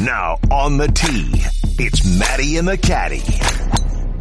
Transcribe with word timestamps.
Now 0.00 0.38
on 0.52 0.76
the 0.76 0.86
tee, 0.86 1.42
it's 1.76 2.06
Matty 2.20 2.56
and 2.56 2.68
the 2.68 2.78
Caddie. 2.78 3.24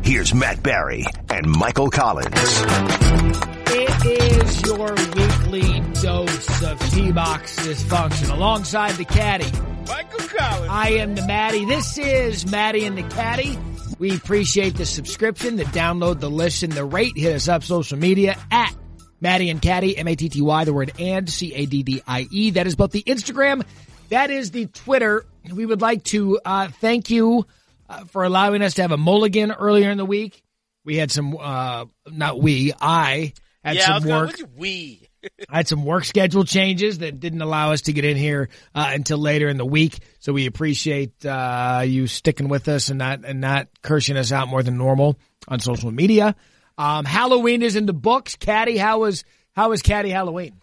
Here's 0.02 0.34
Matt 0.34 0.64
Barrie 0.64 1.06
and 1.30 1.48
Michael 1.48 1.92
Collins. 1.92 2.34
It 2.34 4.06
is 4.08 4.62
your 4.64 4.90
weekly 4.90 5.80
dose 6.02 6.64
of 6.64 6.80
tee 6.90 7.12
box 7.12 7.58
dysfunction 7.60 8.34
alongside 8.34 8.96
the 8.96 9.06
caddy. 9.06 9.52
Michael 9.88 10.28
Collins. 10.28 10.68
I 10.72 10.90
am 10.94 11.14
the 11.14 11.28
Matty. 11.28 11.66
This 11.66 11.96
is 12.00 12.50
Matty 12.50 12.86
and 12.86 12.98
the 12.98 13.04
Caddie. 13.04 13.60
We 14.00 14.16
appreciate 14.16 14.78
the 14.78 14.86
subscription, 14.86 15.58
the 15.58 15.66
download, 15.66 16.20
the 16.20 16.30
listen, 16.30 16.72
the 16.72 16.86
rate. 16.86 17.16
Hit 17.16 17.36
us 17.36 17.48
up 17.48 17.64
social 17.64 18.00
media 18.00 18.36
at 18.50 18.76
Matty 19.22 19.52
and 19.52 19.62
Caddie, 19.62 19.96
M-A-T-T-Y, 19.96 20.64
the 20.64 20.74
word 20.74 20.94
and, 21.00 21.30
C-A-D-D-I-E. 21.30 22.52
That 22.52 22.66
is 22.66 22.76
both 22.76 22.92
the 22.92 23.04
Instagram, 23.04 23.64
that 24.10 24.32
is 24.32 24.50
the 24.50 24.66
Twitter. 24.66 25.24
We 25.54 25.66
would 25.66 25.82
like 25.82 26.04
to 26.06 26.40
uh, 26.44 26.68
thank 26.68 27.10
you 27.10 27.46
uh, 27.90 28.06
for 28.06 28.24
allowing 28.24 28.62
us 28.62 28.76
to 28.76 28.82
have 28.82 28.92
a 28.92 28.98
mulligan 28.98 29.52
earlier 29.52 29.90
in 29.90 29.98
the 29.98 30.06
week. 30.06 30.44
We 30.84 30.98
had 30.98 31.12
some, 31.12 31.36
uh, 31.38 31.86
not 32.10 32.40
we, 32.42 32.74
I 32.80 33.34
had 33.64 33.76
yeah, 33.76 33.86
some 33.86 33.94
was 33.96 34.04
going, 34.06 34.16
work. 34.16 34.28
what's 34.28 34.40
your 34.40 34.50
we? 34.56 35.10
I 35.50 35.58
had 35.58 35.68
some 35.68 35.84
work 35.84 36.06
schedule 36.06 36.46
changes 36.46 37.00
that 37.00 37.20
didn't 37.20 37.42
allow 37.42 37.72
us 37.72 37.82
to 37.84 37.94
get 37.94 38.06
in 38.06 38.16
here 38.16 38.50
uh, 38.74 38.92
until 38.94 39.18
later 39.18 39.50
in 39.50 39.58
the 39.58 39.66
week. 39.66 40.00
So 40.20 40.32
we 40.32 40.46
appreciate 40.46 41.26
uh, 41.26 41.84
you 41.86 42.08
sticking 42.08 42.48
with 42.48 42.68
us 42.68 42.90
and 42.90 42.98
not 43.00 43.26
and 43.26 43.42
not 43.42 43.68
cursing 43.82 44.16
us 44.18 44.32
out 44.32 44.48
more 44.48 44.64
than 44.64 44.78
normal 44.78 45.18
on 45.48 45.60
social 45.60 45.92
media. 45.92 46.36
Um, 46.78 47.06
Halloween 47.06 47.64
is 47.64 47.76
in 47.76 47.86
the 47.86 47.94
books. 47.94 48.36
Caddy, 48.36 48.78
how 48.78 49.00
was 49.00 49.24
how 49.54 49.70
was 49.70 49.82
Caddy 49.82 50.10
Halloween? 50.10 50.62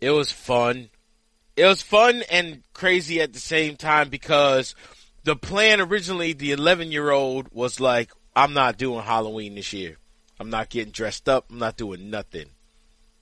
It 0.00 0.10
was 0.10 0.30
fun. 0.30 0.90
It 1.56 1.66
was 1.66 1.82
fun 1.82 2.22
and 2.30 2.62
crazy 2.72 3.20
at 3.20 3.32
the 3.32 3.38
same 3.38 3.76
time 3.76 4.08
because 4.08 4.74
the 5.24 5.36
plan 5.36 5.80
originally, 5.80 6.32
the 6.32 6.52
11 6.52 6.90
year 6.92 7.10
old 7.10 7.48
was 7.52 7.78
like, 7.80 8.10
I'm 8.34 8.54
not 8.54 8.78
doing 8.78 9.02
Halloween 9.02 9.54
this 9.54 9.72
year. 9.72 9.98
I'm 10.40 10.50
not 10.50 10.70
getting 10.70 10.92
dressed 10.92 11.28
up. 11.28 11.46
I'm 11.50 11.58
not 11.58 11.76
doing 11.76 12.10
nothing. 12.10 12.46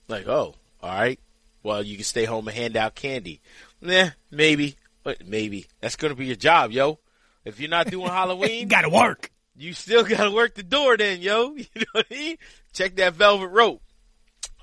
Like, 0.08 0.26
oh, 0.28 0.54
all 0.82 0.90
right. 0.90 1.18
Well, 1.62 1.82
you 1.82 1.96
can 1.96 2.04
stay 2.04 2.24
home 2.24 2.48
and 2.48 2.56
hand 2.56 2.76
out 2.76 2.94
candy. 2.94 3.40
Nah, 3.80 4.10
maybe. 4.30 4.76
But 5.02 5.26
maybe. 5.26 5.66
That's 5.80 5.96
going 5.96 6.10
to 6.12 6.16
be 6.16 6.26
your 6.26 6.36
job, 6.36 6.70
yo. 6.70 6.98
If 7.44 7.58
you're 7.60 7.68
not 7.68 7.90
doing 7.90 8.06
Halloween, 8.10 8.60
you 8.60 8.66
Got 8.66 8.82
to 8.82 8.88
work. 8.90 9.30
you 9.56 9.72
still 9.74 10.04
got 10.04 10.24
to 10.24 10.30
work 10.30 10.54
the 10.54 10.62
door 10.62 10.96
then, 10.96 11.20
yo. 11.20 11.54
You 11.56 11.66
know 11.76 11.84
what 11.92 12.06
I 12.10 12.14
mean? 12.14 12.36
Check 12.72 12.96
that 12.96 13.14
velvet 13.14 13.48
rope. 13.48 13.82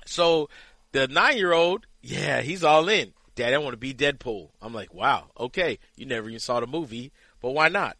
So 0.06 0.48
the 0.92 1.06
nine 1.06 1.36
year 1.36 1.52
old, 1.52 1.86
yeah, 2.00 2.40
he's 2.40 2.64
all 2.64 2.88
in. 2.88 3.12
Dad, 3.38 3.54
I 3.54 3.58
want 3.58 3.72
to 3.72 3.76
be 3.78 3.94
Deadpool. 3.94 4.48
I'm 4.60 4.74
like, 4.74 4.92
wow, 4.92 5.30
okay. 5.38 5.78
You 5.96 6.06
never 6.06 6.28
even 6.28 6.40
saw 6.40 6.58
the 6.58 6.66
movie, 6.66 7.12
but 7.40 7.50
why 7.50 7.68
not? 7.68 7.96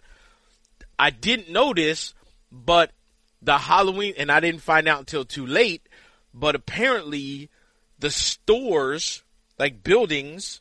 I 0.99 1.11
didn't 1.11 1.49
know 1.49 1.73
this, 1.73 2.13
but 2.51 2.91
the 3.41 3.57
Halloween, 3.57 4.15
and 4.19 4.33
I 4.33 4.41
didn't 4.41 4.63
find 4.63 4.89
out 4.89 4.99
until 4.99 5.25
too 5.25 5.47
late, 5.47 5.89
but 6.35 6.57
apparently 6.57 7.51
the 8.01 8.11
stores, 8.11 9.23
like 9.61 9.85
buildings, 9.85 10.61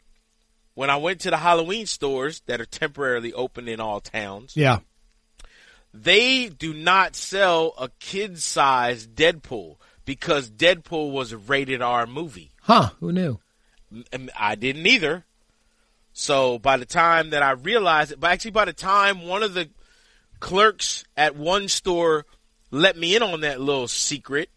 when 0.75 0.91
I 0.91 0.97
went 0.97 1.22
to 1.22 1.31
the 1.31 1.38
Halloween 1.38 1.88
stores 1.88 2.41
that 2.45 2.62
are 2.62 2.66
temporarily 2.66 3.34
open 3.34 3.67
in 3.67 3.80
all 3.80 4.00
towns, 4.00 4.56
Yeah. 4.56 4.80
they 5.91 6.50
do 6.50 6.72
not 6.72 7.16
sell 7.16 7.73
a 7.80 7.89
kid 8.00 8.39
size 8.39 9.08
Deadpool 9.08 9.78
because 10.06 10.52
Deadpool 10.52 11.12
was 11.12 11.31
a 11.31 11.38
rated 11.38 11.81
R 11.81 12.06
movie. 12.06 12.52
Huh? 12.62 12.91
Who 13.00 13.12
knew? 13.12 13.39
I 14.38 14.56
didn't 14.56 14.86
either. 14.86 15.26
So 16.14 16.58
by 16.60 16.78
the 16.78 16.86
time 16.86 17.30
that 17.30 17.44
I 17.44 17.52
realized 17.52 18.12
it, 18.12 18.20
but 18.20 18.32
actually 18.32 18.52
by 18.52 18.66
the 18.66 18.74
time 18.74 19.28
one 19.28 19.44
of 19.44 19.54
the 19.54 19.70
clerks 20.40 21.04
at 21.16 21.36
one 21.36 21.68
store 21.68 22.26
let 22.72 22.98
me 22.98 23.16
in 23.16 23.24
on 23.24 23.42
that 23.42 23.62
little 23.62 23.88
secret, 23.88 24.50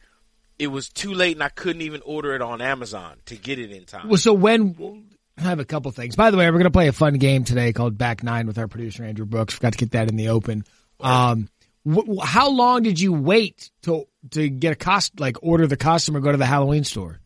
it 0.58 0.66
was 0.68 0.88
too 0.88 1.14
late 1.14 1.36
and 1.36 1.42
I 1.42 1.48
couldn't 1.48 1.82
even 1.82 2.02
order 2.04 2.34
it 2.34 2.42
on 2.42 2.60
Amazon 2.60 3.18
to 3.26 3.36
get 3.36 3.58
it 3.58 3.70
in 3.70 3.84
time. 3.84 4.08
Well, 4.08 4.18
so 4.18 4.32
when 4.32 5.06
I 5.38 5.42
have 5.42 5.60
a 5.60 5.64
couple 5.64 5.90
things. 5.90 6.16
By 6.16 6.30
the 6.30 6.36
way, 6.36 6.46
we're 6.46 6.58
going 6.58 6.64
to 6.64 6.70
play 6.70 6.88
a 6.88 6.92
fun 6.92 7.14
game 7.14 7.44
today 7.44 7.72
called 7.72 7.96
Back 7.96 8.22
Nine 8.22 8.46
with 8.46 8.58
our 8.58 8.68
producer 8.68 9.04
Andrew 9.04 9.24
Brooks. 9.24 9.54
Forgot 9.54 9.72
to 9.72 9.78
get 9.78 9.92
that 9.92 10.08
in 10.08 10.16
the 10.16 10.28
open. 10.28 10.64
Um, 11.00 11.48
wh- 11.88 12.22
how 12.22 12.50
long 12.50 12.82
did 12.82 13.00
you 13.00 13.12
wait 13.12 13.70
to 13.82 14.06
to 14.32 14.48
get 14.50 14.72
a 14.72 14.76
cost 14.76 15.18
like 15.18 15.38
order 15.42 15.66
the 15.66 15.78
costume 15.78 16.16
or 16.16 16.20
go 16.20 16.30
to 16.30 16.36
the 16.38 16.46
Halloween 16.46 16.84
store? 16.84 17.20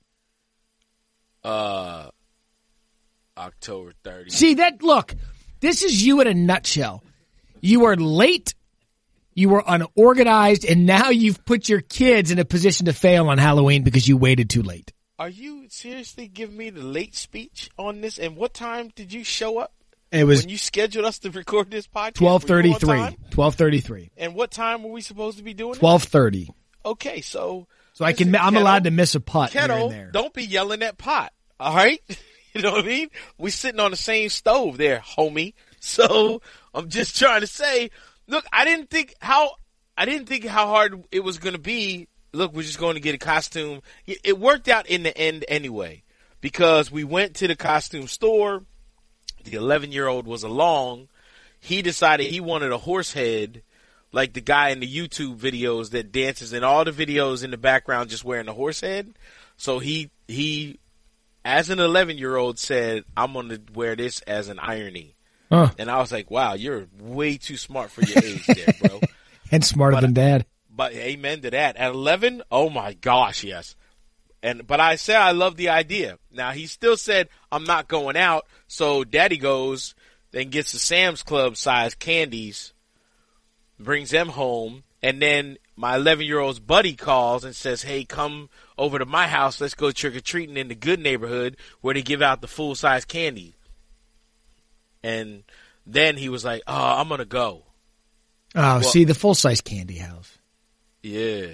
Uh, 1.44 2.08
October 3.36 3.92
30th. 4.04 4.32
See 4.32 4.54
that? 4.54 4.82
Look, 4.82 5.14
this 5.60 5.82
is 5.82 6.04
you 6.04 6.20
in 6.20 6.26
a 6.26 6.34
nutshell. 6.34 7.02
You 7.60 7.80
were 7.80 7.96
late. 7.96 8.54
You 9.34 9.48
were 9.48 9.64
unorganized, 9.66 10.64
and 10.64 10.86
now 10.86 11.10
you've 11.10 11.44
put 11.44 11.68
your 11.68 11.80
kids 11.80 12.30
in 12.30 12.38
a 12.38 12.44
position 12.44 12.86
to 12.86 12.92
fail 12.92 13.28
on 13.28 13.38
Halloween 13.38 13.82
because 13.82 14.06
you 14.06 14.16
waited 14.16 14.48
too 14.48 14.62
late. 14.62 14.92
Are 15.18 15.28
you 15.28 15.66
seriously 15.68 16.28
giving 16.28 16.56
me 16.56 16.70
the 16.70 16.82
late 16.82 17.16
speech 17.16 17.70
on 17.76 18.00
this? 18.00 18.18
And 18.18 18.36
what 18.36 18.54
time 18.54 18.90
did 18.94 19.12
you 19.12 19.24
show 19.24 19.58
up? 19.58 19.72
It 20.12 20.24
was 20.24 20.42
when 20.42 20.50
you 20.50 20.58
scheduled 20.58 21.04
us 21.04 21.18
to 21.20 21.30
record 21.30 21.70
this 21.70 21.88
podcast? 21.88 22.14
twelve 22.14 22.44
thirty 22.44 22.72
three. 22.74 23.16
Twelve 23.30 23.56
thirty 23.56 23.80
three. 23.80 24.10
And 24.16 24.34
what 24.36 24.52
time 24.52 24.84
were 24.84 24.92
we 24.92 25.00
supposed 25.00 25.38
to 25.38 25.44
be 25.44 25.54
doing 25.54 25.74
Twelve 25.74 26.04
thirty. 26.04 26.50
Okay, 26.84 27.20
so 27.20 27.66
So 27.94 28.04
I 28.04 28.12
can. 28.12 28.34
I'm 28.34 28.56
allowed 28.56 28.84
to 28.84 28.90
miss 28.90 29.14
a 29.14 29.20
putt 29.20 29.52
Kettle, 29.52 29.84
and 29.84 29.92
there. 29.92 30.10
don't 30.12 30.34
be 30.34 30.44
yelling 30.44 30.82
at 30.82 30.98
pot. 30.98 31.32
All 31.58 31.74
right, 31.74 32.00
you 32.52 32.60
know 32.60 32.72
what 32.72 32.84
I 32.84 32.88
mean? 32.88 33.08
We 33.38 33.50
sitting 33.50 33.80
on 33.80 33.92
the 33.92 33.96
same 33.96 34.28
stove 34.28 34.76
there, 34.76 35.00
homie. 35.00 35.54
So 35.86 36.40
I'm 36.72 36.88
just 36.88 37.18
trying 37.18 37.42
to 37.42 37.46
say, 37.46 37.90
look, 38.26 38.46
I 38.50 38.64
didn't 38.64 38.88
think 38.88 39.12
how 39.20 39.50
I 39.98 40.06
didn't 40.06 40.30
think 40.30 40.46
how 40.46 40.66
hard 40.66 41.04
it 41.12 41.20
was 41.20 41.36
going 41.36 41.52
to 41.52 41.60
be. 41.60 42.08
Look, 42.32 42.54
we're 42.54 42.62
just 42.62 42.78
going 42.78 42.94
to 42.94 43.02
get 43.02 43.14
a 43.14 43.18
costume. 43.18 43.82
It 44.06 44.16
it 44.24 44.38
worked 44.38 44.68
out 44.68 44.86
in 44.86 45.02
the 45.02 45.14
end 45.14 45.44
anyway 45.46 46.02
because 46.40 46.90
we 46.90 47.04
went 47.04 47.34
to 47.34 47.48
the 47.48 47.54
costume 47.54 48.08
store. 48.08 48.62
The 49.44 49.58
11 49.58 49.92
year 49.92 50.08
old 50.08 50.26
was 50.26 50.42
along. 50.42 51.08
He 51.60 51.82
decided 51.82 52.28
he 52.28 52.40
wanted 52.40 52.72
a 52.72 52.78
horse 52.78 53.12
head 53.12 53.60
like 54.14 54.32
the 54.32 54.40
guy 54.40 54.70
in 54.70 54.78
the 54.80 54.86
YouTube 54.86 55.36
videos 55.38 55.90
that 55.90 56.12
dances 56.12 56.52
in 56.52 56.62
all 56.62 56.84
the 56.84 56.92
videos 56.92 57.42
in 57.42 57.50
the 57.50 57.56
background 57.56 58.10
just 58.10 58.24
wearing 58.24 58.48
a 58.48 58.52
horse 58.52 58.80
head. 58.80 59.12
So 59.56 59.80
he 59.80 60.10
he 60.28 60.78
as 61.44 61.68
an 61.68 61.80
11 61.80 62.16
year 62.16 62.36
old 62.36 62.58
said, 62.58 63.04
I'm 63.16 63.32
going 63.32 63.48
to 63.50 63.60
wear 63.74 63.96
this 63.96 64.20
as 64.22 64.48
an 64.48 64.58
irony. 64.60 65.16
Huh. 65.50 65.70
And 65.78 65.90
I 65.90 65.98
was 65.98 66.10
like, 66.12 66.30
wow, 66.30 66.54
you're 66.54 66.86
way 67.00 67.36
too 67.36 67.56
smart 67.56 67.90
for 67.90 68.02
your 68.02 68.18
age 68.24 68.46
there, 68.46 68.74
bro. 68.80 69.00
And 69.52 69.64
smarter 69.64 69.96
But- 69.96 70.00
than 70.00 70.14
dad. 70.14 70.46
But 70.76 70.92
amen 70.94 71.42
to 71.42 71.50
that. 71.52 71.76
At 71.76 71.92
11, 71.92 72.42
oh 72.50 72.68
my 72.70 72.94
gosh, 72.94 73.44
yes. 73.44 73.76
And 74.42 74.66
but 74.66 74.80
I 74.80 74.96
said 74.96 75.16
I 75.16 75.30
love 75.30 75.56
the 75.56 75.68
idea. 75.70 76.18
Now 76.32 76.50
he 76.50 76.66
still 76.66 76.96
said 76.96 77.28
I'm 77.52 77.64
not 77.64 77.88
going 77.88 78.16
out. 78.16 78.46
So 78.66 79.04
Daddy 79.04 79.36
goes, 79.38 79.94
then 80.32 80.50
gets 80.50 80.72
the 80.72 80.78
Sam's 80.78 81.22
Club 81.22 81.56
size 81.56 81.94
candies, 81.94 82.73
brings 83.78 84.10
them 84.10 84.28
home, 84.30 84.84
and 85.02 85.20
then 85.20 85.58
my 85.76 85.96
11 85.96 86.26
year 86.26 86.38
old's 86.38 86.60
buddy 86.60 86.94
calls 86.94 87.44
and 87.44 87.54
says, 87.54 87.82
"Hey, 87.82 88.04
come 88.04 88.48
over 88.78 88.98
to 88.98 89.06
my 89.06 89.26
house. 89.28 89.60
Let's 89.60 89.74
go 89.74 89.90
trick 89.90 90.16
or 90.16 90.20
treating 90.20 90.56
in 90.56 90.68
the 90.68 90.74
good 90.74 91.00
neighborhood 91.00 91.56
where 91.80 91.94
they 91.94 92.02
give 92.02 92.22
out 92.22 92.40
the 92.40 92.48
full 92.48 92.74
size 92.74 93.04
candy." 93.04 93.54
And 95.02 95.44
then 95.86 96.16
he 96.16 96.28
was 96.28 96.44
like, 96.44 96.62
"Oh, 96.66 97.00
I'm 97.00 97.08
gonna 97.08 97.24
go." 97.24 97.64
Oh, 98.54 98.80
see 98.80 99.04
the 99.04 99.14
full 99.14 99.34
size 99.34 99.60
candy 99.60 99.96
house. 99.96 100.38
Yeah. 101.02 101.48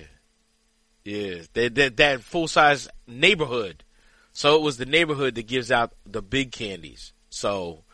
Yeah. 1.04 1.42
That 1.54 1.74
that, 1.74 1.96
that 1.96 2.22
full 2.22 2.46
size 2.46 2.88
neighborhood. 3.06 3.84
So 4.32 4.56
it 4.56 4.62
was 4.62 4.76
the 4.76 4.86
neighborhood 4.86 5.34
that 5.34 5.46
gives 5.46 5.72
out 5.72 5.92
the 6.06 6.22
big 6.22 6.52
candies. 6.52 7.12
So 7.30 7.84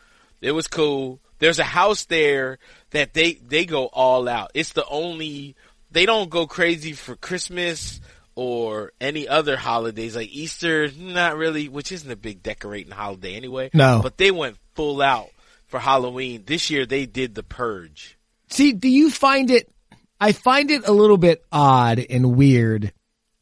it 0.41 0.51
was 0.51 0.67
cool. 0.67 1.19
There's 1.39 1.59
a 1.59 1.63
house 1.63 2.05
there 2.05 2.59
that 2.91 3.13
they 3.13 3.33
they 3.33 3.65
go 3.65 3.85
all 3.85 4.27
out. 4.27 4.51
It's 4.53 4.73
the 4.73 4.85
only 4.87 5.55
they 5.91 6.05
don't 6.05 6.29
go 6.29 6.47
crazy 6.47 6.93
for 6.93 7.15
Christmas 7.15 8.01
or 8.35 8.91
any 9.01 9.27
other 9.27 9.57
holidays 9.57 10.15
like 10.15 10.29
Easter, 10.29 10.91
not 10.91 11.37
really, 11.37 11.69
which 11.69 11.91
isn't 11.91 12.11
a 12.11 12.15
big 12.15 12.43
decorating 12.43 12.91
holiday 12.91 13.35
anyway. 13.35 13.69
No. 13.73 13.99
But 14.03 14.17
they 14.17 14.29
went 14.31 14.57
full 14.75 15.01
out 15.01 15.29
for 15.65 15.79
Halloween. 15.79 16.43
This 16.45 16.69
year 16.69 16.85
they 16.85 17.05
did 17.05 17.33
the 17.33 17.43
purge. 17.43 18.17
See, 18.49 18.73
do 18.73 18.87
you 18.87 19.09
find 19.09 19.49
it? 19.49 19.69
I 20.19 20.31
find 20.31 20.71
it 20.71 20.87
a 20.87 20.91
little 20.91 21.17
bit 21.17 21.43
odd 21.51 21.99
and 22.09 22.35
weird. 22.35 22.93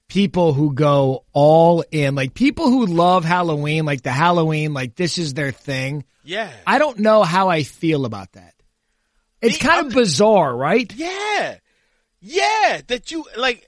People 0.07 0.54
who 0.54 0.74
go 0.74 1.25
all 1.34 1.84
in, 1.92 2.13
like 2.16 2.34
people 2.34 2.69
who 2.69 2.86
love 2.86 3.25
Halloween, 3.25 3.86
like 3.86 4.04
the 4.04 4.12
Halloween, 4.12 4.74
like 4.74 4.96
this 4.96 5.18
is 5.18 5.34
their 5.34 5.52
thing. 5.52 6.04
Yeah. 6.24 6.52
I 6.66 6.78
don't 6.78 7.00
know 7.00 7.24
how 7.24 7.50
I 7.50 7.63
feel 7.63 8.06
about 8.06 8.31
that. 8.34 8.54
It's 9.42 9.56
Me- 9.56 9.68
kind 9.68 9.80
of 9.80 9.86
I'm- 9.94 9.94
bizarre, 10.04 10.56
right? 10.56 10.92
Yeah, 10.96 11.57
yeah. 12.22 12.81
That 12.88 13.12
you 13.12 13.25
like, 13.36 13.68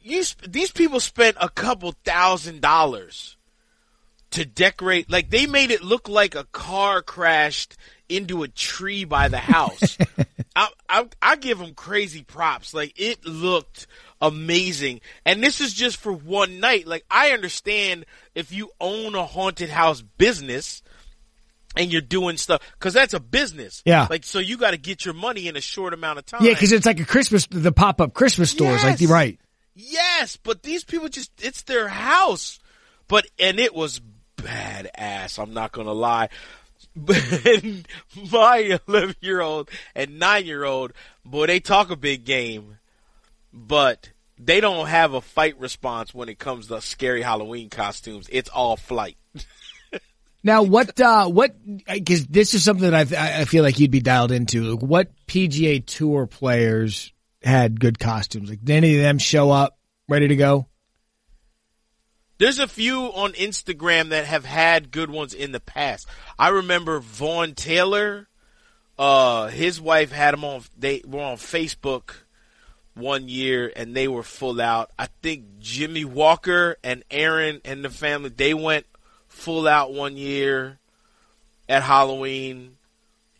you 0.00 0.22
sp- 0.24 0.46
these 0.48 0.70
people 0.70 1.00
spent 1.00 1.36
a 1.40 1.48
couple 1.48 1.92
thousand 2.04 2.60
dollars 2.60 3.36
to 4.30 4.44
decorate. 4.44 5.10
Like 5.10 5.30
they 5.30 5.46
made 5.46 5.70
it 5.72 5.82
look 5.82 6.08
like 6.08 6.34
a 6.36 6.44
car 6.44 7.02
crashed 7.02 7.76
into 8.08 8.44
a 8.44 8.48
tree 8.48 9.04
by 9.04 9.28
the 9.28 9.38
house. 9.38 9.98
I, 10.56 10.68
I 10.88 11.06
I 11.20 11.36
give 11.36 11.58
them 11.58 11.74
crazy 11.74 12.22
props. 12.22 12.72
Like 12.72 12.94
it 12.96 13.24
looked 13.26 13.86
amazing, 14.20 15.00
and 15.24 15.42
this 15.42 15.60
is 15.60 15.74
just 15.74 15.96
for 15.98 16.12
one 16.12 16.60
night. 16.60 16.86
Like 16.86 17.04
I 17.10 17.30
understand 17.30 18.06
if 18.34 18.52
you 18.52 18.70
own 18.80 19.14
a 19.14 19.24
haunted 19.24 19.70
house 19.70 20.02
business 20.02 20.82
and 21.76 21.92
you're 21.92 22.00
doing 22.00 22.36
stuff 22.38 22.62
because 22.78 22.94
that's 22.94 23.14
a 23.14 23.20
business. 23.20 23.82
Yeah. 23.84 24.06
Like 24.08 24.24
so, 24.24 24.38
you 24.38 24.56
got 24.56 24.70
to 24.70 24.78
get 24.78 25.04
your 25.04 25.14
money 25.14 25.46
in 25.48 25.56
a 25.56 25.60
short 25.60 25.92
amount 25.92 26.18
of 26.18 26.26
time. 26.26 26.42
Yeah, 26.42 26.52
because 26.54 26.72
it's 26.72 26.86
like 26.86 27.00
a 27.00 27.04
Christmas, 27.04 27.46
the 27.50 27.72
pop 27.72 28.00
up 28.00 28.14
Christmas 28.14 28.50
stores. 28.50 28.82
Like, 28.82 29.00
Yes. 29.00 29.10
right. 29.10 29.38
Yes, 29.74 30.38
but 30.38 30.62
these 30.62 30.84
people 30.84 31.08
just, 31.10 31.30
it's 31.38 31.62
their 31.62 31.88
house. 31.88 32.58
But, 33.08 33.26
and 33.38 33.60
it 33.60 33.74
was 33.74 34.00
badass. 34.38 35.38
I'm 35.38 35.52
not 35.52 35.72
going 35.72 35.86
to 35.86 35.92
lie. 35.92 36.30
My 38.32 38.78
11 38.88 39.16
year 39.20 39.40
old 39.42 39.68
and 39.94 40.18
9 40.18 40.46
year 40.46 40.64
old, 40.64 40.92
boy, 41.24 41.46
they 41.46 41.60
talk 41.60 41.90
a 41.90 41.96
big 41.96 42.24
game, 42.24 42.75
but 43.56 44.10
they 44.38 44.60
don't 44.60 44.86
have 44.86 45.14
a 45.14 45.20
fight 45.20 45.58
response 45.58 46.14
when 46.14 46.28
it 46.28 46.38
comes 46.38 46.68
to 46.68 46.80
scary 46.80 47.22
Halloween 47.22 47.70
costumes. 47.70 48.28
It's 48.30 48.50
all 48.50 48.76
flight. 48.76 49.16
Now, 50.44 50.62
what, 50.62 51.00
uh, 51.00 51.26
what, 51.26 51.56
because 51.92 52.24
this 52.28 52.54
is 52.54 52.62
something 52.62 52.88
that 52.88 53.12
I, 53.12 53.40
I 53.40 53.44
feel 53.46 53.64
like 53.64 53.80
you'd 53.80 53.90
be 53.90 53.98
dialed 53.98 54.30
into. 54.30 54.62
Like, 54.62 54.80
what 54.80 55.10
PGA 55.26 55.84
Tour 55.84 56.28
players 56.28 57.12
had 57.42 57.80
good 57.80 57.98
costumes? 57.98 58.50
Like, 58.50 58.62
did 58.62 58.76
any 58.76 58.94
of 58.94 59.02
them 59.02 59.18
show 59.18 59.50
up 59.50 59.76
ready 60.08 60.28
to 60.28 60.36
go? 60.36 60.68
There's 62.38 62.60
a 62.60 62.68
few 62.68 63.06
on 63.06 63.32
Instagram 63.32 64.10
that 64.10 64.26
have 64.26 64.44
had 64.44 64.92
good 64.92 65.10
ones 65.10 65.34
in 65.34 65.50
the 65.50 65.58
past. 65.58 66.06
I 66.38 66.50
remember 66.50 67.00
Vaughn 67.00 67.56
Taylor, 67.56 68.28
uh, 68.96 69.48
his 69.48 69.80
wife 69.80 70.12
had 70.12 70.32
him 70.32 70.44
on, 70.44 70.62
they 70.78 71.02
were 71.04 71.22
on 71.22 71.38
Facebook 71.38 72.12
one 72.96 73.28
year 73.28 73.72
and 73.76 73.94
they 73.94 74.08
were 74.08 74.22
full 74.22 74.60
out. 74.60 74.90
I 74.98 75.08
think 75.22 75.58
Jimmy 75.58 76.04
Walker 76.04 76.76
and 76.82 77.04
Erin 77.10 77.60
and 77.64 77.84
the 77.84 77.90
family, 77.90 78.30
they 78.30 78.54
went 78.54 78.86
full 79.28 79.68
out 79.68 79.92
one 79.92 80.16
year 80.16 80.78
at 81.68 81.82
Halloween. 81.82 82.76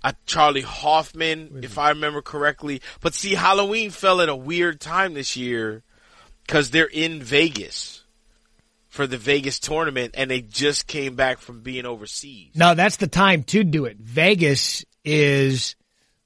Uh, 0.04 0.12
Charley 0.24 0.60
Hoffman, 0.60 1.60
if 1.62 1.78
I 1.78 1.88
remember 1.88 2.22
correctly. 2.22 2.80
But 3.00 3.14
see, 3.14 3.34
Halloween 3.34 3.90
fell 3.90 4.20
at 4.20 4.28
a 4.28 4.36
weird 4.36 4.80
time 4.80 5.14
this 5.14 5.36
year 5.36 5.82
because 6.46 6.70
they're 6.70 6.86
in 6.86 7.22
Vegas 7.22 8.04
for 8.88 9.06
the 9.06 9.18
Vegas 9.18 9.58
tournament 9.58 10.14
and 10.16 10.30
they 10.30 10.40
just 10.40 10.86
came 10.86 11.16
back 11.16 11.38
from 11.38 11.60
being 11.60 11.86
overseas. 11.86 12.52
No, 12.54 12.74
that's 12.74 12.96
the 12.96 13.08
time 13.08 13.42
to 13.44 13.64
do 13.64 13.86
it. 13.86 13.96
Vegas 13.98 14.84
is 15.04 15.76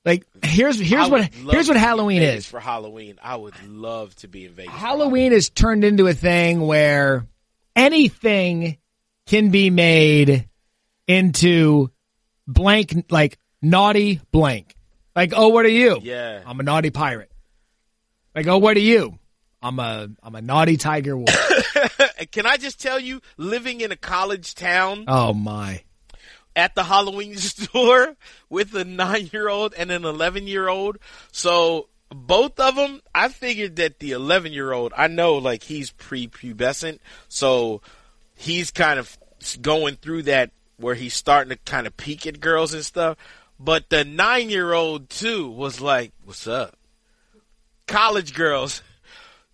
like 0.04 0.26
here's 0.42 0.78
here's 0.78 1.08
what 1.08 1.32
here's 1.34 1.68
what 1.68 1.76
Halloween 1.76 2.22
is. 2.22 2.46
For 2.46 2.60
Halloween, 2.60 3.18
I 3.22 3.36
would 3.36 3.54
love 3.68 4.14
to 4.16 4.28
be 4.28 4.46
in 4.46 4.54
Vegas. 4.54 4.74
Halloween 4.74 5.32
has 5.32 5.50
turned 5.50 5.84
into 5.84 6.06
a 6.06 6.14
thing 6.14 6.60
where 6.60 7.26
anything 7.76 8.78
can 9.26 9.50
be 9.50 9.70
made 9.70 10.48
into 11.06 11.90
blank 12.46 13.06
like 13.10 13.38
naughty 13.60 14.20
blank. 14.30 14.74
Like, 15.14 15.32
oh, 15.34 15.48
what 15.48 15.66
are 15.66 15.70
you? 15.70 15.98
Yeah. 16.02 16.42
I'm 16.46 16.60
a 16.60 16.62
naughty 16.62 16.90
pirate. 16.90 17.30
Like, 18.34 18.46
oh, 18.46 18.58
what 18.58 18.76
are 18.76 18.80
you? 18.80 19.18
I'm 19.62 19.78
a 19.78 20.08
I'm 20.22 20.34
a 20.34 20.40
naughty 20.40 20.76
tiger 20.76 21.16
wolf. 21.16 21.28
Can 22.32 22.46
I 22.46 22.56
just 22.56 22.80
tell 22.80 22.98
you, 22.98 23.20
living 23.36 23.82
in 23.82 23.92
a 23.92 23.96
college 23.96 24.54
town 24.54 25.04
oh 25.08 25.34
my. 25.34 25.82
At 26.56 26.74
the 26.74 26.84
Halloween 26.84 27.36
store 27.36 28.16
with 28.48 28.74
a 28.74 28.84
nine 28.84 29.30
year 29.32 29.48
old 29.48 29.74
and 29.74 29.90
an 29.90 30.04
11 30.04 30.46
year 30.46 30.68
old. 30.68 30.98
So 31.32 31.88
both 32.10 32.58
of 32.58 32.74
them, 32.76 33.00
I 33.14 33.28
figured 33.28 33.76
that 33.76 33.98
the 33.98 34.12
11 34.12 34.52
year 34.52 34.72
old, 34.72 34.92
I 34.96 35.06
know 35.06 35.36
like 35.36 35.62
he's 35.62 35.92
prepubescent. 35.92 36.98
So 37.28 37.82
he's 38.34 38.70
kind 38.70 38.98
of 38.98 39.16
going 39.60 39.96
through 39.96 40.22
that 40.24 40.50
where 40.76 40.94
he's 40.94 41.14
starting 41.14 41.50
to 41.50 41.56
kind 41.70 41.86
of 41.86 41.96
peek 41.96 42.26
at 42.26 42.40
girls 42.40 42.74
and 42.74 42.84
stuff. 42.84 43.16
But 43.58 43.90
the 43.90 44.04
nine 44.04 44.50
year 44.50 44.72
old 44.72 45.10
too 45.10 45.50
was 45.50 45.80
like, 45.80 46.12
what's 46.24 46.46
up? 46.46 46.76
College 47.86 48.34
girls 48.34 48.82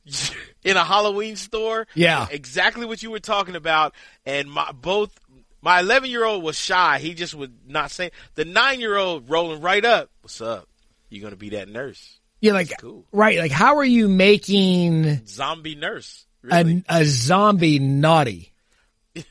in 0.64 0.76
a 0.76 0.84
Halloween 0.84 1.36
store. 1.36 1.86
Yeah. 1.94 2.26
Exactly 2.30 2.86
what 2.86 3.02
you 3.02 3.10
were 3.10 3.20
talking 3.20 3.56
about. 3.56 3.94
And 4.24 4.50
my 4.50 4.70
both 4.72 5.18
my 5.60 5.80
eleven 5.80 6.10
year 6.10 6.24
old 6.24 6.42
was 6.42 6.58
shy. 6.58 6.98
He 6.98 7.14
just 7.14 7.34
would 7.34 7.54
not 7.66 7.90
say 7.90 8.10
the 8.34 8.44
nine 8.44 8.80
year 8.80 8.96
old 8.96 9.28
rolling 9.28 9.60
right 9.60 9.84
up. 9.84 10.10
What's 10.20 10.40
up? 10.40 10.68
You're 11.08 11.22
gonna 11.22 11.36
be 11.36 11.50
that 11.50 11.68
nurse. 11.68 12.18
Yeah, 12.40 12.52
like 12.52 12.72
cool. 12.80 13.06
right, 13.12 13.38
like 13.38 13.52
how 13.52 13.76
are 13.76 13.84
you 13.84 14.08
making 14.08 15.26
Zombie 15.26 15.74
nurse. 15.74 16.26
Really. 16.42 16.84
a, 16.88 17.00
a 17.00 17.04
zombie 17.04 17.78
naughty? 17.78 18.52
it, 19.14 19.24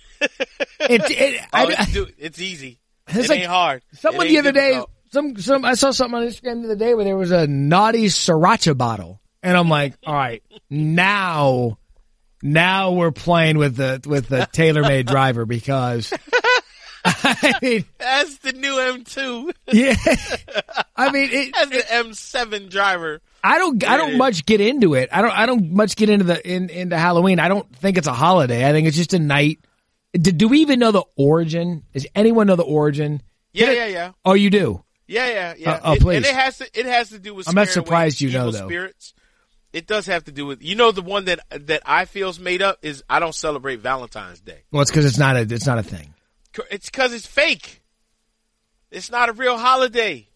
it, 0.80 1.42
oh, 1.42 1.58
I, 1.58 1.66
it's, 1.70 1.94
dude, 1.94 2.14
it's 2.18 2.42
easy. 2.42 2.80
It's 3.08 3.26
it 3.26 3.30
like 3.30 3.40
ain't 3.42 3.50
hard. 3.50 3.84
Someone 3.94 4.26
It 4.26 4.30
the 4.30 4.38
ain't 4.38 4.48
other 4.48 4.52
day, 4.52 4.84
some 5.12 5.38
some 5.38 5.66
I 5.66 5.76
saw 5.76 5.92
something 5.92 6.20
on 6.20 6.28
Instagram 6.28 6.62
the 6.62 6.70
other 6.70 6.76
day 6.76 6.94
where 6.94 7.06
there 7.06 7.18
was 7.18 7.32
a 7.32 7.48
naughty 7.48 8.06
sriracha 8.06 8.78
bottle, 8.78 9.22
and 9.44 9.56
I'm 9.56 9.70
like, 9.70 9.94
all 10.06 10.14
right, 10.14 10.44
now, 10.70 11.78
now 12.46 12.92
we're 12.92 13.12
playing 13.12 13.58
with 13.58 13.76
the 13.76 14.02
with 14.06 14.28
the 14.30 14.48
TaylorMade 14.54 15.08
driver 15.08 15.46
because, 15.46 16.14
I 17.06 17.58
mean, 17.62 17.86
That's 17.98 18.38
the 18.38 18.54
new 18.54 18.80
M 18.80 19.04
two. 19.04 19.52
yeah, 19.72 19.96
I 20.96 21.12
mean, 21.12 21.30
it, 21.32 21.54
That's 21.54 21.70
the 21.72 21.94
M 21.94 22.14
seven 22.14 22.70
driver. 22.70 23.22
I 23.44 23.58
don't 23.58 23.84
I 23.84 23.98
don't 23.98 24.18
much 24.18 24.46
get 24.46 24.62
into 24.62 24.94
it. 24.94 25.10
I 25.12 25.22
don't 25.22 25.32
I 25.32 25.46
don't 25.46 25.72
much 25.72 25.96
get 25.96 26.10
into 26.10 26.26
the 26.26 26.48
in 26.48 26.70
into 26.70 26.98
Halloween. 26.98 27.40
I 27.40 27.48
don't 27.48 27.70
think 27.78 27.98
it's 27.98 28.08
a 28.08 28.14
holiday. 28.14 28.68
I 28.68 28.72
think 28.72 28.88
it's 28.88 28.98
just 28.98 29.14
a 29.14 29.20
night. 29.20 29.60
Do, 30.14 30.32
do 30.32 30.48
we 30.48 30.60
even 30.60 30.80
know 30.80 30.92
the 30.92 31.04
origin? 31.18 31.84
Does 31.94 32.08
anyone 32.16 32.48
know 32.48 32.56
the 32.56 32.64
origin? 32.64 33.22
Yeah, 33.54 33.72
it- 33.72 33.76
yeah, 33.76 33.86
yeah. 33.88 34.12
Oh, 34.24 34.34
you 34.34 34.50
do. 34.50 34.84
Yeah, 35.08 35.28
yeah, 35.30 35.54
yeah. 35.58 35.72
Uh, 35.72 35.80
oh, 35.84 35.94
It- 35.94 36.02
please. 36.02 36.18
And 36.18 36.26
it 36.26 36.34
has 36.34 36.58
to. 36.60 36.80
It 36.80 36.86
has 36.86 37.10
to 37.10 37.20
do 37.20 37.34
with. 37.36 37.48
I'm 37.48 37.56
not 37.56 37.68
scaring 37.68 37.80
away 37.80 37.86
surprised 37.86 38.22
you 38.22 38.32
know, 38.32 38.50
though. 38.52 38.68
Spirits. 38.68 39.14
It 39.76 39.88
does 39.88 40.06
have 40.06 40.24
to 40.24 40.32
do 40.32 40.46
with. 40.46 40.64
You 40.64 40.76
know, 40.76 40.92
the 40.94 41.02
one 41.02 41.26
that 41.26 41.40
that 41.50 41.82
I 41.86 42.06
feel's 42.06 42.40
made 42.40 42.62
up 42.62 42.80
is 42.82 43.04
I 43.10 43.20
don't 43.20 43.36
celebrate 43.36 43.82
Valentine's 43.82 44.40
Day. 44.40 44.64
Well, 44.72 44.82
it's 44.82 44.90
because 44.90 45.06
it's 45.06 45.18
not 45.18 45.36
a 45.36 45.42
it's 45.42 45.66
not 45.68 45.78
a 45.80 45.84
thing. 45.84 46.14
It's 46.72 46.90
because 46.90 47.14
it's 47.14 47.28
fake. 47.28 47.82
It's 48.90 49.12
not 49.12 49.28
a 49.28 49.34
real 49.34 49.58
holiday. 49.58 50.30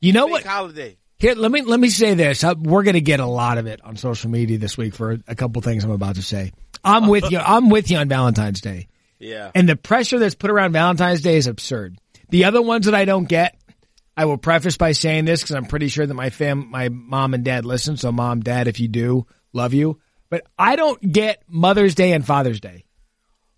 You 0.00 0.12
know 0.12 0.26
Fake 0.26 0.32
what? 0.32 0.44
holiday. 0.44 0.96
Here, 1.18 1.34
let 1.34 1.50
me 1.50 1.62
let 1.62 1.80
me 1.80 1.88
say 1.88 2.14
this. 2.14 2.44
Uh, 2.44 2.54
We're 2.56 2.84
going 2.84 2.94
to 2.94 3.00
get 3.00 3.18
a 3.20 3.26
lot 3.26 3.58
of 3.58 3.66
it 3.66 3.80
on 3.84 3.96
social 3.96 4.30
media 4.30 4.58
this 4.58 4.78
week 4.78 4.94
for 4.94 5.18
a 5.26 5.34
couple 5.34 5.60
things 5.62 5.82
I'm 5.84 5.90
about 5.90 6.14
to 6.16 6.22
say. 6.22 6.52
I'm 6.84 7.08
with 7.08 7.30
you. 7.32 7.38
I'm 7.38 7.68
with 7.68 7.90
you 7.90 7.98
on 7.98 8.08
Valentine's 8.08 8.60
Day, 8.60 8.88
Yeah. 9.18 9.50
and 9.54 9.68
the 9.68 9.76
pressure 9.76 10.18
that's 10.20 10.34
put 10.34 10.50
around 10.50 10.72
Valentine's 10.72 11.20
Day 11.20 11.36
is 11.36 11.46
absurd. 11.46 11.98
The 12.28 12.44
other 12.44 12.62
ones 12.62 12.86
that 12.86 12.94
I 12.94 13.04
don't 13.04 13.28
get, 13.28 13.56
I 14.16 14.26
will 14.26 14.36
preface 14.38 14.76
by 14.76 14.92
saying 14.92 15.24
this 15.24 15.40
because 15.42 15.56
I'm 15.56 15.64
pretty 15.64 15.88
sure 15.88 16.06
that 16.06 16.14
my 16.14 16.30
fam, 16.30 16.70
my 16.70 16.88
mom 16.90 17.32
and 17.34 17.44
dad 17.44 17.64
listen. 17.64 17.96
So, 17.96 18.12
mom, 18.12 18.40
dad, 18.40 18.68
if 18.68 18.78
you 18.78 18.88
do, 18.88 19.26
love 19.52 19.72
you. 19.74 20.00
But 20.28 20.46
I 20.58 20.76
don't 20.76 21.12
get 21.12 21.42
Mother's 21.48 21.94
Day 21.94 22.12
and 22.12 22.26
Father's 22.26 22.60
Day. 22.60 22.84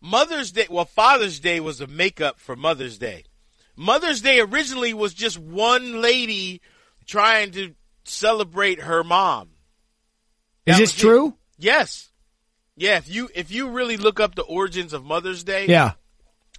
Mother's 0.01 0.53
Day. 0.53 0.67
Well, 0.71 0.85
Father's 0.85 1.41
Day 1.41 1.61
was 1.61 1.81
a 1.81 1.87
makeup 1.87 2.39
for 2.39 2.55
Mother's 2.57 2.99
Day. 2.99 3.25
Mother's 3.77 4.21
Day 4.21 4.39
originally 4.41 4.95
was 4.95 5.15
just 5.15 5.39
one 5.39 6.01
lady 6.01 6.61
trying 7.07 7.51
to 7.53 7.75
celebrate 8.05 8.81
her 8.81 9.03
mom. 9.03 9.51
Is 10.67 10.79
this 10.79 10.81
was 10.95 10.99
it. 10.99 11.01
true? 11.01 11.35
Yes. 11.59 12.11
Yeah. 12.77 12.97
If 12.99 13.13
you 13.13 13.29
if 13.35 13.51
you 13.51 13.71
really 13.71 13.97
look 13.97 14.21
up 14.21 14.35
the 14.35 14.43
origins 14.43 14.93
of 14.93 15.05
Mother's 15.05 15.43
Day, 15.45 15.67
Yeah. 15.67 15.93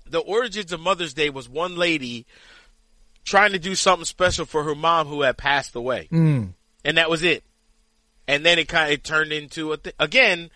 the 0.10 0.20
origins 0.20 0.72
of 0.72 0.80
Mother's 0.80 1.14
Day 1.14 1.30
was 1.30 1.48
one 1.48 1.76
lady 1.76 2.26
trying 3.26 3.52
to 3.52 3.60
do 3.60 3.76
something 3.76 4.06
special 4.06 4.46
for 4.46 4.64
her 4.64 4.76
mom 4.76 5.08
who 5.08 5.24
had 5.24 5.38
passed 5.38 5.76
away, 5.76 6.08
Mm. 6.12 6.54
and 6.86 6.98
that 6.98 7.10
was 7.10 7.24
it. 7.24 7.44
And 8.28 8.46
then 8.46 8.58
it 8.58 8.68
kind 8.70 8.94
of 8.94 9.04
turned 9.04 9.32
into 9.34 9.74
a 9.74 9.78
th- 9.78 9.96
again. 10.00 10.50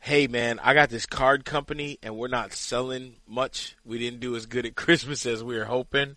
Hey 0.00 0.28
man, 0.28 0.60
I 0.62 0.74
got 0.74 0.90
this 0.90 1.06
card 1.06 1.44
company 1.44 1.98
and 2.04 2.16
we're 2.16 2.28
not 2.28 2.52
selling 2.52 3.16
much. 3.26 3.74
We 3.84 3.98
didn't 3.98 4.20
do 4.20 4.36
as 4.36 4.46
good 4.46 4.64
at 4.64 4.76
Christmas 4.76 5.26
as 5.26 5.42
we 5.42 5.56
were 5.58 5.64
hoping. 5.64 6.14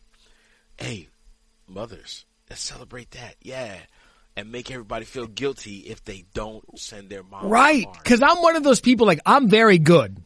Hey, 0.78 1.08
mothers, 1.68 2.26
let's 2.50 2.62
celebrate 2.62 3.10
that. 3.12 3.36
Yeah. 3.42 3.76
And 4.36 4.52
make 4.52 4.70
everybody 4.70 5.06
feel 5.06 5.26
guilty 5.26 5.78
if 5.80 6.04
they 6.04 6.26
don't 6.36 6.64
send 6.80 7.10
their 7.10 7.24
mom. 7.24 7.48
Right. 7.50 7.88
Cause 8.06 8.22
I'm 8.22 8.42
one 8.44 8.56
of 8.56 8.64
those 8.64 8.82
people, 8.82 9.08
like, 9.08 9.20
I'm 9.26 9.50
very 9.50 9.80
good 9.80 10.22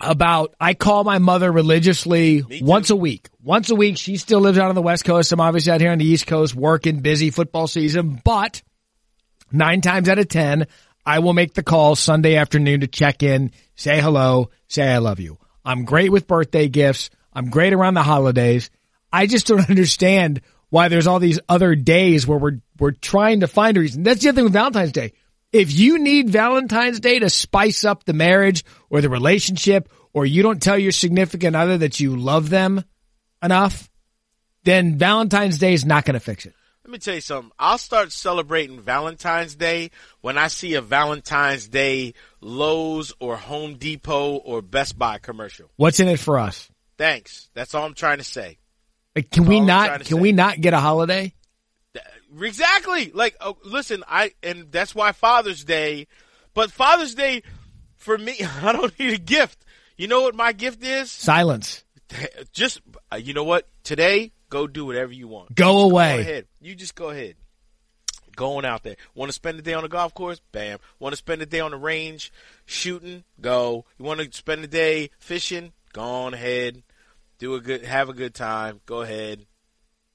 about, 0.00 0.54
I 0.60 0.74
call 0.74 1.04
my 1.04 1.18
mother 1.18 1.50
religiously 1.50 2.42
once 2.60 2.90
a 2.90 2.96
week. 2.96 3.28
Once 3.42 3.70
a 3.70 3.74
week. 3.74 3.96
She 3.98 4.16
still 4.16 4.40
lives 4.40 4.58
out 4.58 4.68
on 4.68 4.74
the 4.74 4.82
West 4.82 5.04
Coast. 5.04 5.32
I'm 5.32 5.40
obviously 5.40 5.72
out 5.72 5.80
here 5.80 5.92
on 5.92 5.98
the 5.98 6.04
East 6.04 6.26
Coast 6.26 6.54
working, 6.54 7.00
busy 7.00 7.30
football 7.30 7.66
season, 7.66 8.20
but 8.24 8.62
nine 9.52 9.80
times 9.80 10.08
out 10.08 10.18
of 10.18 10.28
10, 10.28 10.66
I 11.06 11.18
will 11.20 11.32
make 11.32 11.54
the 11.54 11.62
call 11.62 11.96
Sunday 11.96 12.36
afternoon 12.36 12.80
to 12.80 12.86
check 12.86 13.22
in, 13.22 13.52
say 13.76 14.00
hello, 14.00 14.50
say 14.68 14.90
I 14.90 14.98
love 14.98 15.20
you. 15.20 15.38
I'm 15.64 15.84
great 15.84 16.10
with 16.10 16.26
birthday 16.26 16.68
gifts. 16.68 17.10
I'm 17.32 17.50
great 17.50 17.72
around 17.72 17.94
the 17.94 18.02
holidays. 18.02 18.70
I 19.12 19.26
just 19.26 19.46
don't 19.46 19.68
understand 19.70 20.40
why 20.70 20.88
there's 20.88 21.06
all 21.06 21.20
these 21.20 21.40
other 21.48 21.74
days 21.74 22.26
where 22.26 22.38
we're, 22.38 22.60
we're 22.78 22.92
trying 22.92 23.40
to 23.40 23.46
find 23.46 23.76
a 23.76 23.80
reason. 23.80 24.02
That's 24.02 24.22
the 24.22 24.30
other 24.30 24.36
thing 24.36 24.44
with 24.44 24.52
Valentine's 24.52 24.92
Day. 24.92 25.12
If 25.54 25.72
you 25.72 26.00
need 26.00 26.30
Valentine's 26.30 26.98
Day 26.98 27.20
to 27.20 27.30
spice 27.30 27.84
up 27.84 28.02
the 28.02 28.12
marriage 28.12 28.64
or 28.90 29.00
the 29.00 29.08
relationship, 29.08 29.88
or 30.12 30.26
you 30.26 30.42
don't 30.42 30.60
tell 30.60 30.76
your 30.76 30.90
significant 30.90 31.54
other 31.54 31.78
that 31.78 32.00
you 32.00 32.16
love 32.16 32.50
them 32.50 32.82
enough, 33.40 33.88
then 34.64 34.98
Valentine's 34.98 35.58
Day 35.58 35.72
is 35.72 35.84
not 35.84 36.04
going 36.04 36.14
to 36.14 36.20
fix 36.20 36.44
it. 36.44 36.54
Let 36.84 36.90
me 36.90 36.98
tell 36.98 37.14
you 37.14 37.20
something. 37.20 37.52
I'll 37.56 37.78
start 37.78 38.10
celebrating 38.10 38.80
Valentine's 38.80 39.54
Day 39.54 39.92
when 40.22 40.36
I 40.36 40.48
see 40.48 40.74
a 40.74 40.80
Valentine's 40.82 41.68
Day 41.68 42.14
Lowe's 42.40 43.14
or 43.20 43.36
Home 43.36 43.76
Depot 43.76 44.34
or 44.34 44.60
Best 44.60 44.98
Buy 44.98 45.18
commercial. 45.18 45.70
What's 45.76 46.00
in 46.00 46.08
it 46.08 46.18
for 46.18 46.36
us? 46.36 46.68
Thanks. 46.98 47.48
That's 47.54 47.76
all 47.76 47.86
I'm 47.86 47.94
trying 47.94 48.18
to 48.18 48.24
say. 48.24 48.58
Like, 49.14 49.30
can 49.30 49.44
That's 49.44 49.50
we 49.50 49.60
not? 49.60 50.00
Can 50.00 50.16
say. 50.16 50.20
we 50.20 50.32
not 50.32 50.60
get 50.60 50.74
a 50.74 50.80
holiday? 50.80 51.32
Exactly. 52.40 53.10
Like, 53.12 53.36
oh, 53.40 53.56
listen, 53.64 54.02
I 54.08 54.32
and 54.42 54.70
that's 54.70 54.94
why 54.94 55.12
Father's 55.12 55.64
Day. 55.64 56.06
But 56.54 56.70
Father's 56.70 57.14
Day, 57.14 57.42
for 57.96 58.16
me, 58.16 58.40
I 58.62 58.72
don't 58.72 58.96
need 58.98 59.14
a 59.14 59.18
gift. 59.18 59.64
You 59.96 60.08
know 60.08 60.22
what 60.22 60.34
my 60.34 60.52
gift 60.52 60.82
is? 60.82 61.10
Silence. 61.10 61.84
Just, 62.52 62.80
uh, 63.12 63.16
you 63.16 63.32
know 63.32 63.44
what? 63.44 63.68
Today, 63.82 64.32
go 64.50 64.66
do 64.66 64.86
whatever 64.86 65.12
you 65.12 65.28
want. 65.28 65.54
Go 65.54 65.64
Go 65.64 65.80
away. 65.82 66.14
Go 66.16 66.20
ahead. 66.20 66.46
You 66.60 66.74
just 66.74 66.94
go 66.94 67.10
ahead. 67.10 67.36
Going 68.36 68.64
out 68.64 68.82
there. 68.82 68.96
Want 69.14 69.28
to 69.28 69.32
spend 69.32 69.58
the 69.58 69.62
day 69.62 69.74
on 69.74 69.82
the 69.82 69.88
golf 69.88 70.14
course? 70.14 70.40
Bam. 70.52 70.78
Want 70.98 71.12
to 71.12 71.16
spend 71.16 71.40
the 71.40 71.46
day 71.46 71.60
on 71.60 71.70
the 71.70 71.76
range 71.76 72.32
shooting? 72.66 73.24
Go. 73.40 73.84
You 73.98 74.04
want 74.04 74.20
to 74.20 74.32
spend 74.32 74.62
the 74.62 74.68
day 74.68 75.10
fishing? 75.18 75.72
Go 75.92 76.02
on 76.02 76.34
ahead. 76.34 76.82
Do 77.38 77.54
a 77.54 77.60
good, 77.60 77.84
have 77.84 78.08
a 78.08 78.12
good 78.12 78.34
time. 78.34 78.80
Go 78.86 79.02
ahead. 79.02 79.46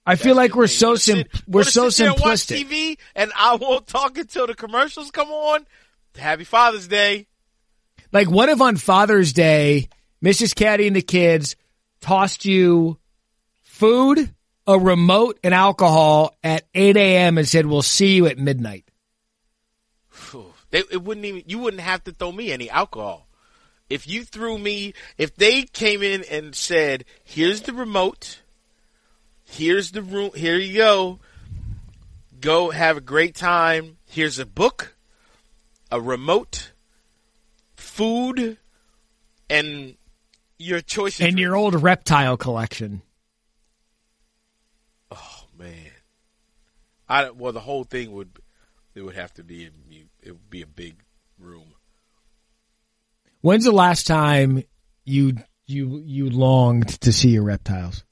I 0.10 0.16
feel 0.16 0.36
like 0.36 0.56
we're 0.56 0.66
so 0.66 0.96
sim- 0.96 1.26
we're 1.48 1.64
so 1.64 1.88
simplistic. 1.88 2.66
TV, 2.66 2.98
and 3.16 3.32
I 3.38 3.56
won't 3.56 3.86
talk 3.86 4.18
until 4.18 4.48
the 4.48 4.56
commercials 4.56 5.12
come 5.12 5.30
on. 5.30 5.68
Happy 6.18 6.44
Father's 6.44 6.88
Day. 6.88 7.28
Like, 8.12 8.28
what 8.28 8.50
if 8.50 8.60
on 8.60 8.78
Father's 8.78 9.34
Day, 9.34 9.88
Mrs. 10.26 10.56
Caddy 10.56 10.88
and 10.88 10.96
the 10.96 11.04
kids 11.04 11.56
tossed 12.02 12.44
you 12.44 12.98
food, 13.62 14.34
a 14.66 14.80
remote, 14.80 15.40
and 15.44 15.54
alcohol 15.54 16.36
at 16.44 16.64
8 16.74 16.98
a.m. 16.98 17.38
and 17.38 17.48
said, 17.48 17.68
"We'll 17.68 17.84
see 17.84 18.16
you 18.16 18.26
at 18.26 18.40
midnight." 18.40 18.86
They, 20.72 20.80
it 20.92 21.04
wouldn't 21.04 21.26
even. 21.26 21.44
You 21.46 21.60
wouldn't 21.60 21.82
have 21.84 22.04
to 22.06 22.12
throw 22.12 22.32
me 22.32 22.52
any 22.52 22.68
alcohol. 22.68 23.28
If 23.92 24.08
you 24.08 24.24
threw 24.24 24.58
me, 24.58 24.96
if 25.20 25.36
they 25.36 25.64
came 25.64 26.02
in 26.02 26.24
and 26.32 26.56
said, 26.56 27.06
"Here's 27.24 27.62
the 27.62 27.74
remote. 27.74 28.42
Here's 29.52 29.92
the 29.92 30.02
room. 30.02 30.32
Here 30.36 30.58
you 30.58 30.78
go. 30.78 31.20
Go 32.40 32.70
have 32.70 32.98
a 32.98 33.02
great 33.02 33.36
time. 33.36 33.98
Here's 34.06 34.40
a 34.40 34.46
book, 34.46 34.96
a 35.92 36.00
remote, 36.00 36.72
food, 37.76 38.58
and 39.50 39.98
your 40.58 40.82
choice." 40.82 41.20
And 41.20 41.38
your 41.38 41.56
old 41.56 41.82
reptile 41.82 42.38
collection. 42.38 43.02
Oh 45.12 45.46
man, 45.58 45.92
I 47.10 47.32
well 47.32 47.52
the 47.52 47.60
whole 47.60 47.84
thing 47.84 48.12
would 48.12 48.30
it 48.94 49.02
would 49.02 49.16
have 49.16 49.34
to 49.34 49.44
be. 49.44 49.70
It 50.22 50.32
would 50.32 50.50
be 50.50 50.62
a 50.62 50.68
big 50.68 51.04
room. 51.40 51.74
When's 53.42 53.66
the 53.66 53.72
last 53.72 54.06
time 54.06 54.64
you 55.06 55.38
you 55.66 56.02
you 56.06 56.30
longed 56.30 57.02
to 57.02 57.12
see 57.12 57.30
your 57.30 57.44
reptiles? 57.44 58.04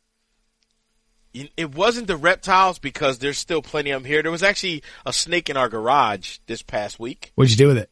It 1.57 1.73
wasn't 1.75 2.07
the 2.07 2.17
reptiles 2.17 2.79
because 2.79 3.19
there's 3.19 3.37
still 3.37 3.61
plenty 3.61 3.91
of 3.91 4.01
them 4.03 4.07
here. 4.09 4.21
There 4.21 4.31
was 4.31 4.43
actually 4.43 4.83
a 5.05 5.13
snake 5.13 5.49
in 5.49 5.57
our 5.57 5.69
garage 5.69 6.37
this 6.47 6.61
past 6.61 6.99
week. 6.99 7.31
What'd 7.35 7.51
you 7.51 7.57
do 7.57 7.67
with 7.67 7.77
it? 7.77 7.89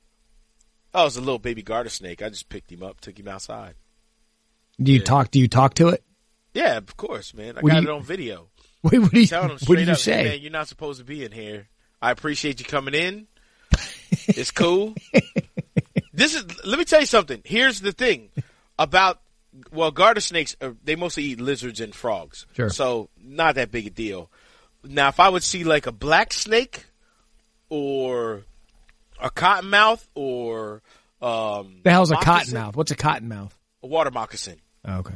Oh, 0.94 1.02
it 1.02 1.06
was 1.06 1.18
a 1.18 1.22
little 1.22 1.40
baby 1.40 1.62
garter 1.62 1.90
snake. 1.90 2.22
I 2.22 2.30
just 2.30 2.48
picked 2.50 2.72
him 2.72 2.82
up, 2.84 3.02
took 3.02 3.20
him 3.20 3.28
outside. 3.28 3.76
Do 4.82 4.92
you 4.92 5.00
Yeah. 5.00 5.06
talk? 5.06 5.32
Do 5.32 5.40
you 5.40 5.48
talk 5.48 5.74
to 5.76 5.90
it? 5.90 6.04
Yeah, 6.54 6.78
of 6.78 6.96
course, 6.98 7.34
man. 7.34 7.58
I 7.58 7.62
What 7.62 7.72
got 7.72 7.82
you- 7.84 7.90
it 7.90 7.92
on 7.94 8.04
video. 8.04 8.48
What, 8.82 8.94
what 9.00 9.12
do 9.12 9.20
you, 9.20 9.26
Telling 9.26 9.50
him 9.50 9.58
what 9.66 9.78
did 9.78 9.88
you 9.88 9.94
up, 9.94 9.98
"Hey, 9.98 10.04
say? 10.04 10.24
man, 10.24 10.42
you're 10.42 10.52
not 10.52 10.68
supposed 10.68 11.00
to 11.00 11.06
be 11.06 11.24
in 11.26 11.32
here. 11.32 11.70
I 12.02 12.12
appreciate 12.12 12.60
you 12.60 12.66
coming 12.66 12.94
in. 12.94 13.28
It's 14.28 14.52
cool. 14.52 14.94
this 16.14 16.36
is. 16.36 16.46
Let 16.66 16.80
me 16.80 16.86
tell 16.86 17.00
you 17.00 17.06
something. 17.06 17.42
Here's 17.44 17.82
the 17.82 17.92
thing 17.92 18.30
about 18.80 19.22
well, 19.72 19.92
garter 19.92 20.22
snakes. 20.22 20.56
Are, 20.62 20.76
they 20.84 20.96
mostly 20.96 21.24
eat 21.24 21.42
lizards 21.42 21.80
and 21.82 21.94
frogs. 21.94 22.46
Sure. 22.54 22.70
So 22.70 23.10
not 23.22 23.56
that 23.56 23.72
big 23.72 23.88
a 23.88 23.90
deal. 23.90 24.30
Now, 24.84 25.10
if 25.10 25.20
I 25.20 25.30
would 25.30 25.44
see 25.44 25.64
like 25.64 25.88
a 25.88 25.92
black 25.92 26.34
snake 26.34 26.86
or 27.70 28.44
a 29.20 29.30
cottonmouth 29.30 30.06
or 30.14 30.82
um, 31.22 31.80
the 31.84 31.92
hell's 31.92 32.12
a 32.12 32.16
cottonmouth? 32.16 32.76
What's 32.76 32.92
a 32.92 32.96
cottonmouth? 32.96 33.52
A 33.84 33.88
water 33.88 34.12
moccasin. 34.12 34.60
Oh, 34.86 34.98
okay. 35.00 35.16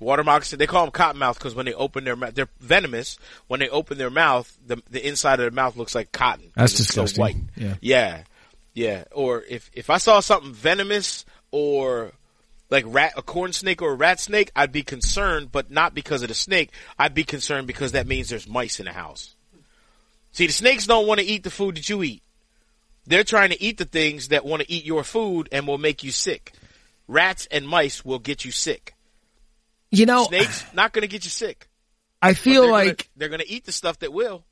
Water 0.00 0.22
moccasin. 0.22 0.58
They 0.58 0.66
call 0.66 0.84
them 0.84 0.92
cottonmouth 0.92 1.34
because 1.34 1.54
when 1.54 1.66
they 1.66 1.74
open 1.74 2.04
their 2.04 2.16
mouth, 2.16 2.34
they're 2.34 2.48
venomous. 2.60 3.18
When 3.48 3.58
they 3.60 3.68
open 3.68 3.98
their 3.98 4.10
mouth, 4.10 4.56
the 4.64 4.80
the 4.90 5.06
inside 5.06 5.34
of 5.34 5.40
their 5.40 5.50
mouth 5.50 5.76
looks 5.76 5.94
like 5.94 6.12
cotton. 6.12 6.52
That's 6.54 6.72
it's 6.72 6.86
disgusting. 6.86 7.16
So 7.16 7.22
white. 7.22 7.36
Yeah. 7.56 7.74
yeah, 7.80 8.22
yeah. 8.74 9.04
Or 9.12 9.42
if 9.42 9.70
if 9.72 9.90
I 9.90 9.98
saw 9.98 10.20
something 10.20 10.52
venomous 10.52 11.24
or 11.50 12.12
like 12.70 12.84
rat, 12.86 13.14
a 13.16 13.22
corn 13.22 13.52
snake 13.52 13.80
or 13.82 13.92
a 13.92 13.94
rat 13.94 14.20
snake, 14.20 14.50
I'd 14.54 14.72
be 14.72 14.82
concerned, 14.82 15.50
but 15.50 15.70
not 15.70 15.94
because 15.94 16.22
of 16.22 16.28
the 16.28 16.34
snake. 16.34 16.70
I'd 16.98 17.14
be 17.14 17.24
concerned 17.24 17.66
because 17.66 17.92
that 17.92 18.06
means 18.06 18.28
there's 18.28 18.48
mice 18.48 18.78
in 18.78 18.86
the 18.86 18.92
house. 18.92 19.34
See, 20.32 20.46
the 20.46 20.52
snakes 20.52 20.86
don't 20.86 21.06
want 21.06 21.20
to 21.20 21.26
eat 21.26 21.42
the 21.44 21.50
food 21.50 21.76
that 21.76 21.88
you 21.88 22.02
eat. 22.02 22.22
They're 23.06 23.24
trying 23.24 23.50
to 23.50 23.62
eat 23.62 23.78
the 23.78 23.86
things 23.86 24.28
that 24.28 24.44
want 24.44 24.62
to 24.62 24.70
eat 24.70 24.84
your 24.84 25.02
food 25.02 25.48
and 25.50 25.66
will 25.66 25.78
make 25.78 26.04
you 26.04 26.10
sick. 26.10 26.52
Rats 27.06 27.48
and 27.50 27.66
mice 27.66 28.04
will 28.04 28.18
get 28.18 28.44
you 28.44 28.50
sick. 28.50 28.94
You 29.90 30.04
know, 30.04 30.24
Snakes 30.24 30.66
not 30.74 30.92
going 30.92 31.02
to 31.02 31.08
get 31.08 31.24
you 31.24 31.30
sick. 31.30 31.68
I 32.20 32.34
feel 32.34 32.62
they're 32.62 32.70
like 32.70 32.84
gonna, 32.84 32.96
they're 33.16 33.28
going 33.28 33.40
to 33.40 33.50
eat 33.50 33.64
the 33.64 33.72
stuff 33.72 34.00
that 34.00 34.12
will. 34.12 34.44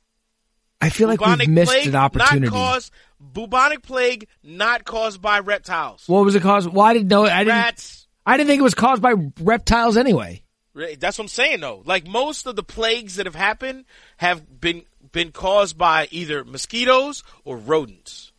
I 0.81 0.89
feel 0.89 1.07
like 1.07 1.19
bubonic 1.19 1.47
we've 1.47 1.55
missed 1.55 1.71
plague 1.71 1.87
an 1.87 1.95
opportunity. 1.95 2.47
Not 2.47 2.53
caused 2.53 2.91
bubonic 3.19 3.81
plague 3.83 4.27
not 4.43 4.85
caused 4.85 5.21
by 5.21 5.39
reptiles. 5.39 6.03
what 6.07 6.23
was 6.25 6.35
it 6.35 6.41
caused? 6.41 6.71
Well, 6.71 6.91
didn't 6.93 7.09
know. 7.09 7.25
I 7.25 7.39
didn't. 7.39 7.53
Rats. 7.53 8.06
I 8.27 8.35
didn't 8.35 8.49
think 8.49 8.59
it 8.59 8.63
was 8.63 8.75
caused 8.75 9.01
by 9.01 9.13
reptiles 9.39 9.95
anyway. 9.95 10.43
That's 10.75 11.17
what 11.17 11.23
I'm 11.23 11.29
saying 11.29 11.61
though. 11.61 11.81
Like 11.85 12.05
most 12.05 12.45
of 12.45 12.55
the 12.55 12.61
plagues 12.61 13.15
that 13.15 13.25
have 13.25 13.35
happened 13.35 13.85
have 14.17 14.59
been 14.59 14.83
been 15.11 15.31
caused 15.31 15.77
by 15.77 16.09
either 16.11 16.43
mosquitoes 16.43 17.23
or 17.45 17.57
rodents. 17.57 18.33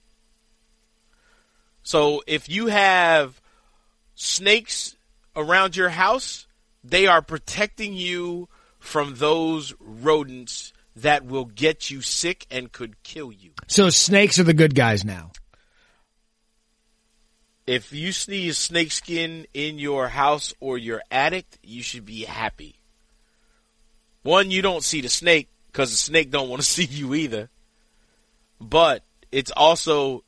So 1.82 2.22
if 2.26 2.50
you 2.50 2.66
have 2.66 3.40
snakes 4.14 4.94
around 5.34 5.74
your 5.74 5.88
house, 5.88 6.46
they 6.84 7.06
are 7.06 7.22
protecting 7.22 7.94
you 7.94 8.48
from 8.78 9.14
those 9.16 9.74
rodents 9.80 10.74
that 10.96 11.24
will 11.24 11.46
get 11.46 11.90
you 11.90 12.02
sick 12.02 12.46
and 12.50 12.70
could 12.70 13.02
kill 13.02 13.32
you. 13.32 13.52
So 13.68 13.88
snakes 13.88 14.38
are 14.38 14.44
the 14.44 14.54
good 14.54 14.74
guys 14.74 15.04
now. 15.04 15.32
If 17.68 17.92
you 17.92 18.12
see 18.12 18.48
a 18.48 18.54
snake 18.54 18.92
skin 18.92 19.46
in 19.52 19.78
your 19.78 20.08
house 20.08 20.54
or 20.58 20.78
your 20.78 21.02
attic, 21.10 21.44
you 21.62 21.82
should 21.82 22.06
be 22.06 22.24
happy. 22.24 22.76
One, 24.22 24.50
you 24.50 24.62
don't 24.62 24.82
see 24.82 25.02
the 25.02 25.10
snake 25.10 25.50
because 25.66 25.90
the 25.90 25.98
snake 25.98 26.30
don't 26.30 26.48
want 26.48 26.62
to 26.62 26.66
see 26.76 26.86
you 26.86 27.12
either. 27.12 27.50
But 28.58 29.02
it's 29.30 29.50
also 29.50 30.24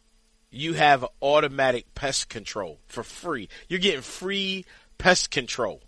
you 0.51 0.75
have 0.75 1.07
automatic 1.23 1.95
pest 1.95 2.29
control 2.29 2.79
for 2.89 3.03
free. 3.03 3.49
You're 3.69 3.81
getting 3.81 4.03
free 4.03 4.67
pest 4.99 5.31
control. 5.31 5.81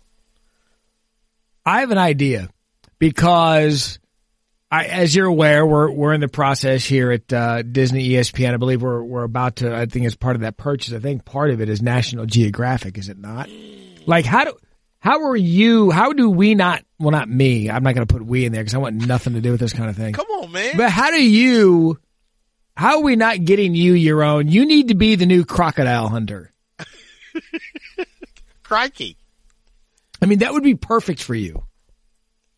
I 1.67 1.81
have 1.81 1.91
an 1.91 1.99
idea 1.99 2.49
because 2.97 3.99
I, 4.73 4.85
as 4.85 5.15
you're 5.15 5.27
aware, 5.27 5.63
we're 5.63 5.91
we're 5.91 6.13
in 6.13 6.21
the 6.21 6.27
process 6.27 6.83
here 6.83 7.11
at 7.11 7.31
uh, 7.31 7.61
Disney 7.61 8.09
ESPN. 8.09 8.55
I 8.55 8.57
believe 8.57 8.81
we're 8.81 9.03
we're 9.03 9.23
about 9.23 9.57
to. 9.57 9.71
I 9.71 9.85
think 9.85 10.07
as 10.07 10.15
part 10.15 10.35
of 10.35 10.41
that 10.41 10.57
purchase, 10.57 10.95
I 10.95 10.99
think 10.99 11.25
part 11.25 11.51
of 11.51 11.61
it 11.61 11.69
is 11.69 11.83
National 11.83 12.25
Geographic, 12.25 12.97
is 12.97 13.07
it 13.07 13.19
not? 13.19 13.49
Like 14.07 14.25
how 14.25 14.45
do 14.45 14.57
how 14.97 15.27
are 15.27 15.35
you? 15.35 15.91
How 15.91 16.11
do 16.11 16.27
we 16.27 16.55
not? 16.55 16.83
Well, 16.97 17.11
not 17.11 17.29
me. 17.29 17.69
I'm 17.69 17.83
not 17.83 17.93
going 17.93 18.07
to 18.07 18.11
put 18.11 18.25
we 18.25 18.45
in 18.45 18.51
there 18.51 18.63
because 18.63 18.73
I 18.73 18.79
want 18.79 18.95
nothing 18.95 19.33
to 19.33 19.41
do 19.41 19.51
with 19.51 19.59
this 19.59 19.73
kind 19.73 19.91
of 19.91 19.95
thing. 19.95 20.13
Come 20.13 20.25
on, 20.31 20.51
man. 20.51 20.75
But 20.75 20.89
how 20.89 21.11
do 21.11 21.23
you? 21.23 21.99
How 22.75 22.97
are 22.97 23.03
we 23.03 23.15
not 23.15 23.45
getting 23.45 23.75
you 23.75 23.93
your 23.93 24.23
own? 24.23 24.47
You 24.47 24.65
need 24.65 24.87
to 24.87 24.95
be 24.95 25.13
the 25.13 25.27
new 25.27 25.45
crocodile 25.45 26.07
hunter. 26.07 26.51
Crikey. 28.63 29.17
I 30.19 30.25
mean, 30.25 30.39
that 30.39 30.51
would 30.51 30.63
be 30.63 30.73
perfect 30.73 31.21
for 31.21 31.35
you. 31.35 31.63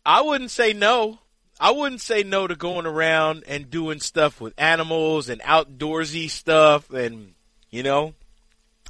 I 0.05 0.21
wouldn't 0.21 0.51
say 0.51 0.71
no. 0.71 1.19
I 1.59 1.71
wouldn't 1.71 2.01
say 2.01 2.23
no 2.23 2.47
to 2.47 2.55
going 2.55 2.85
around 2.85 3.43
and 3.47 3.69
doing 3.69 3.99
stuff 3.99 4.41
with 4.41 4.53
animals 4.57 5.29
and 5.29 5.41
outdoorsy 5.41 6.29
stuff 6.29 6.89
and 6.91 7.33
you 7.71 7.83
know, 7.83 8.13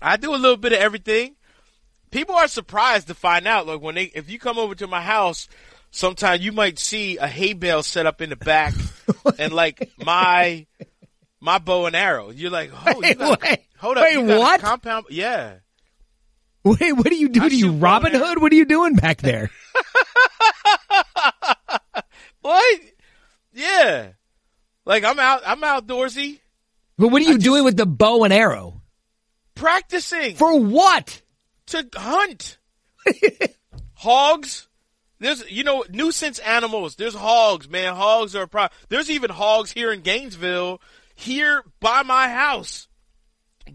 I 0.01 0.17
do 0.17 0.33
a 0.33 0.37
little 0.37 0.57
bit 0.57 0.73
of 0.73 0.79
everything. 0.79 1.35
people 2.11 2.35
are 2.35 2.47
surprised 2.47 3.07
to 3.07 3.13
find 3.15 3.47
out. 3.47 3.65
Like 3.65 3.81
when 3.81 3.95
they, 3.95 4.03
if 4.03 4.29
you 4.29 4.37
come 4.37 4.59
over 4.59 4.75
to 4.75 4.87
my 4.87 5.01
house, 5.01 5.47
sometimes 5.91 6.45
you 6.45 6.51
might 6.51 6.77
see 6.77 7.17
a 7.17 7.27
hay 7.27 7.53
bale 7.53 7.81
set 7.81 8.05
up 8.05 8.21
in 8.21 8.29
the 8.29 8.35
back, 8.35 8.73
and 9.39 9.53
like 9.53 9.91
my 10.03 10.67
my 11.39 11.57
bow 11.57 11.85
and 11.87 11.95
arrow. 11.95 12.29
You're 12.29 12.51
like, 12.51 12.71
oh, 12.85 13.01
you 13.01 13.15
got, 13.15 13.41
wait, 13.41 13.59
hold 13.77 13.97
up, 13.97 14.03
wait, 14.03 14.13
you 14.13 14.27
got 14.27 14.35
a 14.35 14.39
what? 14.39 14.61
compound? 14.61 15.05
Yeah. 15.09 15.55
Wait, 16.63 16.93
what 16.93 17.07
are 17.07 17.13
you 17.13 17.29
doing? 17.29 17.43
I 17.43 17.47
Are 17.47 17.51
you 17.51 17.71
Robin. 17.73 18.13
Hood? 18.13 18.41
What 18.41 18.51
are 18.51 18.55
you 18.55 18.65
doing 18.65 18.95
back 18.95 19.21
there? 19.21 19.51
What? 22.45 22.79
Yeah. 23.53 24.09
Like 24.85 25.03
I'm 25.03 25.17
out. 25.17 25.41
I'm 25.47 25.61
outdoorsy 25.61 26.39
But 26.97 27.07
what 27.07 27.21
are 27.21 27.25
you 27.25 27.39
doing 27.39 27.63
with 27.63 27.75
the 27.75 27.85
bow 27.87 28.23
and 28.23 28.31
arrow? 28.33 28.81
practicing 29.55 30.35
For 30.35 30.59
what? 30.59 31.21
to 31.67 31.87
hunt 31.95 32.57
hogs. 33.95 34.67
There's, 35.19 35.49
you 35.49 35.63
know, 35.63 35.83
nuisance 35.89 36.37
animals. 36.39 36.97
There's 36.97 37.15
hogs, 37.15 37.67
man. 37.67 37.95
Hogs 37.95 38.35
are 38.35 38.43
a 38.43 38.47
problem. 38.47 38.77
There's 38.89 39.09
even 39.09 39.31
hogs 39.31 39.71
here 39.71 39.91
in 39.91 40.01
Gainesville, 40.01 40.81
here 41.15 41.63
by 41.79 42.03
my 42.03 42.29
house, 42.29 42.87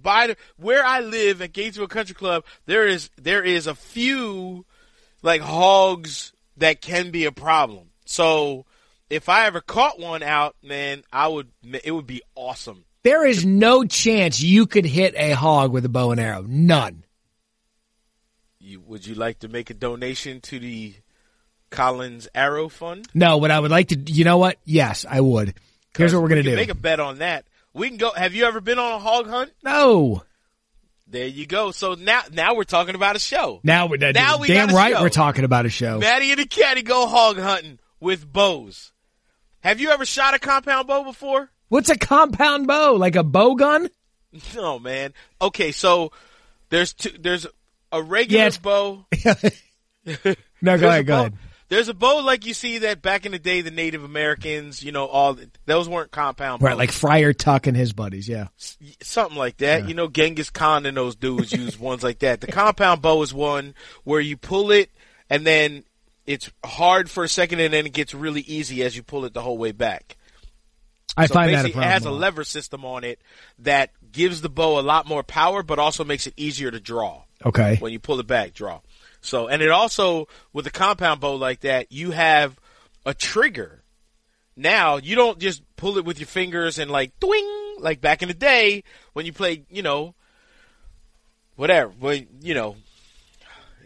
by 0.00 0.28
the, 0.28 0.36
where 0.58 0.84
I 0.84 1.00
live 1.00 1.42
at 1.42 1.52
Gainesville 1.52 1.88
Country 1.88 2.14
Club. 2.14 2.44
There 2.66 2.86
is 2.86 3.10
there 3.16 3.42
is 3.42 3.66
a 3.66 3.74
few 3.74 4.64
like 5.22 5.40
hogs 5.40 6.32
that 6.58 6.80
can 6.80 7.10
be 7.10 7.24
a 7.24 7.32
problem. 7.32 7.89
So 8.10 8.66
if 9.08 9.28
I 9.28 9.46
ever 9.46 9.60
caught 9.60 10.00
one 10.00 10.24
out, 10.24 10.56
man, 10.64 11.04
I 11.12 11.28
would. 11.28 11.48
It 11.84 11.92
would 11.92 12.08
be 12.08 12.22
awesome. 12.34 12.84
There 13.04 13.24
is 13.24 13.46
no 13.46 13.84
chance 13.84 14.40
you 14.42 14.66
could 14.66 14.84
hit 14.84 15.14
a 15.16 15.30
hog 15.30 15.70
with 15.72 15.84
a 15.84 15.88
bow 15.88 16.10
and 16.10 16.20
arrow. 16.20 16.44
None. 16.46 17.04
You, 18.58 18.80
would 18.80 19.06
you 19.06 19.14
like 19.14 19.38
to 19.38 19.48
make 19.48 19.70
a 19.70 19.74
donation 19.74 20.40
to 20.42 20.58
the 20.58 20.94
Collins 21.70 22.28
Arrow 22.34 22.68
Fund? 22.68 23.06
No, 23.14 23.38
what 23.38 23.50
I 23.50 23.58
would 23.58 23.70
like 23.70 23.88
to, 23.88 23.96
you 23.96 24.24
know 24.24 24.36
what? 24.38 24.58
Yes, 24.64 25.06
I 25.08 25.20
would. 25.20 25.54
Here's 25.96 26.12
what 26.12 26.22
we're 26.22 26.28
going 26.28 26.44
We 26.44 26.50
do. 26.50 26.56
Make 26.56 26.68
a 26.68 26.74
bet 26.74 27.00
on 27.00 27.18
that. 27.18 27.46
We 27.72 27.88
can 27.88 27.96
go. 27.96 28.10
Have 28.10 28.34
you 28.34 28.44
ever 28.44 28.60
been 28.60 28.78
on 28.80 28.92
a 28.92 28.98
hog 28.98 29.28
hunt? 29.28 29.52
no. 29.62 30.22
There 31.06 31.26
you 31.26 31.44
go. 31.44 31.72
So 31.72 31.94
now, 31.94 32.22
now 32.32 32.54
we're 32.54 32.62
talking 32.62 32.94
about 32.94 33.16
a 33.16 33.18
show. 33.18 33.58
Now 33.64 33.86
we're 33.88 34.12
Now 34.12 34.38
we 34.38 34.46
damn 34.46 34.68
right 34.68 34.94
show. 34.94 35.02
we're 35.02 35.08
talking 35.08 35.42
about 35.44 35.66
a 35.66 35.68
show. 35.68 35.98
Matty 35.98 36.30
and 36.30 36.38
the 36.38 36.46
Caddie 36.46 36.82
go 36.82 37.08
hog 37.08 37.36
hunting 37.36 37.80
with 38.00 38.32
bows. 38.32 38.92
Have 39.60 39.80
you 39.80 39.90
ever 39.90 40.04
shot 40.06 40.34
a 40.34 40.38
compound 40.38 40.86
bow 40.88 41.04
before? 41.04 41.50
What's 41.68 41.90
a 41.90 41.98
compound 41.98 42.66
bow? 42.66 42.94
Like 42.94 43.14
a 43.16 43.22
bow 43.22 43.54
gun? 43.54 43.88
No, 44.54 44.78
man. 44.78 45.12
Okay, 45.40 45.70
so 45.72 46.12
there's 46.70 46.92
two. 46.94 47.10
There's 47.18 47.46
a 47.92 48.02
regular 48.02 48.40
Yeah, 48.42 48.46
it's- 48.46 48.58
bow. 48.58 49.06
No, 50.62 50.76
There's 50.76 50.80
go 50.80 50.86
a 50.86 50.90
ahead, 50.90 51.06
go 51.06 51.12
bow- 51.14 51.20
ahead. 51.20 51.34
There's 51.68 51.88
a 51.88 51.94
bow 51.94 52.18
like 52.24 52.44
you 52.46 52.52
see 52.52 52.78
that 52.78 53.00
back 53.00 53.26
in 53.26 53.32
the 53.32 53.38
day, 53.38 53.60
the 53.60 53.70
Native 53.70 54.02
Americans, 54.02 54.82
you 54.82 54.90
know, 54.90 55.06
all 55.06 55.38
those 55.66 55.88
weren't 55.88 56.10
compound 56.10 56.62
Right, 56.62 56.70
bows. 56.72 56.78
like 56.78 56.90
Friar 56.90 57.32
Tuck 57.32 57.68
and 57.68 57.76
his 57.76 57.92
buddies, 57.92 58.28
yeah. 58.28 58.48
something 59.02 59.38
like 59.38 59.58
that. 59.58 59.88
You 59.88 59.94
know, 59.94 60.08
Genghis 60.08 60.50
Khan 60.50 60.84
and 60.84 60.96
those 60.96 61.14
dudes 61.14 61.52
use 61.52 61.78
ones 61.78 62.02
like 62.02 62.18
that. 62.20 62.40
The 62.40 62.48
compound 62.48 63.02
bow 63.02 63.22
is 63.22 63.32
one 63.32 63.74
where 64.02 64.20
you 64.20 64.36
pull 64.36 64.72
it 64.72 64.90
and 65.30 65.46
then 65.46 65.84
it's 66.30 66.48
hard 66.64 67.10
for 67.10 67.24
a 67.24 67.28
second 67.28 67.58
and 67.58 67.74
then 67.74 67.86
it 67.86 67.92
gets 67.92 68.14
really 68.14 68.42
easy 68.42 68.84
as 68.84 68.96
you 68.96 69.02
pull 69.02 69.24
it 69.24 69.34
the 69.34 69.42
whole 69.42 69.58
way 69.58 69.72
back. 69.72 70.16
I 71.16 71.26
So 71.26 71.34
find 71.34 71.52
that 71.52 71.66
it 71.66 71.74
has 71.74 72.04
a 72.04 72.10
lever 72.12 72.44
system 72.44 72.84
on 72.84 73.02
it 73.02 73.20
that 73.58 73.90
gives 74.12 74.40
the 74.40 74.48
bow 74.48 74.78
a 74.78 74.80
lot 74.80 75.08
more 75.08 75.24
power, 75.24 75.64
but 75.64 75.80
also 75.80 76.04
makes 76.04 76.28
it 76.28 76.34
easier 76.36 76.70
to 76.70 76.78
draw 76.78 77.24
okay. 77.44 77.78
when 77.80 77.92
you 77.92 77.98
pull 77.98 78.20
it 78.20 78.28
back, 78.28 78.54
draw. 78.54 78.80
So, 79.20 79.48
and 79.48 79.60
it 79.60 79.70
also 79.70 80.28
with 80.52 80.68
a 80.68 80.70
compound 80.70 81.20
bow 81.20 81.34
like 81.34 81.60
that, 81.60 81.90
you 81.90 82.12
have 82.12 82.56
a 83.04 83.12
trigger. 83.12 83.82
Now 84.54 84.98
you 84.98 85.16
don't 85.16 85.40
just 85.40 85.62
pull 85.74 85.98
it 85.98 86.04
with 86.04 86.20
your 86.20 86.28
fingers 86.28 86.78
and 86.78 86.92
like 86.92 87.18
twing 87.18 87.80
like 87.80 88.00
back 88.00 88.22
in 88.22 88.28
the 88.28 88.34
day 88.34 88.84
when 89.14 89.26
you 89.26 89.32
play, 89.32 89.64
you 89.68 89.82
know, 89.82 90.14
whatever. 91.56 91.90
When 91.98 92.28
you 92.40 92.54
know, 92.54 92.76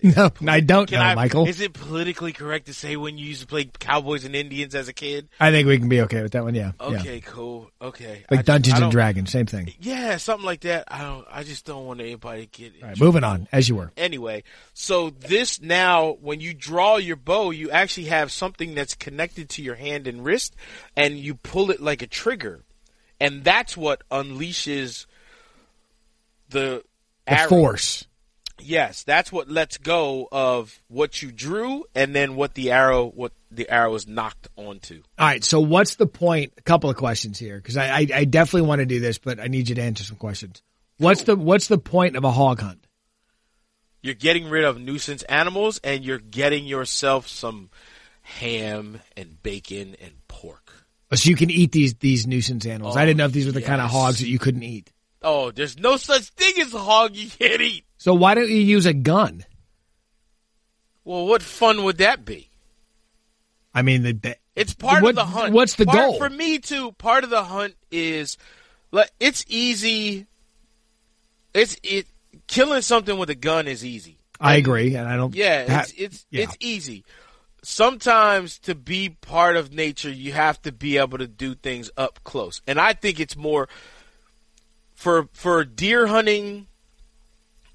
No, 0.16 0.30
I 0.46 0.60
don't 0.60 0.86
can 0.86 0.98
know, 0.98 1.04
I? 1.06 1.14
Michael. 1.14 1.46
Is 1.48 1.60
it 1.62 1.72
politically 1.72 2.32
correct 2.34 2.66
to 2.66 2.74
say 2.74 2.94
when 2.96 3.16
you 3.16 3.24
used 3.26 3.40
to 3.40 3.46
play 3.46 3.64
Cowboys 3.64 4.24
and 4.26 4.36
Indians 4.36 4.74
as 4.74 4.86
a 4.88 4.92
kid? 4.92 5.28
I 5.40 5.50
think 5.50 5.66
we 5.66 5.78
can 5.78 5.88
be 5.88 6.02
okay 6.02 6.20
with 6.22 6.32
that 6.32 6.44
one, 6.44 6.54
yeah. 6.54 6.72
yeah. 6.78 6.86
Okay, 7.00 7.20
cool. 7.22 7.70
Okay, 7.80 8.22
Like 8.30 8.40
I 8.40 8.42
Dungeons 8.42 8.80
I 8.80 8.82
and 8.82 8.92
Dragons, 8.92 9.30
same 9.32 9.46
thing. 9.46 9.72
Yeah, 9.80 10.18
something 10.18 10.44
like 10.44 10.60
that. 10.60 10.84
I 10.88 11.00
don't. 11.02 11.26
I 11.30 11.42
just 11.42 11.64
don't 11.64 11.86
want 11.86 12.00
anybody 12.00 12.46
to 12.46 12.62
get. 12.70 12.82
All 12.82 12.88
right, 12.88 13.00
moving 13.00 13.24
on, 13.24 13.48
as 13.50 13.66
you 13.68 13.76
were. 13.76 13.92
anyway, 13.96 14.42
so 14.74 15.08
this 15.08 15.62
now, 15.62 16.12
when 16.20 16.40
you 16.40 16.52
draw 16.52 16.98
your 16.98 17.16
bow, 17.16 17.50
you 17.50 17.70
actually 17.70 18.06
have 18.08 18.30
something 18.30 18.74
that's 18.74 18.94
connected 18.94 19.48
to 19.50 19.62
your 19.62 19.74
hand 19.76 20.06
and 20.06 20.22
wrist, 20.22 20.54
and 20.96 21.16
you 21.18 21.34
pull 21.34 21.70
it 21.70 21.80
like 21.80 22.02
a 22.02 22.06
trigger, 22.06 22.62
and 23.18 23.42
that's 23.42 23.74
what 23.74 24.02
unleashes 24.10 25.06
the, 26.50 26.84
The 27.26 27.32
arrow. 27.32 27.48
force. 27.48 28.06
Yes, 28.60 29.02
that's 29.02 29.32
what 29.32 29.50
lets 29.50 29.78
go 29.78 30.28
of 30.30 30.80
what 30.88 31.22
you 31.22 31.32
drew, 31.32 31.84
and 31.94 32.14
then 32.14 32.36
what 32.36 32.54
the 32.54 32.70
arrow, 32.70 33.06
what 33.06 33.32
the 33.50 33.68
arrow 33.68 33.94
is 33.94 34.06
knocked 34.06 34.48
onto. 34.56 35.02
All 35.18 35.26
right, 35.26 35.42
so 35.42 35.60
what's 35.60 35.96
the 35.96 36.06
point? 36.06 36.52
A 36.56 36.62
couple 36.62 36.88
of 36.88 36.96
questions 36.96 37.38
here, 37.38 37.56
because 37.56 37.76
I, 37.76 37.88
I, 37.88 38.06
I 38.14 38.24
definitely 38.24 38.68
want 38.68 38.78
to 38.78 38.86
do 38.86 39.00
this, 39.00 39.18
but 39.18 39.40
I 39.40 39.48
need 39.48 39.68
you 39.68 39.74
to 39.74 39.82
answer 39.82 40.04
some 40.04 40.16
questions. 40.16 40.62
What's 40.98 41.24
the 41.24 41.34
what's 41.34 41.66
the 41.66 41.78
point 41.78 42.16
of 42.16 42.22
a 42.22 42.30
hog 42.30 42.60
hunt? 42.60 42.86
You're 44.02 44.14
getting 44.14 44.48
rid 44.48 44.64
of 44.64 44.80
nuisance 44.80 45.22
animals, 45.24 45.80
and 45.82 46.04
you're 46.04 46.18
getting 46.18 46.66
yourself 46.66 47.26
some 47.26 47.70
ham 48.22 49.00
and 49.16 49.42
bacon 49.42 49.96
and 50.00 50.12
pork. 50.28 50.72
Oh, 51.10 51.16
so 51.16 51.28
you 51.28 51.36
can 51.36 51.50
eat 51.50 51.72
these 51.72 51.94
these 51.94 52.26
nuisance 52.26 52.66
animals. 52.66 52.96
I 52.96 53.02
oh, 53.02 53.06
didn't 53.06 53.18
know 53.18 53.26
if 53.26 53.32
these 53.32 53.46
were 53.46 53.52
the 53.52 53.62
kind 53.62 53.80
of 53.80 53.90
hogs 53.90 54.20
that 54.20 54.28
you 54.28 54.38
couldn't 54.38 54.62
eat. 54.62 54.92
Oh, 55.22 55.50
there's 55.50 55.78
no 55.78 55.96
such 55.96 56.24
thing 56.30 56.60
as 56.60 56.74
a 56.74 56.78
hog 56.78 57.16
you 57.16 57.30
can't 57.30 57.60
eat. 57.60 57.84
So 58.04 58.12
why 58.12 58.34
don't 58.34 58.50
you 58.50 58.58
use 58.58 58.84
a 58.84 58.92
gun? 58.92 59.46
Well, 61.06 61.26
what 61.26 61.42
fun 61.42 61.84
would 61.84 61.96
that 61.96 62.22
be? 62.26 62.50
I 63.72 63.80
mean, 63.80 64.02
the, 64.02 64.12
the, 64.12 64.36
It's 64.54 64.74
part 64.74 65.02
What- 65.02 65.08
of 65.08 65.14
the 65.16 65.24
hunt. 65.24 65.54
what's 65.54 65.76
the 65.76 65.86
Part- 65.86 65.96
goal? 65.98 66.18
for 66.18 66.28
me? 66.28 66.58
Too 66.58 66.92
part 66.92 67.24
of 67.24 67.30
the 67.30 67.42
hunt 67.44 67.76
is, 67.90 68.36
like, 68.92 69.10
it's 69.20 69.42
easy. 69.48 70.26
It's 71.54 71.78
it 71.82 72.06
killing 72.46 72.82
something 72.82 73.16
with 73.16 73.30
a 73.30 73.34
gun 73.34 73.66
is 73.66 73.82
easy. 73.82 74.18
I 74.38 74.56
agree, 74.56 74.94
and 74.96 75.08
I 75.08 75.16
don't. 75.16 75.34
Yeah, 75.34 75.66
ha- 75.72 75.80
it's 75.84 75.92
it's 75.96 76.26
yeah. 76.28 76.42
it's 76.42 76.56
easy. 76.60 77.06
Sometimes 77.62 78.58
to 78.58 78.74
be 78.74 79.08
part 79.08 79.56
of 79.56 79.72
nature, 79.72 80.10
you 80.10 80.32
have 80.32 80.60
to 80.62 80.72
be 80.72 80.98
able 80.98 81.16
to 81.16 81.26
do 81.26 81.54
things 81.54 81.90
up 81.96 82.22
close, 82.22 82.60
and 82.66 82.78
I 82.78 82.92
think 82.92 83.18
it's 83.18 83.34
more 83.34 83.66
for 84.94 85.30
for 85.32 85.64
deer 85.64 86.06
hunting 86.06 86.66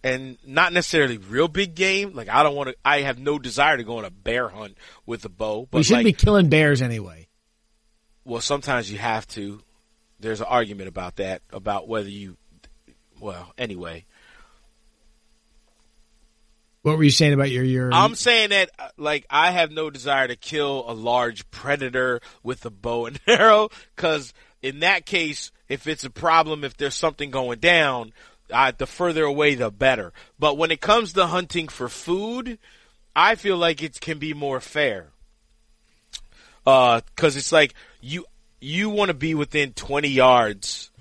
and 0.04 0.38
not 0.46 0.74
necessarily 0.74 1.18
real 1.18 1.48
big 1.48 1.76
game. 1.76 2.14
Like 2.14 2.30
I 2.30 2.44
don't 2.44 2.56
want 2.56 2.70
to. 2.70 2.76
I 2.84 3.02
have 3.02 3.20
no 3.20 3.40
desire 3.40 3.78
to 3.78 3.84
go 3.84 3.98
on 3.98 4.06
a 4.06 4.10
bear 4.10 4.50
hunt 4.50 4.78
with 5.06 5.26
a 5.26 5.30
bow. 5.30 5.68
But 5.70 5.80
we 5.80 5.84
shouldn't 5.84 6.06
like, 6.06 6.18
be 6.18 6.26
killing 6.26 6.50
bears 6.50 6.82
anyway. 6.82 7.28
well, 8.26 8.42
sometimes 8.42 8.92
you 8.92 8.98
have 8.98 9.28
to. 9.30 9.62
There's 10.20 10.42
an 10.42 10.48
argument 10.50 10.90
about 10.90 11.18
that, 11.18 11.42
about 11.52 11.88
whether 11.88 12.10
you. 12.10 12.38
Well, 13.20 13.54
anyway, 13.58 14.06
What 16.82 16.98
were 16.98 17.04
you 17.04 17.12
saying 17.12 17.34
about 17.34 17.52
your 17.52 17.64
your? 17.64 17.94
I'm 17.94 18.16
saying 18.16 18.50
that 18.50 18.70
uh, 18.80 18.88
like 18.98 19.26
I 19.30 19.52
have 19.52 19.72
no 19.72 19.90
desire 19.90 20.28
to 20.28 20.36
kill 20.36 20.86
a 20.88 20.94
large 20.94 21.50
predator 21.52 22.22
with 22.42 22.66
a 22.66 22.70
bow 22.70 23.08
and 23.08 23.20
arrow 23.28 23.70
because 23.96 24.34
in 24.62 24.80
that 24.80 25.06
case, 25.06 25.52
if 25.68 25.88
it's 25.88 26.06
a 26.06 26.10
problem, 26.10 26.64
if 26.64 26.78
there's 26.78 26.96
something 26.96 27.32
going 27.32 27.60
down, 27.60 28.14
uh, 28.52 28.72
the 28.78 28.86
further 28.86 29.24
away 29.24 29.56
the 29.56 29.72
better. 29.72 30.14
But 30.38 30.58
when 30.58 30.72
it 30.72 30.82
comes 30.82 31.14
to 31.14 31.28
hunting 31.28 31.68
for 31.68 31.90
food, 31.90 32.60
I 33.16 33.36
feel 33.36 33.58
like 33.58 33.82
it 33.84 34.00
can 34.00 34.20
be 34.20 34.34
more 34.34 34.60
fair. 34.60 35.08
Uh, 36.66 37.02
cause 37.16 37.36
it's 37.36 37.52
like 37.52 37.74
you, 38.02 38.26
you 38.60 38.90
want 38.90 39.10
to 39.10 39.14
be 39.14 39.34
within 39.34 39.74
20 39.74 40.08
yards 40.10 40.92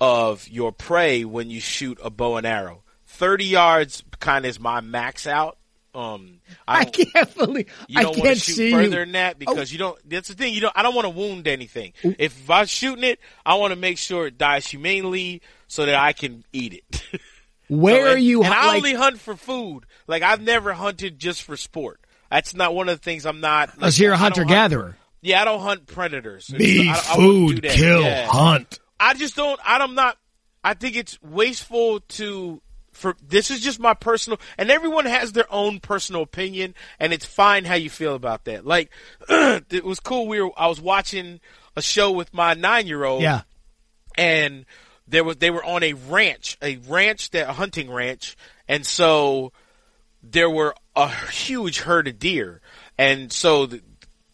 of 0.00 0.48
your 0.48 0.72
prey 0.72 1.24
when 1.24 1.50
you 1.50 1.60
shoot 1.60 1.98
a 2.02 2.10
bow 2.10 2.36
and 2.36 2.46
arrow. 2.46 2.82
30 3.06 3.44
yards 3.44 4.02
kind 4.20 4.44
of 4.44 4.50
is 4.50 4.60
my 4.60 4.80
max 4.80 5.26
out. 5.26 5.56
Um, 5.94 6.40
I, 6.66 6.80
I 6.80 6.84
can't 6.86 7.34
believe 7.36 7.72
you 7.86 8.00
don't 8.00 8.18
want 8.18 8.30
to 8.30 8.34
shoot 8.34 8.72
further 8.72 8.82
you. 8.82 8.90
than 8.90 9.12
that 9.12 9.38
because 9.38 9.72
you 9.72 9.78
don't. 9.78 9.96
That's 10.08 10.26
the 10.26 10.34
thing. 10.34 10.52
You 10.52 10.62
don't. 10.62 10.72
I 10.76 10.82
don't 10.82 10.94
want 10.94 11.04
to 11.04 11.10
wound 11.10 11.46
anything. 11.46 11.92
If 12.02 12.50
I'm 12.50 12.66
shooting 12.66 13.04
it, 13.04 13.20
I 13.46 13.54
want 13.54 13.72
to 13.72 13.78
make 13.78 13.98
sure 13.98 14.26
it 14.26 14.36
dies 14.36 14.66
humanely 14.66 15.40
so 15.74 15.86
that 15.86 15.96
I 15.96 16.12
can 16.12 16.44
eat 16.52 16.72
it. 16.74 17.20
Where 17.68 18.06
So, 18.06 18.12
are 18.12 18.16
you? 18.18 18.44
And 18.44 18.54
I 18.54 18.66
like, 18.68 18.76
only 18.76 18.94
hunt 18.94 19.18
for 19.18 19.34
food. 19.34 19.86
Like 20.06 20.22
I've 20.22 20.40
never 20.40 20.72
hunted 20.72 21.18
just 21.18 21.42
for 21.42 21.56
sport. 21.56 21.98
That's 22.30 22.54
not 22.54 22.74
one 22.74 22.88
of 22.88 22.98
the 23.00 23.02
things 23.02 23.26
I'm 23.26 23.40
not. 23.40 23.70
oh, 23.70 23.78
Like, 23.82 23.92
so 23.92 24.02
you're 24.04 24.12
a 24.12 24.16
I 24.16 24.18
hunter 24.18 24.42
hunt- 24.42 24.50
gatherer. 24.50 24.96
Yeah, 25.20 25.40
I 25.42 25.44
don't 25.46 25.60
hunt 25.62 25.86
predators. 25.86 26.52
Me, 26.52 26.88
I, 26.88 26.92
I 26.92 27.16
do 27.16 27.22
food, 27.22 27.62
kill, 27.62 28.02
Yeah. 28.02 28.26
hunt. 28.28 28.78
I 29.00 29.14
just 29.14 29.34
don't. 29.34 29.58
I'm 29.64 29.94
not. 29.94 30.16
I 30.62 30.74
think 30.74 30.94
it's 30.96 31.20
wasteful 31.22 32.00
to 32.00 32.60
for 32.92 33.16
this 33.26 33.50
is 33.50 33.60
just 33.60 33.80
my 33.80 33.94
personal 33.94 34.38
and 34.56 34.70
everyone 34.70 35.06
has 35.06 35.32
their 35.32 35.52
own 35.52 35.80
personal 35.80 36.22
opinion 36.22 36.74
and 37.00 37.12
it's 37.12 37.24
fine 37.24 37.64
how 37.64 37.74
you 37.74 37.90
feel 37.90 38.14
about 38.14 38.44
that. 38.44 38.64
Like 38.64 38.90
it 39.28 39.84
was 39.84 39.98
cool 39.98 40.28
we 40.28 40.40
were 40.40 40.50
I 40.56 40.68
was 40.68 40.80
watching 40.80 41.40
a 41.74 41.82
show 41.82 42.12
with 42.12 42.32
my 42.32 42.54
9-year-old 42.54 43.20
Yeah. 43.22 43.40
and 44.16 44.64
there 45.06 45.24
was 45.24 45.36
they 45.36 45.50
were 45.50 45.64
on 45.64 45.82
a 45.82 45.92
ranch, 45.92 46.56
a 46.62 46.76
ranch 46.88 47.30
that 47.30 47.48
a 47.48 47.52
hunting 47.52 47.90
ranch, 47.90 48.36
and 48.68 48.86
so 48.86 49.52
there 50.22 50.50
were 50.50 50.74
a 50.96 51.08
huge 51.08 51.80
herd 51.80 52.08
of 52.08 52.18
deer, 52.18 52.60
and 52.96 53.32
so 53.32 53.66
th- 53.66 53.82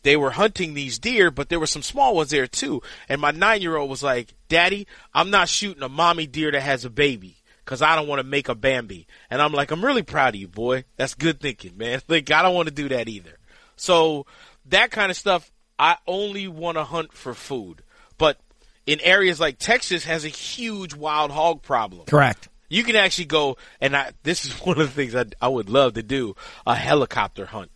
they 0.03 0.17
were 0.17 0.31
hunting 0.31 0.75
these 0.75 0.99
deer, 0.99 1.31
but 1.31 1.49
there 1.49 1.61
were 1.61 1.67
some 1.67 1.83
small 1.83 2.15
ones 2.15 2.31
there 2.31 2.47
too. 2.47 2.81
And 3.09 3.21
my 3.21 3.33
nine 3.33 3.63
year 3.63 3.77
old 3.77 3.91
was 3.91 4.03
like, 4.03 4.35
"Daddy, 4.49 4.87
I'm 5.13 5.31
not 5.31 5.49
shooting 5.49 5.83
a 5.83 5.89
mommy 5.89 6.27
deer 6.27 6.51
that 6.53 6.63
has 6.63 6.85
a 6.85 6.91
baby." 6.91 7.37
Cause 7.67 7.83
I 7.83 7.95
don't 7.95 8.09
want 8.09 8.19
to 8.19 8.27
make 8.27 8.49
a 8.49 8.57
Bambi. 8.57 9.07
And 9.31 9.41
I'm 9.41 9.53
like, 9.53 9.71
I'm 9.71 9.85
really 9.85 10.03
proud 10.03 10.35
of 10.35 10.41
you, 10.41 10.49
boy. 10.49 10.87
That's 10.97 11.15
good 11.15 11.39
thinking, 11.39 11.77
man. 11.77 12.01
Like, 12.09 12.29
I 12.29 12.43
don't 12.43 12.55
want 12.55 12.67
to 12.67 12.75
do 12.75 12.89
that 12.89 13.09
either. 13.09 13.39
So 13.77 14.27
that 14.67 14.91
kind 14.91 15.09
of 15.09 15.17
stuff, 15.17 15.53
I 15.79 15.97
only 16.05 16.49
want 16.49 16.79
to 16.79 16.85
hunt 16.85 17.13
for 17.13 17.33
food. 17.33 17.83
In 18.87 19.01
areas 19.01 19.39
like 19.39 19.59
Texas 19.59 20.05
has 20.05 20.25
a 20.25 20.29
huge 20.29 20.95
wild 20.95 21.31
hog 21.31 21.63
problem. 21.63 22.07
Correct. 22.07 22.49
You 22.69 22.85
can 22.85 22.97
actually 22.97 23.27
go, 23.27 23.57
and 23.81 23.97
I, 23.97 24.13
this 24.23 24.45
is 24.45 24.53
one 24.65 24.81
of 24.81 24.89
the 24.89 24.95
things 24.95 25.15
I, 25.15 25.27
I 25.41 25.49
would 25.49 25.69
love 25.69 25.95
to 25.95 26.03
do, 26.03 26.35
a 26.67 26.75
helicopter 26.75 27.47
hunt. 27.47 27.71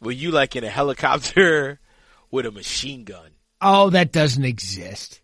Where 0.00 0.14
you 0.14 0.30
like 0.30 0.56
in 0.56 0.64
a 0.64 0.68
helicopter 0.70 1.80
with 2.30 2.46
a 2.46 2.50
machine 2.50 3.04
gun. 3.04 3.30
Oh, 3.60 3.90
that 3.90 4.12
doesn't 4.12 4.44
exist. 4.44 5.20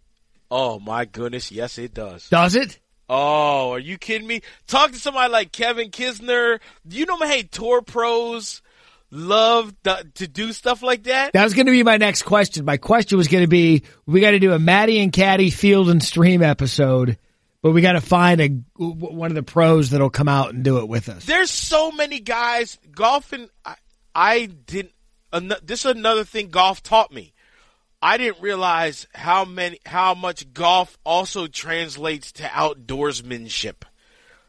Oh 0.51 0.79
my 0.79 1.05
goodness, 1.05 1.51
yes 1.51 1.79
it 1.79 1.95
does. 1.95 2.29
Does 2.29 2.55
it? 2.55 2.79
Oh, 3.09 3.73
are 3.73 3.79
you 3.79 3.99
kidding 3.99 4.27
me? 4.27 4.40
Talk 4.67 4.93
to 4.93 4.99
somebody 4.99 5.31
like 5.31 5.53
Kevin 5.53 5.90
Kisner. 5.90 6.59
Do 6.87 6.97
you 6.97 7.07
know 7.07 7.19
how 7.19 7.40
tour 7.51 7.83
pros 7.83 8.62
love 9.11 9.75
the, 9.83 10.11
to 10.14 10.29
do 10.29 10.53
stuff 10.53 10.83
like 10.83 11.05
that? 11.05 11.33
That 11.33 11.45
was 11.45 11.55
going 11.55 11.67
to 11.67 11.73
be 11.73 11.83
my 11.83 11.97
next 11.97 12.23
question. 12.23 12.64
My 12.64 12.77
question 12.77 13.19
was 13.19 13.29
going 13.29 13.45
to 13.45 13.49
be, 13.49 13.85
we 14.07 14.21
got 14.21 14.33
to 14.33 14.38
do 14.38 14.53
a 14.53 14.59
Matty 14.59 14.99
and 14.99 15.12
Caddie 15.12 15.51
field 15.51 15.90
and 15.90 16.03
stream 16.03 16.43
episode, 16.43 17.19
but 17.62 17.73
we 17.73 17.81
got 17.81 17.93
to 17.93 18.01
find 18.01 18.40
a 18.40 18.49
one 18.77 19.31
of 19.31 19.35
the 19.35 19.43
pros 19.43 19.90
that'll 19.90 20.11
come 20.11 20.29
out 20.29 20.53
and 20.53 20.64
do 20.64 20.79
it 20.79 20.88
with 20.88 21.09
us. 21.09 21.25
There's 21.25 21.51
so 21.51 21.90
many 21.93 22.21
guys 22.21 22.79
golfing. 22.93 23.49
I, 23.64 23.77
I 24.14 24.47
didn't. 24.47 24.93
An, 25.33 25.53
this 25.62 25.85
is 25.85 25.90
another 25.93 26.25
thing 26.25 26.49
golf 26.49 26.83
taught 26.83 27.12
me. 27.12 27.33
I 28.03 28.19
didn't 28.19 28.43
realize 28.43 29.07
how 29.14 29.47
many, 29.47 29.79
how 29.87 30.14
much 30.14 30.53
golf 30.53 30.99
also 31.05 31.47
translates 31.47 32.33
to 32.33 32.43
outdoorsmanship. 32.43 33.85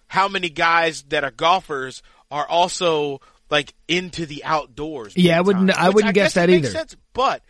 How 0.07 0.27
many 0.27 0.49
guys 0.49 1.03
that 1.03 1.23
are 1.23 1.31
golfers 1.31 2.03
are 2.29 2.45
also 2.45 3.21
like 3.49 3.73
into 3.87 4.25
the 4.25 4.43
outdoors. 4.43 5.13
Yeah, 5.15 5.37
I 5.37 5.41
wouldn't- 5.41 5.69
time, 5.71 5.85
I 5.85 5.89
wouldn't 5.89 6.13
guess 6.13 6.33
that 6.33 6.49
makes 6.49 6.67
either. 6.69 6.77
Sense, 6.77 6.95
but 7.13 7.41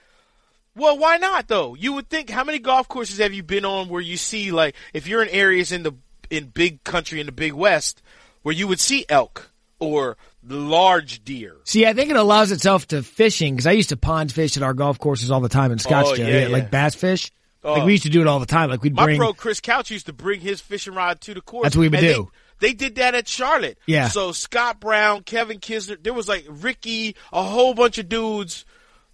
well, 0.75 0.97
why 0.97 1.17
not 1.17 1.47
though? 1.47 1.73
You 1.75 1.93
would 1.93 2.09
think 2.09 2.29
how 2.29 2.43
many 2.43 2.59
golf 2.59 2.87
courses 2.87 3.17
have 3.19 3.33
you 3.33 3.43
been 3.43 3.65
on 3.65 3.87
where 3.89 4.01
you 4.01 4.17
see 4.17 4.51
like 4.51 4.75
if 4.93 5.07
you're 5.07 5.23
in 5.23 5.29
areas 5.29 5.71
in 5.71 5.83
the 5.83 5.93
in 6.29 6.47
big 6.47 6.83
country 6.83 7.19
in 7.19 7.25
the 7.27 7.31
big 7.31 7.53
west 7.53 8.01
where 8.41 8.53
you 8.53 8.67
would 8.67 8.79
see 8.79 9.05
elk 9.09 9.51
or 9.79 10.17
large 10.47 11.23
deer. 11.23 11.55
See, 11.63 11.85
I 11.85 11.93
think 11.93 12.09
it 12.09 12.15
allows 12.15 12.51
itself 12.51 12.87
to 12.89 13.03
fishing 13.03 13.55
because 13.55 13.67
I 13.67 13.71
used 13.71 13.89
to 13.89 13.97
pond 13.97 14.31
fish 14.31 14.57
at 14.57 14.63
our 14.63 14.73
golf 14.73 14.99
courses 14.99 15.31
all 15.31 15.41
the 15.41 15.49
time 15.49 15.71
in 15.71 15.77
Scottsdale. 15.79 16.19
Oh, 16.25 16.27
yeah, 16.41 16.47
like 16.47 16.63
yeah. 16.63 16.69
bass 16.69 16.95
fish. 16.95 17.31
Like 17.63 17.81
Oh. 17.81 17.85
we 17.85 17.93
used 17.93 18.03
to 18.03 18.09
do 18.09 18.21
it 18.21 18.27
all 18.27 18.39
the 18.39 18.45
time. 18.45 18.69
Like 18.69 18.83
we'd 18.83 18.95
bring. 18.95 19.17
My 19.17 19.25
pro 19.25 19.33
Chris 19.33 19.59
Couch 19.59 19.89
used 19.89 20.05
to 20.05 20.13
bring 20.13 20.39
his 20.39 20.61
fishing 20.61 20.93
rod 20.93 21.19
to 21.21 21.33
the 21.33 21.41
course. 21.41 21.63
That's 21.63 21.75
what 21.75 21.81
we 21.81 21.89
would 21.89 21.99
do. 21.99 22.07
They, 22.31 22.39
they 22.59 22.73
did 22.73 22.95
that 22.95 23.15
at 23.15 23.27
Charlotte. 23.27 23.77
Yeah. 23.85 24.07
So 24.07 24.31
Scott 24.31 24.79
Brown, 24.79 25.23
Kevin 25.23 25.59
Kisner, 25.59 26.01
there 26.01 26.13
was 26.13 26.27
like 26.27 26.45
Ricky, 26.49 27.15
a 27.33 27.43
whole 27.43 27.73
bunch 27.73 27.97
of 27.97 28.09
dudes. 28.09 28.65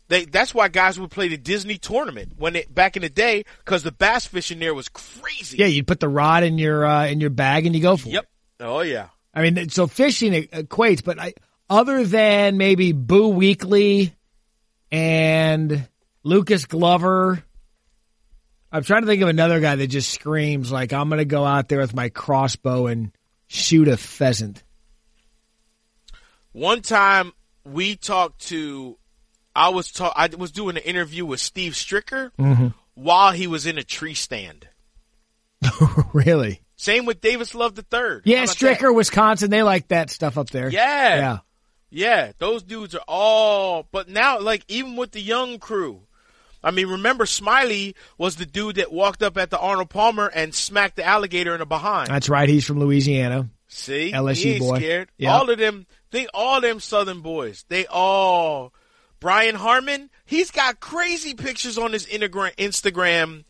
They, 0.07 0.25
that's 0.25 0.53
why 0.53 0.67
guys 0.67 0.99
would 0.99 1.09
play 1.09 1.29
the 1.29 1.37
Disney 1.37 1.77
tournament 1.77 2.33
when 2.37 2.57
it 2.57 2.73
back 2.73 2.97
in 2.97 3.01
the 3.01 3.09
day 3.09 3.45
because 3.59 3.83
the 3.83 3.93
bass 3.93 4.25
fishing 4.25 4.59
there 4.59 4.73
was 4.73 4.89
crazy. 4.89 5.57
yeah, 5.57 5.67
you'd 5.67 5.87
put 5.87 6.01
the 6.01 6.09
rod 6.09 6.43
in 6.43 6.57
your 6.57 6.85
uh, 6.85 7.05
in 7.05 7.21
your 7.21 7.29
bag 7.29 7.65
and 7.65 7.73
you 7.73 7.81
go 7.81 7.95
for 7.95 8.09
it. 8.09 8.13
Yep. 8.13 8.25
Oh 8.59 8.81
yeah. 8.81 9.07
I 9.33 9.49
mean, 9.49 9.69
so 9.69 9.87
fishing 9.87 10.33
equates, 10.33 11.01
but 11.01 11.17
I, 11.17 11.33
other 11.69 12.03
than 12.03 12.57
maybe 12.57 12.91
Boo 12.91 13.31
Weekley 13.33 14.11
and 14.91 15.87
Lucas 16.23 16.65
Glover, 16.65 17.41
I'm 18.71 18.83
trying 18.83 19.01
to 19.01 19.07
think 19.07 19.21
of 19.21 19.29
another 19.29 19.61
guy 19.61 19.77
that 19.77 19.87
just 19.87 20.11
screams 20.11 20.71
like, 20.71 20.91
"I'm 20.91 21.07
going 21.07 21.19
to 21.19 21.25
go 21.25 21.45
out 21.45 21.69
there 21.69 21.79
with 21.79 21.95
my 21.95 22.09
crossbow 22.09 22.87
and 22.87 23.11
shoot 23.51 23.87
a 23.87 23.97
pheasant." 23.97 24.63
One 26.53 26.81
time 26.81 27.31
we 27.63 27.95
talked 27.95 28.47
to, 28.47 28.97
I 29.55 29.69
was 29.69 29.91
talk, 29.91 30.13
I 30.15 30.27
was 30.37 30.51
doing 30.51 30.75
an 30.77 30.83
interview 30.83 31.25
with 31.25 31.39
Steve 31.39 31.73
Stricker 31.73 32.31
Mm-hmm. 32.37 32.67
while 32.95 33.31
he 33.31 33.47
was 33.47 33.65
in 33.65 33.77
a 33.77 33.83
tree 33.83 34.13
stand. 34.15 34.67
really? 36.13 36.61
Same 36.75 37.05
with 37.05 37.21
Davis 37.21 37.53
Love 37.53 37.75
the 37.75 37.83
third. 37.83 38.23
Yeah, 38.25 38.43
Stricker, 38.43 38.93
Wisconsin, 38.93 39.49
they 39.51 39.61
like 39.63 39.89
that 39.89 40.09
stuff 40.09 40.37
up 40.37 40.49
there. 40.49 40.69
Yeah. 40.69 41.15
yeah. 41.15 41.37
Yeah, 41.93 42.31
those 42.39 42.63
dudes 42.63 42.95
are 42.95 43.03
all. 43.07 43.85
But 43.91 44.07
now, 44.09 44.39
like, 44.39 44.63
even 44.69 44.95
with 44.95 45.11
the 45.11 45.21
young 45.21 45.59
crew, 45.59 46.03
I 46.63 46.71
mean, 46.71 46.87
remember 46.87 47.25
Smylie 47.25 47.95
was 48.17 48.35
the 48.35 48.45
dude 48.45 48.75
that 48.75 48.91
walked 48.91 49.23
up 49.23 49.37
at 49.37 49.49
the 49.49 49.59
Arnold 49.59 49.89
Palmer 49.89 50.27
and 50.27 50.53
smacked 50.53 50.95
the 50.95 51.03
alligator 51.03 51.53
in 51.53 51.59
the 51.59 51.65
behind. 51.65 52.09
That's 52.09 52.29
right. 52.29 52.47
He's 52.47 52.65
from 52.65 52.79
Louisiana. 52.79 53.49
See, 53.67 54.11
LSU 54.13 54.59
boy. 54.59 54.77
scared. 54.77 55.09
Yep. 55.17 55.31
All 55.31 55.49
of 55.49 55.57
them, 55.57 55.87
think 56.11 56.29
all 56.33 56.61
them 56.61 56.79
Southern 56.79 57.21
boys. 57.21 57.65
They 57.69 57.85
all. 57.85 58.73
Brian 59.19 59.55
Harman, 59.55 60.09
he's 60.25 60.51
got 60.51 60.79
crazy 60.79 61.33
pictures 61.35 61.77
on 61.77 61.93
his 61.93 62.05
Instagram 62.07 63.43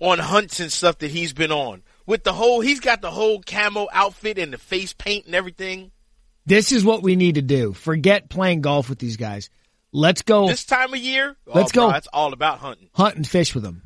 on 0.00 0.18
hunts 0.18 0.60
and 0.60 0.72
stuff 0.72 0.98
that 0.98 1.10
he's 1.10 1.32
been 1.32 1.52
on. 1.52 1.82
With 2.06 2.24
the 2.24 2.32
whole, 2.32 2.60
he's 2.60 2.80
got 2.80 3.02
the 3.02 3.10
whole 3.10 3.42
camo 3.42 3.88
outfit 3.92 4.38
and 4.38 4.52
the 4.52 4.58
face 4.58 4.92
paint 4.92 5.26
and 5.26 5.34
everything. 5.34 5.90
This 6.46 6.72
is 6.72 6.84
what 6.84 7.02
we 7.02 7.16
need 7.16 7.34
to 7.34 7.42
do. 7.42 7.74
Forget 7.74 8.30
playing 8.30 8.62
golf 8.62 8.88
with 8.88 8.98
these 8.98 9.16
guys. 9.16 9.50
Let's 9.92 10.22
go 10.22 10.48
This 10.48 10.64
time 10.64 10.92
of 10.92 11.00
year, 11.00 11.36
Let's 11.46 11.70
oh, 11.70 11.74
bro, 11.74 11.90
go. 11.90 11.96
It's 11.96 12.08
all 12.12 12.32
about 12.32 12.58
hunting. 12.58 12.90
hunt 12.92 13.16
and 13.16 13.26
fish 13.26 13.54
with 13.54 13.64
them. 13.64 13.82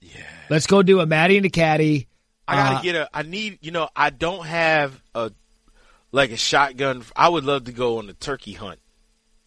Yeah. 0.00 0.20
Let's 0.50 0.66
go 0.66 0.82
do 0.82 1.00
a 1.00 1.06
Matty 1.06 1.36
and 1.36 1.46
a 1.46 1.50
caddy. 1.50 2.08
I 2.46 2.56
gotta 2.56 2.76
Uh, 2.76 2.82
get 2.82 2.94
a. 2.96 3.08
I 3.14 3.22
need. 3.22 3.58
You 3.60 3.70
know, 3.70 3.88
I 3.94 4.10
don't 4.10 4.44
have 4.46 5.00
a 5.14 5.32
like 6.10 6.30
a 6.32 6.36
shotgun. 6.36 7.04
I 7.16 7.28
would 7.28 7.44
love 7.44 7.64
to 7.64 7.72
go 7.72 7.98
on 7.98 8.08
a 8.08 8.12
turkey 8.12 8.52
hunt. 8.52 8.80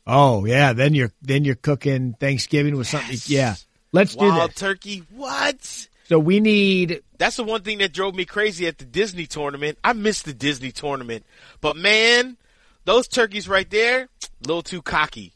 Oh 0.08 0.46
yeah, 0.46 0.74
then 0.74 0.94
you're 0.96 1.12
then 1.22 1.44
you're 1.46 1.56
cooking 1.56 2.16
Thanksgiving 2.20 2.76
with 2.78 2.88
something. 2.88 3.12
Yes. 3.12 3.30
Yeah, 3.30 3.56
let's 3.92 4.16
do 4.16 4.26
Wild 4.28 4.52
this. 4.52 4.58
turkey. 4.58 5.04
What? 5.12 5.88
So 6.08 6.20
we 6.20 6.40
need. 6.40 7.02
That's 7.18 7.36
the 7.38 7.44
one 7.44 7.62
thing 7.64 7.80
that 7.80 7.94
drove 7.94 8.16
me 8.16 8.26
crazy 8.26 8.66
at 8.68 8.78
the 8.78 8.86
Disney 8.86 9.28
tournament. 9.28 9.78
I 9.84 9.94
missed 9.94 10.26
the 10.26 10.34
Disney 10.34 10.72
tournament, 10.72 11.26
but 11.62 11.76
man, 11.76 12.38
those 12.86 13.08
turkeys 13.08 13.48
right 13.50 13.70
there, 13.70 14.04
a 14.04 14.48
little 14.48 14.62
too 14.64 14.82
cocky. 14.82 15.34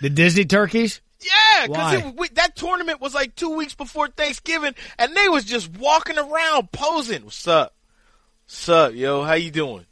The 0.00 0.10
Disney 0.10 0.44
turkeys? 0.44 1.00
Yeah, 1.20 1.66
because 1.66 2.30
that 2.34 2.54
tournament 2.56 3.00
was 3.00 3.14
like 3.14 3.34
two 3.34 3.56
weeks 3.56 3.74
before 3.74 4.08
Thanksgiving, 4.08 4.74
and 4.98 5.14
they 5.14 5.28
was 5.28 5.44
just 5.44 5.70
walking 5.78 6.18
around 6.18 6.70
posing. 6.72 7.24
What's 7.24 7.48
up? 7.48 7.74
What's 8.46 8.68
up, 8.68 8.94
yo? 8.94 9.22
How 9.22 9.34
you 9.34 9.50
doing? 9.50 9.86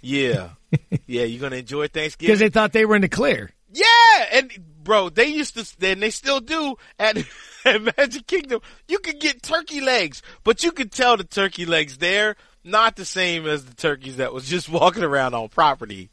Yeah, 0.00 0.50
yeah. 1.06 1.24
You 1.24 1.38
gonna 1.40 1.56
enjoy 1.56 1.88
Thanksgiving? 1.88 2.28
Because 2.28 2.40
they 2.40 2.50
thought 2.50 2.72
they 2.72 2.84
were 2.84 2.96
in 2.96 3.02
the 3.02 3.08
clear. 3.08 3.50
Yeah, 3.72 4.26
and 4.32 4.52
bro, 4.84 5.08
they 5.08 5.26
used 5.26 5.56
to, 5.56 5.88
and 5.90 6.02
they 6.02 6.10
still 6.10 6.40
do 6.40 6.76
at, 6.98 7.16
at 7.64 7.96
Magic 7.96 8.26
Kingdom. 8.26 8.60
You 8.86 8.98
could 9.00 9.18
get 9.18 9.42
turkey 9.42 9.80
legs, 9.80 10.22
but 10.44 10.62
you 10.62 10.72
could 10.72 10.92
tell 10.92 11.16
the 11.16 11.24
turkey 11.24 11.66
legs 11.66 11.98
there 11.98 12.36
not 12.64 12.96
the 12.96 13.04
same 13.04 13.46
as 13.46 13.64
the 13.64 13.74
turkeys 13.74 14.16
that 14.16 14.32
was 14.32 14.48
just 14.48 14.68
walking 14.68 15.04
around 15.04 15.34
on 15.34 15.48
property. 15.48 16.10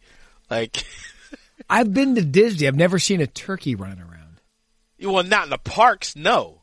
Like, 0.50 0.86
I've 1.70 1.94
been 1.94 2.16
to 2.16 2.22
Disney. 2.22 2.68
I've 2.68 2.76
never 2.76 3.00
seen 3.00 3.22
a 3.22 3.28
turkey 3.28 3.76
running 3.76 4.00
around. 4.00 4.42
well, 5.02 5.24
not 5.24 5.46
in 5.46 5.50
the 5.50 5.58
parks, 5.58 6.16
no. 6.16 6.62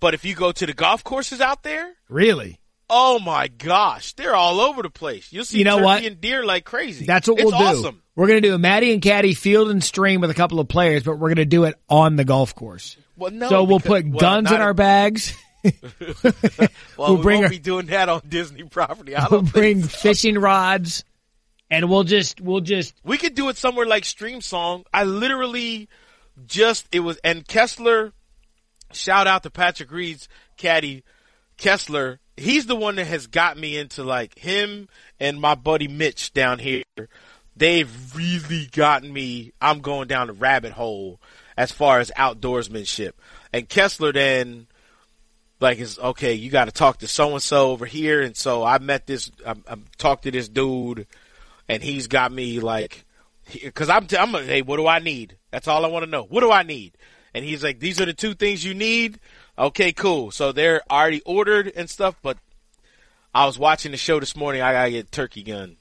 But 0.00 0.14
if 0.14 0.24
you 0.24 0.34
go 0.34 0.52
to 0.52 0.66
the 0.66 0.74
golf 0.74 1.02
courses 1.02 1.40
out 1.40 1.62
there, 1.62 1.92
Really? 2.08 2.60
oh 2.90 3.18
my 3.18 3.48
gosh, 3.48 4.12
they're 4.12 4.34
all 4.36 4.60
over 4.60 4.82
the 4.82 4.90
place. 4.90 5.32
You'll 5.32 5.44
see 5.46 5.58
You 5.58 5.64
know 5.64 5.76
turkey 5.78 5.84
what? 5.84 6.04
and 6.04 6.20
deer 6.20 6.44
like 6.44 6.64
crazy. 6.64 7.06
That's 7.06 7.26
what 7.28 7.40
it's 7.40 7.50
we'll 7.50 7.82
do. 7.92 7.98
We're 8.14 8.26
going 8.28 8.40
to 8.42 8.48
do 8.48 8.54
a 8.54 8.58
Matty 8.58 8.92
and 8.92 9.02
Caddie 9.02 9.34
field 9.34 9.70
and 9.70 9.82
stream 9.82 10.20
with 10.20 10.30
a 10.30 10.34
couple 10.34 10.60
of 10.60 10.68
players, 10.68 11.02
but 11.02 11.14
we're 11.18 11.28
going 11.28 11.36
to 11.36 11.44
do 11.44 11.64
it 11.64 11.74
on 11.88 12.16
the 12.16 12.24
golf 12.24 12.54
course. 12.54 12.96
Well, 13.16 13.30
no, 13.32 13.48
so 13.48 13.64
we'll 13.64 13.78
because- 13.78 14.02
put 14.04 14.10
well, 14.10 14.20
guns 14.20 14.50
in 14.50 14.58
not- 14.58 14.62
our 14.62 14.74
bags. 14.74 15.34
Well, 16.96 17.08
we'll 17.08 17.16
we 17.16 17.22
bring 17.22 17.34
won't 17.40 17.44
our- 17.46 17.50
be 17.50 17.58
doing 17.58 17.86
that 17.86 18.08
on 18.08 18.22
Disney 18.28 18.62
property. 18.64 19.14
I 19.16 19.26
we'll 19.30 19.40
don't 19.40 19.44
think 19.46 19.52
bring 19.52 19.82
so. 19.82 19.88
fishing 19.88 20.38
rods, 20.38 21.04
and 21.70 21.88
we'll 21.88 22.04
just 22.04 22.40
we'll 22.40 22.60
just 22.60 22.94
We 23.04 23.18
could 23.18 23.34
do 23.34 23.48
it 23.48 23.56
somewhere 23.56 23.86
like 23.86 24.04
Streamsong. 24.04 24.84
I 24.92 25.04
literally 25.04 25.88
just 26.46 26.86
it 26.92 27.00
was 27.00 27.18
and 27.24 27.46
Kessler. 27.46 28.12
Shout 28.92 29.26
out 29.26 29.42
to 29.42 29.50
Patrick 29.50 29.90
Reed's 29.90 30.28
caddy 30.56 31.02
Kessler. 31.56 32.20
he's 32.36 32.66
the 32.66 32.76
one 32.76 32.96
that 32.96 33.06
has 33.06 33.26
got 33.26 33.58
me 33.58 33.76
into 33.76 34.04
like 34.04 34.38
him 34.38 34.88
and 35.18 35.40
my 35.40 35.54
buddy 35.54 35.88
Mitch 35.88 36.32
down 36.32 36.58
here. 36.58 36.84
They've 37.56 38.14
really 38.14 38.66
gotten 38.66 39.12
me. 39.12 39.52
I'm 39.60 39.80
going 39.80 40.08
down 40.08 40.26
the 40.26 40.34
rabbit 40.34 40.72
hole 40.72 41.20
as 41.56 41.72
far 41.72 42.00
as 42.00 42.12
outdoorsmanship. 42.16 43.12
And 43.52 43.68
Kessler 43.68 44.12
then 44.12 44.66
like 45.60 45.78
is 45.78 45.98
okay. 45.98 46.34
You 46.34 46.50
got 46.50 46.66
to 46.66 46.72
talk 46.72 46.98
to 46.98 47.08
so 47.08 47.32
and 47.32 47.42
so 47.42 47.70
over 47.70 47.86
here, 47.86 48.20
and 48.20 48.36
so 48.36 48.62
I 48.64 48.78
met 48.78 49.06
this. 49.06 49.30
I, 49.46 49.54
I 49.68 49.76
talked 49.98 50.24
to 50.24 50.30
this 50.30 50.48
dude, 50.48 51.06
and 51.68 51.82
he's 51.82 52.06
got 52.06 52.32
me 52.32 52.60
like, 52.60 53.04
because 53.52 53.88
I'm 53.88 54.06
I'm 54.18 54.32
like, 54.32 54.46
hey, 54.46 54.62
what 54.62 54.76
do 54.76 54.86
I 54.86 54.98
need? 54.98 55.36
That's 55.50 55.68
all 55.68 55.84
I 55.84 55.88
want 55.88 56.04
to 56.04 56.10
know. 56.10 56.24
What 56.24 56.40
do 56.40 56.50
I 56.50 56.62
need? 56.62 56.96
And 57.34 57.44
he's 57.44 57.62
like, 57.62 57.80
these 57.80 58.00
are 58.00 58.06
the 58.06 58.14
two 58.14 58.34
things 58.34 58.64
you 58.64 58.74
need. 58.74 59.20
Okay, 59.58 59.92
cool. 59.92 60.30
So 60.30 60.52
they're 60.52 60.82
already 60.90 61.22
ordered 61.22 61.72
and 61.74 61.88
stuff, 61.88 62.16
but 62.22 62.38
I 63.34 63.46
was 63.46 63.58
watching 63.58 63.92
the 63.92 63.98
show 63.98 64.18
this 64.18 64.36
morning. 64.36 64.62
I 64.62 64.72
gotta 64.72 64.90
get 64.90 65.12
turkey 65.12 65.42
gun. 65.42 65.76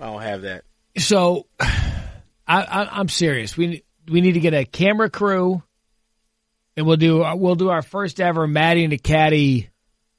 I 0.00 0.06
don't 0.06 0.22
have 0.22 0.42
that. 0.42 0.64
So, 0.96 1.46
I, 1.60 2.88
I'm 2.90 3.08
serious. 3.08 3.56
We 3.56 3.84
we 4.08 4.22
need 4.22 4.32
to 4.32 4.40
get 4.40 4.54
a 4.54 4.64
camera 4.64 5.10
crew, 5.10 5.62
and 6.76 6.86
we'll 6.86 6.96
do 6.96 7.24
we'll 7.36 7.54
do 7.54 7.68
our 7.68 7.82
first 7.82 8.20
ever 8.20 8.46
Matty 8.46 8.82
and 8.82 8.92
the 8.92 8.98
Caddie 8.98 9.68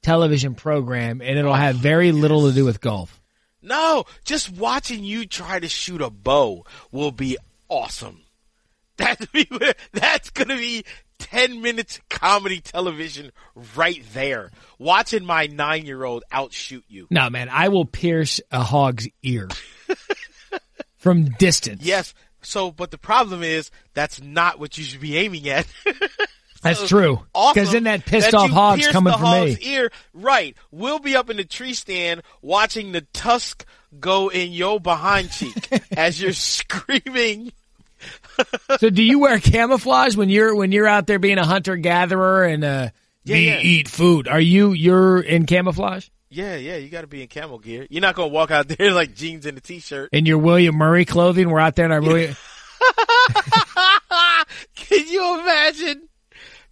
television 0.02 0.54
program, 0.54 1.20
and 1.20 1.38
it'll 1.38 1.52
have 1.52 1.76
very 1.76 2.12
little 2.12 2.48
to 2.48 2.54
do 2.54 2.64
with 2.64 2.80
golf. 2.80 3.20
No, 3.62 4.04
just 4.24 4.50
watching 4.50 5.04
you 5.04 5.26
try 5.26 5.60
to 5.60 5.68
shoot 5.68 6.02
a 6.02 6.10
bow 6.10 6.64
will 6.90 7.12
be 7.12 7.38
awesome. 7.68 8.22
That's 8.96 9.26
that's 9.92 10.30
gonna 10.30 10.56
be 10.56 10.84
ten 11.18 11.62
minutes 11.62 11.98
comedy 12.10 12.60
television 12.60 13.32
right 13.74 14.02
there. 14.12 14.50
Watching 14.78 15.24
my 15.24 15.46
nine 15.46 15.86
year 15.86 16.04
old 16.04 16.24
outshoot 16.30 16.84
you. 16.88 17.06
No, 17.10 17.30
man, 17.30 17.48
I 17.48 17.68
will 17.68 17.86
pierce 17.86 18.40
a 18.50 18.62
hog's 18.62 19.08
ear 19.22 19.48
from 20.98 21.24
distance. 21.24 21.82
Yes. 21.82 22.12
So, 22.42 22.70
but 22.70 22.90
the 22.90 22.98
problem 22.98 23.42
is 23.42 23.70
that's 23.94 24.20
not 24.20 24.58
what 24.60 24.76
you 24.76 24.84
should 24.84 25.00
be 25.00 25.16
aiming 25.16 25.48
at. 25.48 25.66
That's 26.62 26.88
true. 26.88 27.20
Awesome 27.34 27.54
Because 27.54 27.72
then 27.72 27.84
that 27.84 28.06
pissed 28.06 28.30
that 28.30 28.36
off 28.36 28.50
hog's 28.50 28.86
coming 28.88 29.12
the 29.12 29.18
for 29.18 29.24
hog's 29.24 29.58
me. 29.60 29.66
Ear. 29.74 29.90
Right. 30.14 30.56
We'll 30.70 30.98
be 31.00 31.16
up 31.16 31.28
in 31.30 31.36
the 31.36 31.44
tree 31.44 31.74
stand 31.74 32.22
watching 32.40 32.92
the 32.92 33.00
tusk 33.12 33.64
go 33.98 34.28
in 34.28 34.52
your 34.52 34.80
behind 34.80 35.30
cheek 35.32 35.68
as 35.96 36.20
you're 36.20 36.32
screaming. 36.32 37.52
So, 38.80 38.90
do 38.90 39.00
you 39.00 39.20
wear 39.20 39.38
camouflage 39.38 40.16
when 40.16 40.28
you're 40.28 40.56
when 40.56 40.72
you're 40.72 40.88
out 40.88 41.06
there 41.06 41.20
being 41.20 41.38
a 41.38 41.44
hunter 41.46 41.76
gatherer 41.76 42.42
and 42.42 42.64
uh, 42.64 42.88
Yeah, 43.24 43.36
be- 43.36 43.42
yeah. 43.46 43.58
eat 43.60 43.86
food? 43.88 44.26
Are 44.26 44.40
you 44.40 44.72
you're 44.72 45.20
in 45.20 45.46
camouflage 45.46 46.08
Yeah, 46.28 46.56
yeah, 46.56 46.78
you 46.78 46.88
got 46.88 47.02
to 47.02 47.06
be 47.06 47.22
in 47.22 47.28
camel 47.28 47.60
gear. 47.60 47.86
You're 47.90 48.00
not 48.00 48.16
gonna 48.16 48.26
walk 48.32 48.50
out 48.50 48.66
there 48.66 48.90
like 48.94 49.14
jeans 49.14 49.46
and 49.46 49.56
a 49.56 49.60
t-shirt. 49.60 50.08
in 50.12 50.26
your 50.26 50.38
William 50.38 50.74
Murray 50.74 51.04
clothing? 51.04 51.48
We're 51.48 51.60
out 51.60 51.76
there 51.76 51.84
in 51.86 51.92
our 51.92 52.00
William. 52.00 52.34
Can 54.74 55.06
you 55.08 55.40
imagine? 55.40 56.08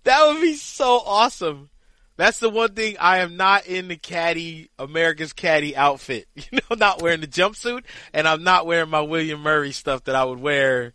That 0.05 0.27
would 0.29 0.41
be 0.41 0.55
so 0.55 1.01
awesome. 1.05 1.71
That's 2.17 2.39
the 2.39 2.51
one 2.51 2.75
thing 2.75 2.97
I 3.01 3.19
am 3.19 3.37
not 3.37 3.67
in 3.67 3.89
the 3.89 3.97
caddy, 3.97 4.69
America's 4.79 5.33
caddy 5.33 5.75
outfit. 5.77 6.27
You 6.51 6.59
know, 6.71 6.77
not 6.77 7.01
wearing 7.01 7.21
the 7.21 7.27
jumpsuit 7.27 7.85
and 8.13 8.27
I'm 8.29 8.43
not 8.43 8.67
wearing 8.67 8.91
my 8.91 9.01
William 9.01 9.41
Murray 9.41 9.73
stuff 9.73 10.05
that 10.05 10.15
I 10.15 10.25
would 10.25 10.41
wear 10.41 10.93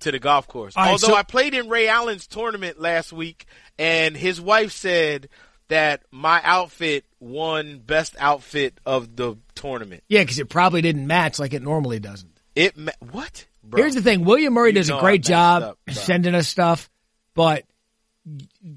to 0.00 0.12
the 0.12 0.18
golf 0.18 0.46
course. 0.46 0.76
Right, 0.76 0.90
Although 0.90 1.08
so- 1.08 1.14
I 1.14 1.22
played 1.22 1.54
in 1.54 1.68
Ray 1.68 1.88
Allen's 1.88 2.26
tournament 2.26 2.80
last 2.80 3.12
week 3.12 3.46
and 3.78 4.16
his 4.16 4.40
wife 4.40 4.72
said 4.72 5.28
that 5.68 6.02
my 6.10 6.40
outfit 6.42 7.04
won 7.20 7.78
best 7.78 8.16
outfit 8.18 8.78
of 8.84 9.16
the 9.16 9.36
tournament. 9.54 10.02
Yeah, 10.08 10.20
because 10.22 10.38
it 10.38 10.48
probably 10.48 10.82
didn't 10.82 11.06
match 11.06 11.38
like 11.38 11.52
it 11.52 11.62
normally 11.62 12.00
doesn't. 12.00 12.32
It, 12.54 12.76
ma- 12.76 12.92
what? 13.10 13.46
Bro. 13.62 13.82
Here's 13.82 13.94
the 13.94 14.02
thing: 14.02 14.24
William 14.24 14.54
Murray 14.54 14.72
does 14.72 14.88
a 14.88 14.98
great 14.98 15.22
job 15.22 15.62
up, 15.62 15.78
sending 15.90 16.34
us 16.34 16.48
stuff, 16.48 16.88
but 17.34 17.64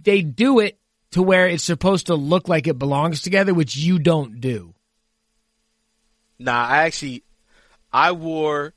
they 0.03 0.21
do 0.21 0.59
it 0.59 0.79
to 1.11 1.21
where 1.21 1.47
it's 1.47 1.63
supposed 1.63 2.07
to 2.07 2.15
look 2.15 2.47
like 2.47 2.67
it 2.67 2.79
belongs 2.79 3.21
together, 3.21 3.53
which 3.53 3.75
you 3.75 3.99
don't 3.99 4.39
do. 4.39 4.73
Nah, 6.39 6.65
I 6.65 6.83
actually, 6.83 7.23
I 7.93 8.13
wore, 8.13 8.73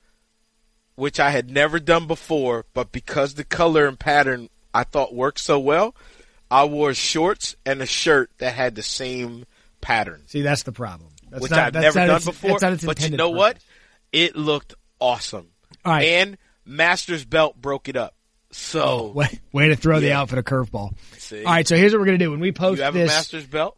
which 0.97 1.19
I 1.19 1.31
had 1.31 1.51
never 1.51 1.79
done 1.79 2.07
before, 2.07 2.67
but 2.75 2.93
because 2.93 3.35
the 3.35 3.45
color 3.45 3.87
and 3.87 3.99
pattern 3.99 4.49
I 4.75 4.85
thought 4.85 5.15
worked 5.15 5.41
so 5.41 5.59
well, 5.59 5.95
I 6.51 6.65
wore 6.65 6.93
shorts 6.95 7.57
and 7.65 7.81
a 7.81 7.87
shirt 7.87 8.31
that 8.39 8.55
had 8.55 8.75
the 8.75 8.83
same 8.83 9.47
pattern, 9.81 10.23
See, 10.27 10.43
that's 10.43 10.63
the 10.65 10.73
problem. 10.73 11.11
That's 11.31 11.43
which 11.43 11.51
not- 11.51 11.61
I've 11.61 11.73
that's 11.73 11.95
never 11.95 12.07
done 12.07 12.17
its- 12.17 12.25
before. 12.27 12.51
that's 12.51 12.63
not 12.63 12.73
its 12.75 12.85
But 12.85 13.01
you 13.09 13.17
know 13.17 13.31
what? 13.31 13.59
It 14.13 14.37
looked 14.37 14.75
awesome. 15.01 15.49
All 15.85 15.93
right. 15.93 16.05
And 16.05 16.39
Masters 16.65 17.25
Belt 17.25 17.61
broke 17.61 17.89
it 17.89 17.97
up. 17.97 18.15
So, 18.57 19.07
Way, 19.15 19.41
way 19.53 19.69
to 19.69 19.77
throw 19.77 19.99
the 19.99 20.13
outfit 20.13 20.39
a 20.39 20.43
curveball. 20.45 20.95
see, 21.19 21.45
All 21.45 21.53
right, 21.53 21.67
so 21.67 21.77
here's 21.77 21.93
what 21.93 21.99
we're 21.99 22.07
gonna 22.07 22.19
do 22.19 22.31
when 22.31 22.39
we 22.41 22.53
post 22.53 22.79
this 22.79 22.79
you 22.79 22.85
have 22.85 22.97
a. 22.97 23.07
Masters 23.07 23.47
Belt? 23.47 23.77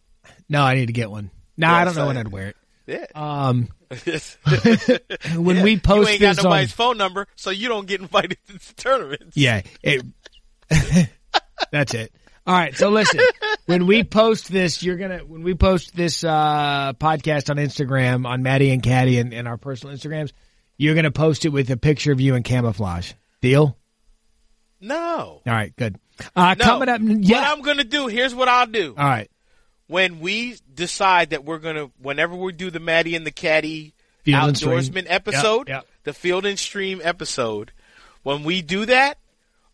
no, 0.50 0.62
I 0.62 0.74
need 0.74 0.86
to 0.86 0.92
get 0.92 1.10
one. 1.10 1.30
No, 1.56 1.68
Yeah, 1.68 1.74
I 1.74 1.84
don't 1.84 1.96
know 1.96 2.06
when 2.06 2.18
I'd 2.18 2.28
wear 2.28 2.48
it. 2.48 2.56
Yeah. 2.86 3.06
Um, 3.14 3.68
when 5.34 5.62
we 5.62 5.72
you 5.72 5.80
post 5.80 6.10
ain't 6.10 6.20
got 6.20 6.36
this 6.36 6.44
nobody's 6.44 6.72
on, 6.72 6.76
phone 6.76 6.98
number, 6.98 7.26
so 7.36 7.50
you 7.50 7.68
don't 7.68 7.86
get 7.86 8.02
invited 8.02 8.36
to 8.48 8.52
the 8.52 8.74
tournaments. 8.76 9.36
yeah, 9.36 9.62
it, 9.82 10.04
that's 11.72 11.94
it. 11.94 12.12
All 12.46 12.54
right, 12.54 12.76
so 12.76 12.90
listen, 12.90 13.20
when 13.64 13.86
we 13.86 14.04
post 14.04 14.52
this, 14.52 14.82
you're 14.82 14.96
gonna 14.96 15.18
when 15.18 15.42
we 15.42 15.54
post 15.54 15.96
this 15.96 16.22
uh, 16.22 16.92
podcast 16.94 17.48
on 17.48 17.56
Instagram 17.56 18.26
on 18.26 18.42
Matty 18.42 18.70
and 18.70 18.82
Caddie 18.82 19.18
and, 19.18 19.32
and 19.32 19.48
our 19.48 19.56
personal 19.56 19.96
Instagrams, 19.96 20.32
you're 20.76 20.94
gonna 20.94 21.10
post 21.10 21.46
it 21.46 21.48
with 21.48 21.70
a 21.70 21.76
picture 21.78 22.12
of 22.12 22.20
you 22.20 22.34
in 22.34 22.42
camouflage. 22.42 23.14
Deal? 23.40 23.76
No. 24.86 25.42
All 25.46 25.52
right, 25.52 25.74
good. 25.76 25.98
Uh, 26.34 26.54
No. 26.58 26.64
coming 26.64 26.88
up, 26.88 27.00
What. 27.00 27.34
I'm 27.36 27.62
gonna 27.62 27.84
do, 27.84 28.06
here's 28.06 28.34
what 28.34 28.48
I'll 28.48 28.66
do. 28.66 28.94
All 28.96 29.04
right, 29.04 29.30
When 29.88 30.20
we 30.20 30.56
decide 30.72 31.30
that 31.30 31.44
we're 31.44 31.58
gonna, 31.58 31.90
whenever 32.00 32.34
we 32.34 32.52
do 32.52 32.70
the 32.70 32.80
Matty 32.80 33.14
and 33.14 33.26
the 33.26 33.30
Caddie 33.30 33.94
Field 34.24 34.54
outdoorsman 34.54 35.06
episode, 35.08 35.68
Yep, 35.68 35.82
yep. 35.82 35.86
the 36.04 36.12
Field 36.12 36.46
and 36.46 36.58
Stream 36.58 37.00
episode, 37.04 37.72
when 38.22 38.42
we 38.42 38.62
do 38.62 38.86
that, 38.86 39.18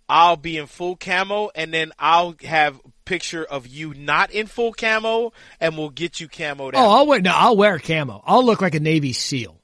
I'll 0.09 0.37
be 0.37 0.59
in 0.59 0.67
full 0.67 0.97
camo, 0.97 1.51
and 1.55 1.73
then 1.73 1.93
I'll 1.99 2.35
have 2.45 2.77
a 2.85 2.91
picture 3.07 3.45
of 3.45 3.67
you 3.67 3.95
not 3.95 4.31
in 4.31 4.47
full 4.47 4.73
camo, 4.75 5.33
and 5.61 5.79
we'll 5.79 5.89
get 5.91 6.21
you 6.21 6.29
camoed 6.29 6.73
Oh. 6.75 6.91
I'll 6.91 7.07
wear 7.07 7.21
no, 7.21 7.33
I'll 7.35 7.57
wear 7.57 7.79
camo. 7.79 8.23
I'll 8.27 8.45
look 8.45 8.61
like 8.61 8.75
a 8.75 8.81
Navy 8.81 9.13
SEAL. 9.15 9.59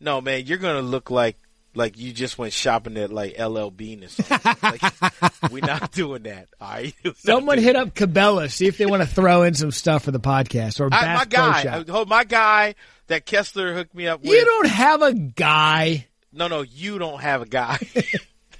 No, 0.00 0.20
man, 0.20 0.46
you're 0.46 0.58
gonna 0.58 0.82
look 0.82 1.10
like 1.10 1.36
like 1.74 1.98
you 1.98 2.12
just 2.12 2.38
went 2.38 2.52
shopping 2.52 2.96
at 2.96 3.12
like 3.12 3.38
LL 3.38 3.68
Bean 3.68 4.04
or 4.04 4.08
something. 4.08 4.56
like, 4.62 4.82
we're 5.50 5.64
not 5.64 5.92
doing 5.92 6.22
that. 6.24 6.48
All 6.60 6.68
right. 6.68 6.94
Someone 7.16 7.58
hit 7.58 7.76
up 7.76 7.94
Cabela, 7.94 8.50
see 8.50 8.66
if 8.66 8.78
they 8.78 8.86
want 8.86 9.02
to 9.02 9.08
throw 9.08 9.42
in 9.42 9.54
some 9.54 9.70
stuff 9.70 10.04
for 10.04 10.10
the 10.10 10.20
podcast 10.20 10.80
or 10.80 10.88
I, 10.92 11.14
my 11.14 11.24
guy, 11.24 11.62
uh, 11.88 12.04
my 12.06 12.24
guy 12.24 12.74
that 13.08 13.26
Kessler 13.26 13.74
hooked 13.74 13.94
me 13.94 14.06
up 14.06 14.20
with. 14.22 14.30
You 14.30 14.44
don't 14.44 14.68
have 14.68 15.02
a 15.02 15.12
guy. 15.12 16.06
no, 16.32 16.48
no, 16.48 16.62
you 16.62 16.98
don't 16.98 17.20
have 17.20 17.42
a 17.42 17.46
guy. 17.46 17.78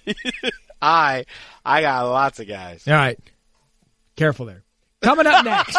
I, 0.82 1.24
I 1.64 1.80
got 1.80 2.04
lots 2.04 2.40
of 2.40 2.48
guys. 2.48 2.86
All 2.86 2.94
right. 2.94 3.18
Careful 4.16 4.46
there. 4.46 4.62
Coming 5.02 5.26
up 5.26 5.44
next. 5.44 5.76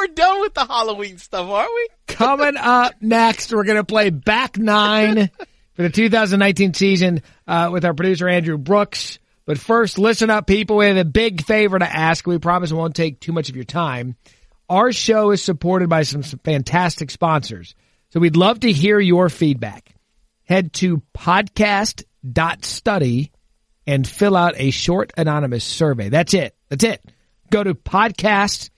We're 0.00 0.14
done 0.14 0.40
with 0.40 0.54
the 0.54 0.64
Halloween 0.64 1.18
stuff, 1.18 1.46
aren't 1.46 1.70
we? 1.74 1.88
coming 2.20 2.56
up 2.56 2.94
next, 3.00 3.52
we're 3.52 3.64
going 3.64 3.76
to 3.76 3.84
play 3.84 4.10
back 4.10 4.58
nine 4.58 5.30
for 5.74 5.82
the 5.82 5.90
2019 5.90 6.74
season 6.74 7.22
uh, 7.46 7.68
with 7.70 7.84
our 7.84 7.92
producer, 7.92 8.26
Andrew 8.28 8.56
Brooks. 8.56 9.18
But 9.44 9.58
first, 9.58 9.98
listen 9.98 10.30
up, 10.30 10.46
people. 10.46 10.78
We 10.78 10.86
have 10.86 10.96
a 10.96 11.04
big 11.04 11.44
favor 11.44 11.78
to 11.78 11.84
ask. 11.84 12.26
We 12.26 12.38
promise 12.38 12.70
it 12.70 12.74
won't 12.74 12.94
take 12.94 13.20
too 13.20 13.32
much 13.32 13.50
of 13.50 13.56
your 13.56 13.66
time. 13.66 14.16
Our 14.68 14.92
show 14.92 15.32
is 15.32 15.42
supported 15.42 15.88
by 15.88 16.02
some, 16.02 16.22
some 16.22 16.38
fantastic 16.44 17.10
sponsors. 17.10 17.74
So 18.10 18.20
we'd 18.20 18.36
love 18.36 18.60
to 18.60 18.70
hear 18.72 19.00
your 19.00 19.28
feedback. 19.28 19.92
Head 20.44 20.72
to 20.74 21.02
podcast.study 21.16 23.32
and 23.86 24.06
fill 24.06 24.36
out 24.36 24.54
a 24.56 24.70
short 24.70 25.12
anonymous 25.16 25.64
survey. 25.64 26.08
That's 26.08 26.34
it. 26.34 26.54
That's 26.68 26.84
it. 26.84 27.04
Go 27.50 27.64
to 27.64 27.74
podcast.study, 27.74 28.70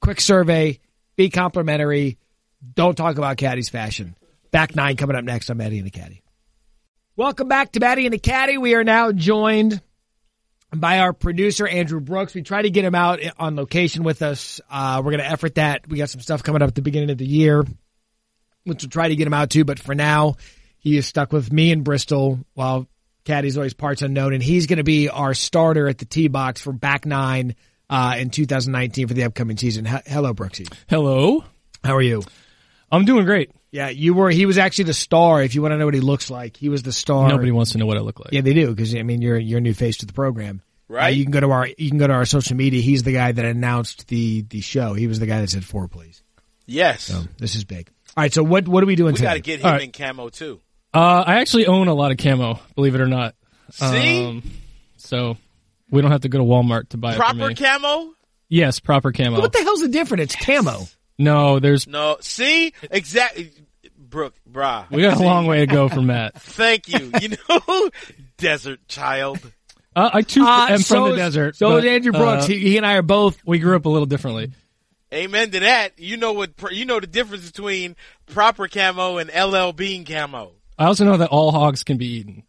quick 0.00 0.20
survey, 0.20 0.80
be 1.16 1.30
complimentary. 1.30 2.18
Don't 2.74 2.96
talk 2.96 3.16
about 3.16 3.36
Caddy's 3.36 3.68
fashion. 3.68 4.16
Back 4.50 4.74
nine 4.74 4.96
coming 4.96 5.16
up 5.16 5.24
next 5.24 5.50
on 5.50 5.56
Matty 5.56 5.78
and 5.78 5.86
the 5.86 5.90
Caddie. 5.90 6.22
Welcome 7.16 7.48
back 7.48 7.72
to 7.72 7.80
Matty 7.80 8.06
and 8.06 8.12
the 8.12 8.18
Caddie. 8.18 8.58
We 8.58 8.74
are 8.74 8.84
now 8.84 9.12
joined 9.12 9.80
by 10.74 11.00
our 11.00 11.12
producer, 11.12 11.66
Andrew 11.66 12.00
Brooks. 12.00 12.34
We 12.34 12.42
try 12.42 12.62
to 12.62 12.70
get 12.70 12.84
him 12.84 12.94
out 12.94 13.20
on 13.38 13.56
location 13.56 14.02
with 14.02 14.22
us. 14.22 14.60
Uh, 14.70 15.02
we're 15.04 15.12
going 15.12 15.22
to 15.22 15.30
effort 15.30 15.56
that. 15.56 15.88
We 15.88 15.98
got 15.98 16.10
some 16.10 16.20
stuff 16.20 16.42
coming 16.42 16.62
up 16.62 16.68
at 16.68 16.74
the 16.74 16.82
beginning 16.82 17.10
of 17.10 17.18
the 17.18 17.26
year, 17.26 17.62
which 18.64 18.82
we'll 18.82 18.90
try 18.90 19.08
to 19.08 19.16
get 19.16 19.26
him 19.26 19.34
out 19.34 19.50
to. 19.50 19.64
But 19.64 19.78
for 19.78 19.94
now, 19.94 20.36
he 20.78 20.96
is 20.96 21.06
stuck 21.06 21.32
with 21.32 21.52
me 21.52 21.70
in 21.70 21.82
Bristol 21.82 22.40
while 22.54 22.86
Caddy's 23.24 23.56
always 23.56 23.74
parts 23.74 24.02
unknown. 24.02 24.32
And 24.32 24.42
he's 24.42 24.66
going 24.66 24.78
to 24.78 24.84
be 24.84 25.08
our 25.08 25.34
starter 25.34 25.88
at 25.88 25.98
the 25.98 26.06
tee 26.06 26.28
box 26.28 26.60
for 26.60 26.72
back 26.72 27.04
nine 27.06 27.54
uh, 27.90 28.14
in 28.16 28.30
2019 28.30 29.08
for 29.08 29.14
the 29.14 29.24
upcoming 29.24 29.56
season. 29.58 29.86
H- 29.86 30.04
hello, 30.06 30.32
Brooksy. 30.32 30.72
Hello. 30.88 31.44
How 31.84 31.96
are 31.96 32.02
you? 32.02 32.22
I'm 32.90 33.04
doing 33.04 33.24
great. 33.24 33.50
Yeah, 33.72 33.88
you 33.88 34.14
were. 34.14 34.30
He 34.30 34.46
was 34.46 34.58
actually 34.58 34.84
the 34.84 34.94
star. 34.94 35.42
If 35.42 35.54
you 35.54 35.62
want 35.62 35.72
to 35.72 35.78
know 35.78 35.84
what 35.84 35.94
he 35.94 36.00
looks 36.00 36.30
like, 36.30 36.56
he 36.56 36.68
was 36.68 36.82
the 36.82 36.92
star. 36.92 37.28
Nobody 37.28 37.50
wants 37.52 37.72
to 37.72 37.78
know 37.78 37.86
what 37.86 37.96
I 37.96 38.00
look 38.00 38.18
like. 38.18 38.32
Yeah, 38.32 38.40
they 38.40 38.54
do 38.54 38.68
because 38.70 38.94
I 38.94 39.02
mean 39.02 39.22
you're 39.22 39.38
you're 39.38 39.58
a 39.58 39.60
new 39.60 39.74
face 39.74 39.98
to 39.98 40.06
the 40.06 40.12
program. 40.12 40.62
Right. 40.88 41.04
Uh, 41.04 41.08
you 41.08 41.24
can 41.24 41.30
go 41.30 41.40
to 41.40 41.50
our 41.50 41.68
you 41.78 41.88
can 41.88 41.98
go 41.98 42.06
to 42.08 42.12
our 42.12 42.24
social 42.24 42.56
media. 42.56 42.80
He's 42.82 43.04
the 43.04 43.12
guy 43.12 43.30
that 43.30 43.44
announced 43.44 44.08
the 44.08 44.42
the 44.42 44.60
show. 44.60 44.94
He 44.94 45.06
was 45.06 45.20
the 45.20 45.26
guy 45.26 45.40
that 45.40 45.50
said 45.50 45.64
four 45.64 45.86
please. 45.86 46.22
Yes. 46.66 47.02
So 47.04 47.22
this 47.38 47.54
is 47.54 47.64
big. 47.64 47.90
All 48.16 48.22
right. 48.24 48.34
So 48.34 48.42
what 48.42 48.66
what 48.66 48.82
are 48.82 48.86
we 48.86 48.96
doing 48.96 49.14
we 49.14 49.20
got 49.20 49.34
to 49.34 49.40
get 49.40 49.60
him 49.60 49.66
All 49.66 49.72
right. 49.72 49.82
in 49.82 49.92
camo 49.92 50.30
too. 50.30 50.60
Uh, 50.92 51.22
I 51.24 51.36
actually 51.40 51.66
own 51.68 51.86
a 51.86 51.94
lot 51.94 52.10
of 52.10 52.18
camo, 52.18 52.58
believe 52.74 52.96
it 52.96 53.00
or 53.00 53.06
not. 53.06 53.36
See? 53.70 54.24
Um, 54.26 54.42
so 54.96 55.36
we 55.90 56.00
don't 56.02 56.10
have 56.10 56.22
to 56.22 56.28
go 56.28 56.38
to 56.38 56.44
Walmart 56.44 56.90
to 56.90 56.96
buy 56.96 57.12
it 57.14 57.16
Proper 57.16 57.48
me. 57.48 57.54
camo? 57.54 58.12
yes, 58.48 58.80
proper 58.80 59.12
camo. 59.12 59.40
what 59.40 59.52
the 59.52 59.62
hell's 59.62 59.80
the 59.80 59.88
difference? 59.88 60.34
It's 60.34 60.44
camo. 60.44 60.86
no, 61.18 61.58
there's 61.60 61.86
No. 61.86 62.16
See? 62.20 62.72
Exactly. 62.90 63.50
Brooke, 63.98 64.34
brah. 64.50 64.90
we 64.90 65.02
got 65.02 65.18
a 65.20 65.22
long 65.22 65.46
way 65.46 65.60
to 65.60 65.66
go 65.66 65.88
from 65.88 66.08
that. 66.08 66.34
Thank 66.40 66.88
you. 66.88 67.12
You 67.20 67.36
know, 67.48 67.90
desert 68.38 68.80
child. 68.88 69.38
Uh, 69.94 70.10
I 70.14 70.22
too 70.22 70.44
Uh, 70.44 70.66
am 70.70 70.78
so 70.80 70.94
from 70.96 71.04
the 71.04 71.10
is- 71.12 71.16
desert. 71.18 71.56
So 71.56 71.70
but, 71.70 71.84
is 71.84 71.90
Andrew 71.90 72.12
Brooks. 72.12 72.44
uh, 72.44 72.48
he, 72.48 72.58
he 72.58 72.76
and 72.76 72.84
I 72.84 72.94
are 72.94 73.02
both. 73.02 73.38
we 73.46 73.58
grew 73.60 73.76
up 73.76 73.84
a 73.84 73.88
little 73.88 74.06
differently. 74.06 74.50
Amen 75.12 75.50
to 75.52 75.60
that. 75.60 75.98
You 75.98 76.16
know 76.16 76.32
what? 76.32 76.50
You 76.72 76.84
know 76.86 76.98
the 77.00 77.06
difference 77.08 77.48
between 77.50 77.94
proper 78.26 78.66
camo 78.68 79.18
and 79.18 79.30
LL 79.30 79.72
Bean 79.72 80.04
camo. 80.04 80.52
I 80.78 80.86
also 80.86 81.04
know 81.04 81.16
that 81.18 81.28
all 81.30 81.50
hogs 81.52 81.82
can 81.84 81.96
be 81.96 82.06
eaten. 82.06 82.44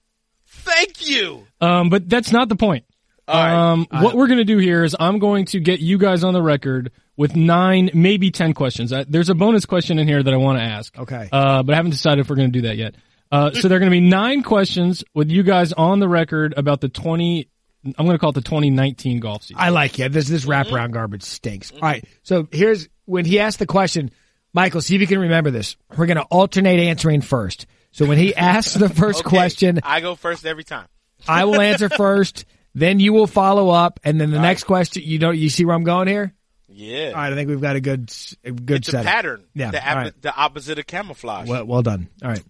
Thank 0.47 1.08
you. 1.10 1.45
Um, 1.60 1.89
but 1.89 2.08
that's 2.08 2.32
not 2.32 2.49
the 2.49 2.56
point. 2.56 2.86
All 3.28 3.36
right. 3.36 3.72
Um, 3.72 3.88
what 3.92 4.16
we're 4.16 4.28
going 4.28 4.40
to 4.40 4.44
do 4.46 4.58
here 4.58 4.84
is 4.84 4.96
I'm 5.00 5.20
going 5.20 5.46
to 5.48 5.60
get 5.60 5.80
you 5.80 5.98
guys 5.98 6.24
on 6.24 6.34
the 6.34 6.42
record 6.42 6.92
with 7.16 7.36
nine, 7.36 7.90
maybe 7.94 8.32
ten 8.32 8.54
questions. 8.54 8.92
Uh, 8.92 9.04
there's 9.08 9.30
a 9.30 9.36
bonus 9.36 9.66
question 9.66 10.00
in 10.00 10.08
here 10.08 10.22
that 10.22 10.34
I 10.34 10.38
want 10.38 10.60
to 10.60 10.64
ask. 10.64 10.98
Okay. 10.98 11.30
Uh, 11.32 11.64
but 11.64 11.74
I 11.74 11.76
haven't 11.76 11.92
decided 11.92 12.22
if 12.22 12.30
we're 12.30 12.36
going 12.36 12.52
to 12.52 12.60
do 12.62 12.68
that 12.68 12.78
yet. 12.78 12.96
Uh, 13.32 13.52
so 13.54 13.68
there 13.70 13.78
are 13.78 13.80
going 13.80 13.92
to 13.92 13.96
be 13.96 14.02
nine 14.02 14.44
questions 14.44 15.04
with 15.14 15.30
you 15.30 15.44
guys 15.44 15.72
on 15.72 16.00
the 16.00 16.10
record 16.10 16.54
about 16.58 16.82
the 16.82 16.90
20, 16.90 17.48
I'm 17.86 17.94
going 18.06 18.12
to 18.12 18.18
call 18.18 18.32
it 18.32 18.34
the 18.34 18.42
2019 18.42 19.22
golf 19.22 19.44
season. 19.44 19.56
I 19.58 19.70
like 19.70 19.98
it. 20.00 20.12
This 20.12 20.28
this 20.28 20.46
wraparound 20.46 20.92
garbage 20.92 21.24
stinks. 21.24 21.72
All 21.72 21.80
right. 21.80 22.04
So 22.24 22.48
here's 22.52 22.90
when 23.06 23.24
he 23.24 23.40
asked 23.40 23.60
the 23.60 23.66
question, 23.68 24.12
Michael. 24.54 24.82
See 24.82 24.96
if 24.96 25.02
you 25.02 25.08
can 25.08 25.20
remember 25.20 25.50
this. 25.50 25.78
We're 25.96 26.08
going 26.08 26.18
to 26.18 26.24
alternate 26.24 26.80
answering 26.82 27.22
first. 27.22 27.68
So 27.92 28.06
when 28.06 28.18
he 28.18 28.36
asks 28.36 28.74
the 28.74 28.90
first 28.90 29.22
Okay. 29.22 29.30
question, 29.30 29.80
I 29.84 30.02
go 30.02 30.16
first 30.16 30.46
every 30.46 30.66
time. 30.66 30.88
I 31.26 31.46
will 31.46 31.62
answer 31.62 31.88
first. 31.98 32.44
Then 32.74 33.00
you 33.00 33.12
will 33.14 33.28
follow 33.28 33.70
up, 33.70 34.00
and 34.04 34.20
then 34.20 34.32
the 34.32 34.40
next 34.40 34.64
question. 34.64 35.04
You 35.06 35.20
don't. 35.20 35.38
You 35.38 35.50
see 35.50 35.66
where 35.66 35.76
I'm 35.76 35.84
going 35.84 36.08
here? 36.08 36.34
Yeah. 36.74 37.08
All 37.10 37.14
right. 37.16 37.34
I 37.34 37.36
think 37.36 37.50
we've 37.50 37.60
got 37.60 37.76
a 37.76 37.82
good 37.82 38.10
s- 38.10 38.36
a 38.46 38.52
good 38.52 38.78
it's 38.80 38.94
a 38.94 39.04
pattern. 39.04 39.44
Yeah, 39.54 39.72
The, 39.72 39.82
all 39.84 39.90
ap- 39.90 39.96
right. 39.98 40.22
the 40.22 40.34
opposite 40.34 40.80
of 40.80 40.88
camouflage. 40.88 41.50
Well, 41.50 41.66
well 41.66 41.82
done. 41.82 42.08
All 42.24 42.30
right. 42.30 42.42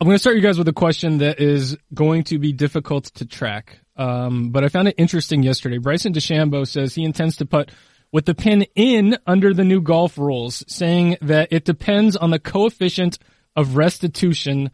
I'm 0.00 0.06
going 0.06 0.14
to 0.14 0.18
start 0.18 0.36
you 0.36 0.42
guys 0.42 0.58
with 0.58 0.68
a 0.68 0.74
question 0.74 1.18
that 1.18 1.40
is 1.40 1.78
going 1.94 2.24
to 2.24 2.38
be 2.38 2.52
difficult 2.52 3.04
to 3.14 3.24
track. 3.24 3.78
Um, 3.96 4.50
but 4.50 4.64
I 4.64 4.68
found 4.68 4.88
it 4.88 4.96
interesting 4.98 5.42
yesterday. 5.42 5.78
Bryson 5.78 6.12
DeChambeau 6.12 6.66
says 6.68 6.94
he 6.94 7.04
intends 7.04 7.36
to 7.38 7.46
put 7.46 7.70
with 8.12 8.26
the 8.26 8.34
pin 8.34 8.66
in 8.74 9.16
under 9.26 9.54
the 9.54 9.64
new 9.64 9.80
golf 9.80 10.18
rules, 10.18 10.62
saying 10.68 11.16
that 11.22 11.48
it 11.50 11.64
depends 11.64 12.16
on 12.16 12.30
the 12.30 12.38
coefficient 12.38 13.18
of 13.56 13.76
restitution 13.76 14.70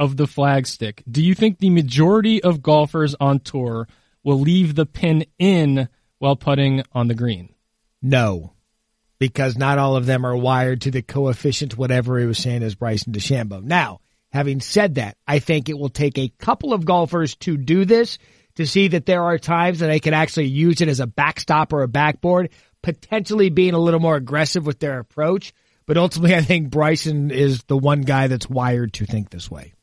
of 0.00 0.16
the 0.16 0.26
flag 0.26 0.66
stick. 0.66 1.02
Do 1.08 1.22
you 1.22 1.34
think 1.34 1.58
the 1.58 1.70
majority 1.70 2.42
of 2.42 2.60
golfers 2.62 3.14
on 3.20 3.38
tour 3.40 3.86
will 4.24 4.40
leave 4.40 4.74
the 4.74 4.86
pin 4.86 5.24
in 5.38 5.88
while 6.18 6.36
putting 6.36 6.82
on 6.92 7.08
the 7.08 7.14
green? 7.14 7.54
No, 8.02 8.52
because 9.18 9.56
not 9.56 9.78
all 9.78 9.96
of 9.96 10.06
them 10.06 10.24
are 10.24 10.36
wired 10.36 10.82
to 10.82 10.90
the 10.90 11.02
coefficient, 11.02 11.76
whatever 11.76 12.18
he 12.18 12.26
was 12.26 12.38
saying 12.38 12.62
as 12.62 12.74
Bryson 12.74 13.12
DeChambeau. 13.12 13.62
Now, 13.62 14.00
having 14.30 14.60
said 14.60 14.96
that, 14.96 15.16
I 15.26 15.38
think 15.38 15.68
it 15.68 15.78
will 15.78 15.88
take 15.88 16.18
a 16.18 16.32
couple 16.38 16.72
of 16.72 16.84
golfers 16.84 17.34
to 17.36 17.56
do 17.56 17.84
this 17.84 18.18
to 18.56 18.66
see 18.66 18.88
that 18.88 19.06
there 19.06 19.22
are 19.22 19.38
times 19.38 19.78
that 19.78 19.86
they 19.86 20.00
can 20.00 20.14
actually 20.14 20.46
use 20.46 20.80
it 20.80 20.88
as 20.88 21.00
a 21.00 21.06
backstop 21.06 21.72
or 21.72 21.82
a 21.82 21.88
backboard, 21.88 22.50
potentially 22.82 23.50
being 23.50 23.74
a 23.74 23.78
little 23.78 24.00
more 24.00 24.16
aggressive 24.16 24.66
with 24.66 24.80
their 24.80 24.98
approach. 24.98 25.52
But 25.86 25.96
ultimately, 25.96 26.36
I 26.36 26.42
think 26.42 26.70
Bryson 26.70 27.30
is 27.30 27.62
the 27.64 27.78
one 27.78 28.02
guy 28.02 28.26
that's 28.26 28.50
wired 28.50 28.92
to 28.94 29.06
think 29.06 29.30
this 29.30 29.50
way. 29.50 29.74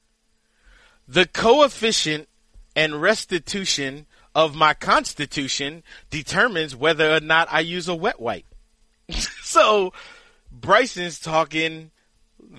the 1.08 1.26
coefficient 1.26 2.28
and 2.76 3.02
restitution 3.02 4.06
of 4.36 4.54
my 4.54 4.74
constitution 4.74 5.84
determines 6.10 6.76
whether 6.76 7.16
or 7.16 7.22
not 7.22 7.48
I 7.50 7.62
use 7.62 7.88
a 7.88 7.96
wet 7.96 8.20
wipe. 8.20 8.46
so 9.10 9.94
Bryson's 10.52 11.20
talking 11.20 11.92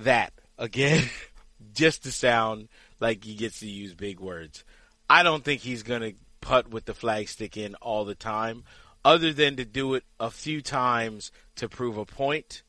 that 0.01 0.33
again, 0.59 1.05
just 1.75 2.05
to 2.05 2.12
sound 2.12 2.69
like 2.99 3.23
he 3.23 3.35
gets 3.35 3.61
to 3.61 3.69
use 3.69 3.95
big 3.95 4.19
words. 4.19 4.65
I 5.09 5.23
don't 5.23 5.45
think 5.45 5.61
he's 5.61 5.83
gonna 5.83 6.12
putt 6.41 6.71
with 6.71 6.87
the 6.87 6.95
flag 6.95 7.29
stick 7.29 7.57
in 7.57 7.75
all 7.77 8.05
the 8.05 8.15
time, 8.15 8.65
other 9.05 9.33
than 9.33 9.57
to 9.57 9.65
do 9.65 9.95
it 9.95 10.05
a 10.19 10.31
few 10.31 10.62
times 10.62 11.31
to 11.57 11.69
prove 11.69 11.99
a 11.99 12.07
point 12.07 12.62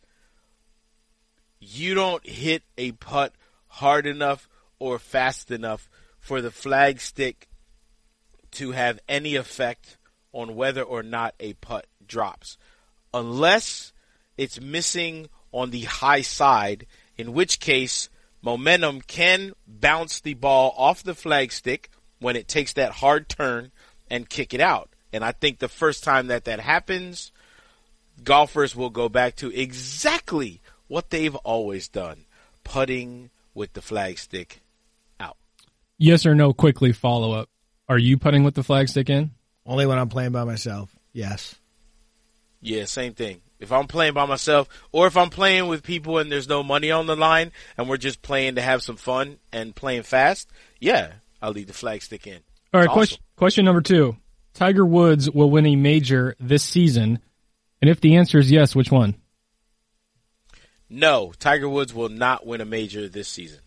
you 1.59 1.93
don't 1.93 2.25
hit 2.25 2.63
a 2.77 2.91
putt 2.93 3.33
hard 3.67 4.05
enough 4.05 4.47
or 4.79 4.99
fast 4.99 5.51
enough 5.51 5.89
for 6.19 6.41
the 6.41 6.51
flag 6.51 6.99
stick 6.99 7.46
to 8.51 8.71
have 8.71 8.99
any 9.07 9.35
effect 9.35 9.97
on 10.33 10.55
whether 10.55 10.83
or 10.83 11.03
not 11.03 11.35
a 11.39 11.53
putt 11.53 11.87
drops. 12.07 12.57
Unless 13.13 13.93
it's 14.37 14.61
missing 14.61 15.29
on 15.51 15.71
the 15.71 15.83
high 15.83 16.21
side, 16.21 16.85
in 17.17 17.33
which 17.33 17.59
case 17.59 18.09
momentum 18.41 19.01
can 19.01 19.53
bounce 19.67 20.21
the 20.21 20.35
ball 20.35 20.73
off 20.77 21.03
the 21.03 21.13
flagstick 21.13 21.87
when 22.19 22.35
it 22.35 22.47
takes 22.47 22.73
that 22.73 22.91
hard 22.91 23.27
turn 23.29 23.71
and 24.09 24.29
kick 24.29 24.53
it 24.53 24.61
out. 24.61 24.89
And 25.11 25.23
I 25.23 25.31
think 25.31 25.59
the 25.59 25.67
first 25.67 26.03
time 26.03 26.27
that 26.27 26.45
that 26.45 26.59
happens, 26.59 27.31
golfers 28.23 28.75
will 28.75 28.89
go 28.89 29.09
back 29.09 29.35
to 29.37 29.51
exactly 29.51 30.61
what 30.87 31.09
they've 31.09 31.35
always 31.35 31.87
done 31.87 32.25
putting 32.63 33.29
with 33.53 33.73
the 33.73 33.81
flagstick 33.81 34.57
out. 35.19 35.37
Yes 35.97 36.25
or 36.25 36.35
no, 36.35 36.53
quickly 36.53 36.91
follow 36.91 37.31
up. 37.31 37.49
Are 37.89 37.97
you 37.97 38.17
putting 38.17 38.43
with 38.43 38.55
the 38.55 38.63
flag 38.63 38.89
stick 38.89 39.09
in? 39.09 39.31
Only 39.65 39.85
when 39.85 39.97
I'm 39.97 40.09
playing 40.09 40.31
by 40.31 40.43
myself. 40.43 40.93
Yes. 41.13 41.55
Yeah, 42.61 42.85
same 42.85 43.13
thing. 43.13 43.41
If 43.59 43.71
I'm 43.71 43.87
playing 43.87 44.13
by 44.13 44.25
myself 44.25 44.67
or 44.91 45.07
if 45.07 45.17
I'm 45.17 45.29
playing 45.29 45.67
with 45.67 45.83
people 45.83 46.19
and 46.19 46.31
there's 46.31 46.47
no 46.47 46.63
money 46.63 46.91
on 46.91 47.07
the 47.07 47.15
line 47.15 47.51
and 47.77 47.89
we're 47.89 47.97
just 47.97 48.21
playing 48.21 48.55
to 48.55 48.61
have 48.61 48.83
some 48.83 48.97
fun 48.97 49.37
and 49.51 49.75
playing 49.75 50.03
fast, 50.03 50.49
yeah, 50.79 51.13
I'll 51.41 51.51
leave 51.51 51.67
the 51.67 51.73
flag 51.73 52.01
stick 52.01 52.27
in. 52.27 52.39
All 52.73 52.79
right, 52.79 52.85
It's 52.85 52.93
question, 52.93 53.19
question 53.35 53.65
number 53.65 53.81
two. 53.81 54.15
Tiger 54.53 54.85
Woods 54.85 55.29
will 55.29 55.49
win 55.49 55.65
a 55.65 55.75
major 55.75 56.35
this 56.39 56.63
season. 56.63 57.19
And 57.81 57.89
if 57.89 58.01
the 58.01 58.17
answer 58.17 58.37
is 58.37 58.51
yes, 58.51 58.75
which 58.75 58.91
one? 58.91 59.15
No, 60.89 61.33
Tiger 61.37 61.69
Woods 61.69 61.93
will 61.93 62.09
not 62.09 62.45
win 62.45 62.61
a 62.61 62.65
major 62.65 63.07
this 63.07 63.27
season. 63.27 63.59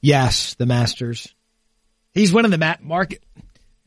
Yes, 0.00 0.54
the 0.54 0.66
Masters. 0.66 1.34
He's 2.14 2.32
winning 2.32 2.50
the 2.50 2.58
mat 2.58 2.82
market. 2.82 3.22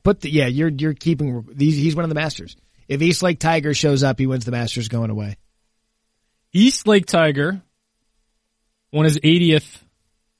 Put 0.03 0.21
the 0.21 0.29
yeah, 0.31 0.47
you're 0.47 0.69
you're 0.69 0.93
keeping 0.93 1.47
these. 1.53 1.75
He's 1.75 1.95
winning 1.95 2.09
the 2.09 2.15
Masters. 2.15 2.55
If 2.87 3.01
East 3.01 3.23
Lake 3.23 3.39
Tiger 3.39 3.73
shows 3.73 4.03
up, 4.03 4.19
he 4.19 4.27
wins 4.27 4.45
the 4.45 4.51
Masters 4.51 4.87
going 4.87 5.09
away. 5.09 5.37
East 6.53 6.87
Lake 6.87 7.05
Tiger 7.05 7.61
won 8.91 9.05
his 9.05 9.17
80th 9.19 9.81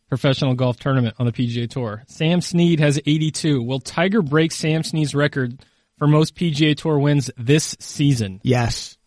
professional 0.09 0.55
golf 0.55 0.77
tournament 0.77 1.15
on 1.19 1.25
the 1.25 1.31
PGA 1.31 1.69
Tour. 1.69 2.03
Sam 2.07 2.41
Snead 2.41 2.81
has 2.81 2.99
82. 3.05 3.61
Will 3.61 3.79
Tiger 3.79 4.21
break 4.21 4.51
Sam 4.51 4.83
Snead's 4.83 5.15
record 5.15 5.63
for 5.97 6.07
most 6.07 6.35
PGA 6.35 6.75
Tour 6.75 6.99
wins 6.99 7.31
this 7.37 7.77
season? 7.79 8.41
Yes, 8.43 8.97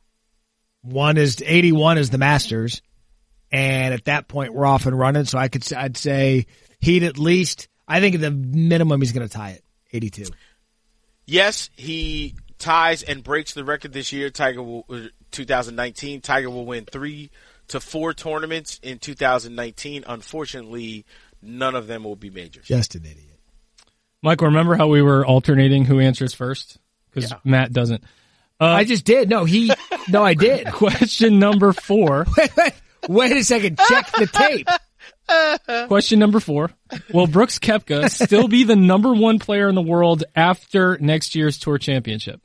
one 0.81 1.17
is 1.17 1.43
eighty 1.45 1.73
one 1.73 1.99
is 1.99 2.11
the 2.11 2.19
Masters, 2.19 2.83
and 3.51 3.93
at 3.93 4.05
that 4.05 4.29
point 4.29 4.55
we're 4.55 4.67
off 4.67 4.87
and 4.87 4.99
running. 4.99 5.25
So 5.25 5.39
I 5.39 5.49
could 5.49 5.71
I'd 5.73 5.97
say 5.97 6.47
he'd 6.79 7.03
at 7.03 7.19
least. 7.19 7.69
I 7.87 8.01
think 8.01 8.15
at 8.15 8.21
the 8.21 8.31
minimum 8.31 9.01
he's 9.01 9.13
going 9.13 9.29
to 9.29 9.33
tie 9.33 9.51
it. 9.51 9.65
Eighty 9.93 10.11
two. 10.11 10.25
Yes, 11.27 11.71
he 11.77 12.35
ties 12.59 13.03
and 13.03 13.23
breaks 13.23 13.55
the 13.55 13.65
record 13.65 13.93
this 13.93 14.13
year. 14.13 14.31
Tiger 14.31 14.63
will, 14.63 14.85
uh, 14.91 15.01
2019. 15.31 16.21
Tiger 16.21 16.51
will 16.51 16.67
win 16.67 16.85
three 16.85 17.31
to 17.69 17.81
four 17.81 18.13
tournaments 18.13 18.79
in 18.83 18.99
2019. 18.99 20.05
Unfortunately, 20.07 21.05
none 21.43 21.75
of 21.75 21.87
them 21.87 22.05
will 22.05 22.17
be 22.17 22.31
majors. 22.31 22.67
Just 22.67 22.95
an 22.95 23.03
idiot. 23.05 23.39
Michael, 24.23 24.47
remember 24.49 24.75
how 24.75 24.89
we 24.89 25.03
were 25.03 25.25
alternating 25.27 25.85
who 25.85 26.01
answers 26.01 26.35
first? 26.35 26.79
Because 27.11 27.31
Yeah. 27.31 27.39
Matt 27.45 27.73
doesn't. 27.73 28.03
I 28.61 28.85
just 28.85 29.05
did. 29.05 29.29
No, 29.29 29.45
he. 29.45 29.71
No, 30.09 30.23
I 30.25 30.33
did. 30.33 30.67
Question 30.73 31.39
number 31.39 31.75
four. 31.75 32.25
wait, 32.39 32.57
wait, 32.57 32.73
wait 33.09 33.33
a 33.33 33.45
second. 33.45 33.79
Check 33.79 34.11
the 34.13 34.27
tape. 34.27 34.69
Question 35.89 36.19
number 36.19 36.41
four. 36.41 36.71
Will 37.13 37.27
Brooks 37.27 37.59
Koepka 37.59 38.11
still 38.11 38.49
be 38.49 38.65
the 38.65 38.77
number 38.77 39.13
one 39.15 39.39
player 39.39 39.69
in 39.69 39.75
the 39.75 39.83
world 39.83 40.25
after 40.35 40.99
next 41.01 41.35
year's 41.35 41.59
tour 41.59 41.79
championship? 41.79 42.41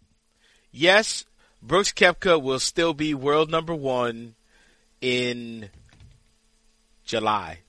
Yes, 0.72 1.26
Brooks 1.62 1.92
Koepka 1.92 2.42
will 2.42 2.60
still 2.60 2.94
be 2.94 3.14
world 3.14 3.50
number 3.50 3.76
one 3.76 4.36
in 5.02 5.70
July. 7.06 7.60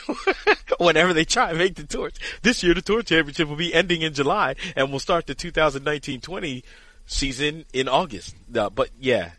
Whenever 0.78 1.12
they 1.12 1.24
try 1.24 1.50
and 1.50 1.58
make 1.58 1.74
the 1.74 1.84
tour. 1.84 2.10
This 2.42 2.62
year 2.62 2.72
the 2.72 2.82
tour 2.82 3.02
championship 3.02 3.48
will 3.48 3.56
be 3.56 3.74
ending 3.74 4.02
in 4.02 4.14
July 4.14 4.54
and 4.74 4.90
we'll 4.90 5.00
start 5.00 5.26
the 5.26 5.34
2019-20 5.34 6.62
season 7.04 7.64
in 7.72 7.88
August. 7.88 8.36
No, 8.48 8.70
but 8.70 8.90
yeah, 8.98 9.32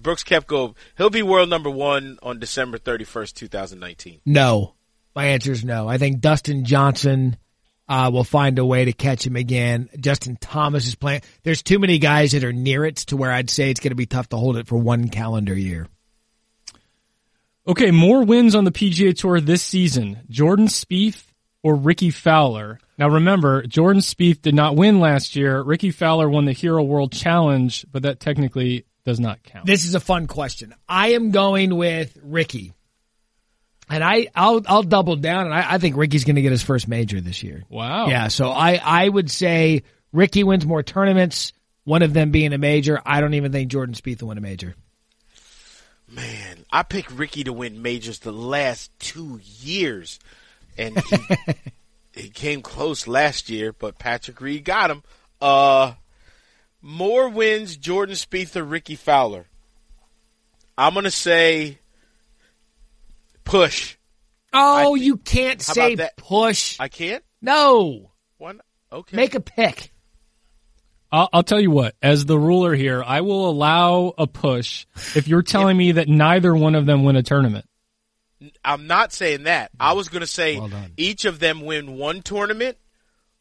Brooks 0.00 0.24
Koepka, 0.24 0.74
he'll 0.96 1.10
be 1.10 1.22
world 1.22 1.50
number 1.50 1.70
one 1.70 2.18
on 2.22 2.38
December 2.38 2.78
31st, 2.78 3.34
2019. 3.34 4.20
No. 4.24 4.74
My 5.14 5.26
answer 5.26 5.52
is 5.52 5.64
no. 5.64 5.88
I 5.88 5.98
think 5.98 6.20
Dustin 6.20 6.64
Johnson 6.64 7.36
uh, 7.88 8.10
will 8.12 8.24
find 8.24 8.58
a 8.58 8.64
way 8.64 8.84
to 8.84 8.92
catch 8.92 9.26
him 9.26 9.36
again. 9.36 9.88
Justin 9.98 10.36
Thomas 10.40 10.86
is 10.86 10.94
playing. 10.94 11.22
There's 11.42 11.62
too 11.62 11.78
many 11.78 11.98
guys 11.98 12.32
that 12.32 12.44
are 12.44 12.52
near 12.52 12.84
it 12.84 12.96
to 12.96 13.16
where 13.16 13.32
I'd 13.32 13.50
say 13.50 13.70
it's 13.70 13.80
going 13.80 13.90
to 13.90 13.96
be 13.96 14.06
tough 14.06 14.28
to 14.28 14.36
hold 14.36 14.56
it 14.56 14.68
for 14.68 14.76
one 14.78 15.08
calendar 15.08 15.54
year. 15.54 15.88
Okay, 17.66 17.90
more 17.90 18.24
wins 18.24 18.54
on 18.54 18.64
the 18.64 18.70
PGA 18.70 19.16
Tour 19.16 19.40
this 19.40 19.62
season. 19.62 20.20
Jordan 20.30 20.68
Spieth 20.68 21.24
or 21.62 21.74
Rickie 21.74 22.10
Fowler. 22.10 22.78
Now 22.96 23.08
remember, 23.08 23.62
Jordan 23.66 24.02
Spieth 24.02 24.40
did 24.40 24.54
not 24.54 24.76
win 24.76 25.00
last 25.00 25.36
year. 25.36 25.60
Rickie 25.60 25.90
Fowler 25.90 26.30
won 26.30 26.46
the 26.46 26.52
Hero 26.52 26.82
World 26.82 27.12
Challenge, 27.12 27.84
but 27.90 28.02
that 28.02 28.20
technically 28.20 28.84
does 29.04 29.20
not 29.20 29.42
count. 29.42 29.66
This 29.66 29.84
is 29.84 29.94
a 29.94 30.00
fun 30.00 30.26
question. 30.26 30.74
I 30.88 31.12
am 31.12 31.30
going 31.30 31.76
with 31.76 32.16
Rickie. 32.22 32.72
And 33.88 34.04
I, 34.04 34.28
I'll, 34.36 34.62
I'll 34.68 34.82
double 34.84 35.16
down 35.16 35.46
and 35.46 35.54
I, 35.54 35.74
I 35.74 35.78
think 35.78 35.96
Rickie's 35.96 36.24
going 36.24 36.36
to 36.36 36.42
get 36.42 36.52
his 36.52 36.62
first 36.62 36.86
major 36.86 37.20
this 37.20 37.42
year. 37.42 37.64
Wow. 37.68 38.06
Yeah. 38.06 38.28
So 38.28 38.50
I, 38.50 38.80
I 38.82 39.08
would 39.08 39.30
say 39.30 39.82
Rickie 40.12 40.44
wins 40.44 40.64
more 40.64 40.82
tournaments, 40.82 41.52
one 41.84 42.02
of 42.02 42.12
them 42.12 42.30
being 42.30 42.52
a 42.52 42.58
major. 42.58 43.00
I 43.04 43.20
don't 43.20 43.34
even 43.34 43.50
think 43.50 43.70
Jordan 43.70 43.94
Spieth 43.94 44.20
will 44.20 44.28
win 44.28 44.38
a 44.38 44.42
major. 44.42 44.76
Man, 46.08 46.64
I 46.70 46.82
picked 46.82 47.12
Ricky 47.12 47.44
to 47.44 47.52
win 47.52 47.82
majors 47.82 48.18
the 48.18 48.32
last 48.32 48.90
two 48.98 49.40
years, 49.60 50.18
and 50.76 50.98
he, 50.98 51.18
he 52.22 52.28
came 52.30 52.62
close 52.62 53.06
last 53.06 53.48
year, 53.48 53.72
but 53.72 53.98
Patrick 53.98 54.40
Reed 54.40 54.64
got 54.64 54.90
him. 54.90 55.02
Uh, 55.40 55.94
more 56.82 57.28
wins, 57.28 57.76
Jordan 57.76 58.14
Spieth 58.14 58.56
or 58.56 58.64
Rickie 58.64 58.96
Fowler? 58.96 59.46
I'm 60.78 60.94
gonna 60.94 61.10
say 61.10 61.78
push. 63.44 63.96
Oh, 64.52 64.94
I- 64.94 64.98
you 64.98 65.16
can't 65.16 65.64
How 65.64 65.72
say 65.72 65.94
that? 65.96 66.16
push. 66.16 66.76
I 66.80 66.88
can't. 66.88 67.22
no. 67.40 68.10
One. 68.38 68.60
Okay. 68.90 69.16
Make 69.16 69.34
a 69.34 69.40
pick. 69.40 69.92
I'll, 71.12 71.28
I'll 71.32 71.42
tell 71.42 71.60
you 71.60 71.70
what, 71.70 71.94
as 72.00 72.24
the 72.24 72.38
ruler 72.38 72.74
here, 72.74 73.02
I 73.04 73.20
will 73.20 73.48
allow 73.50 74.14
a 74.16 74.26
push 74.26 74.86
if 75.14 75.28
you're 75.28 75.42
telling 75.42 75.76
me 75.76 75.92
that 75.92 76.08
neither 76.08 76.54
one 76.54 76.74
of 76.74 76.86
them 76.86 77.04
win 77.04 77.16
a 77.16 77.22
tournament. 77.22 77.66
I'm 78.64 78.86
not 78.86 79.12
saying 79.12 79.42
that. 79.44 79.70
I 79.78 79.92
was 79.92 80.08
gonna 80.08 80.26
say 80.26 80.58
Well 80.58 80.70
each 80.96 81.26
of 81.26 81.38
them 81.38 81.60
win 81.60 81.98
one 81.98 82.22
tournament. 82.22 82.78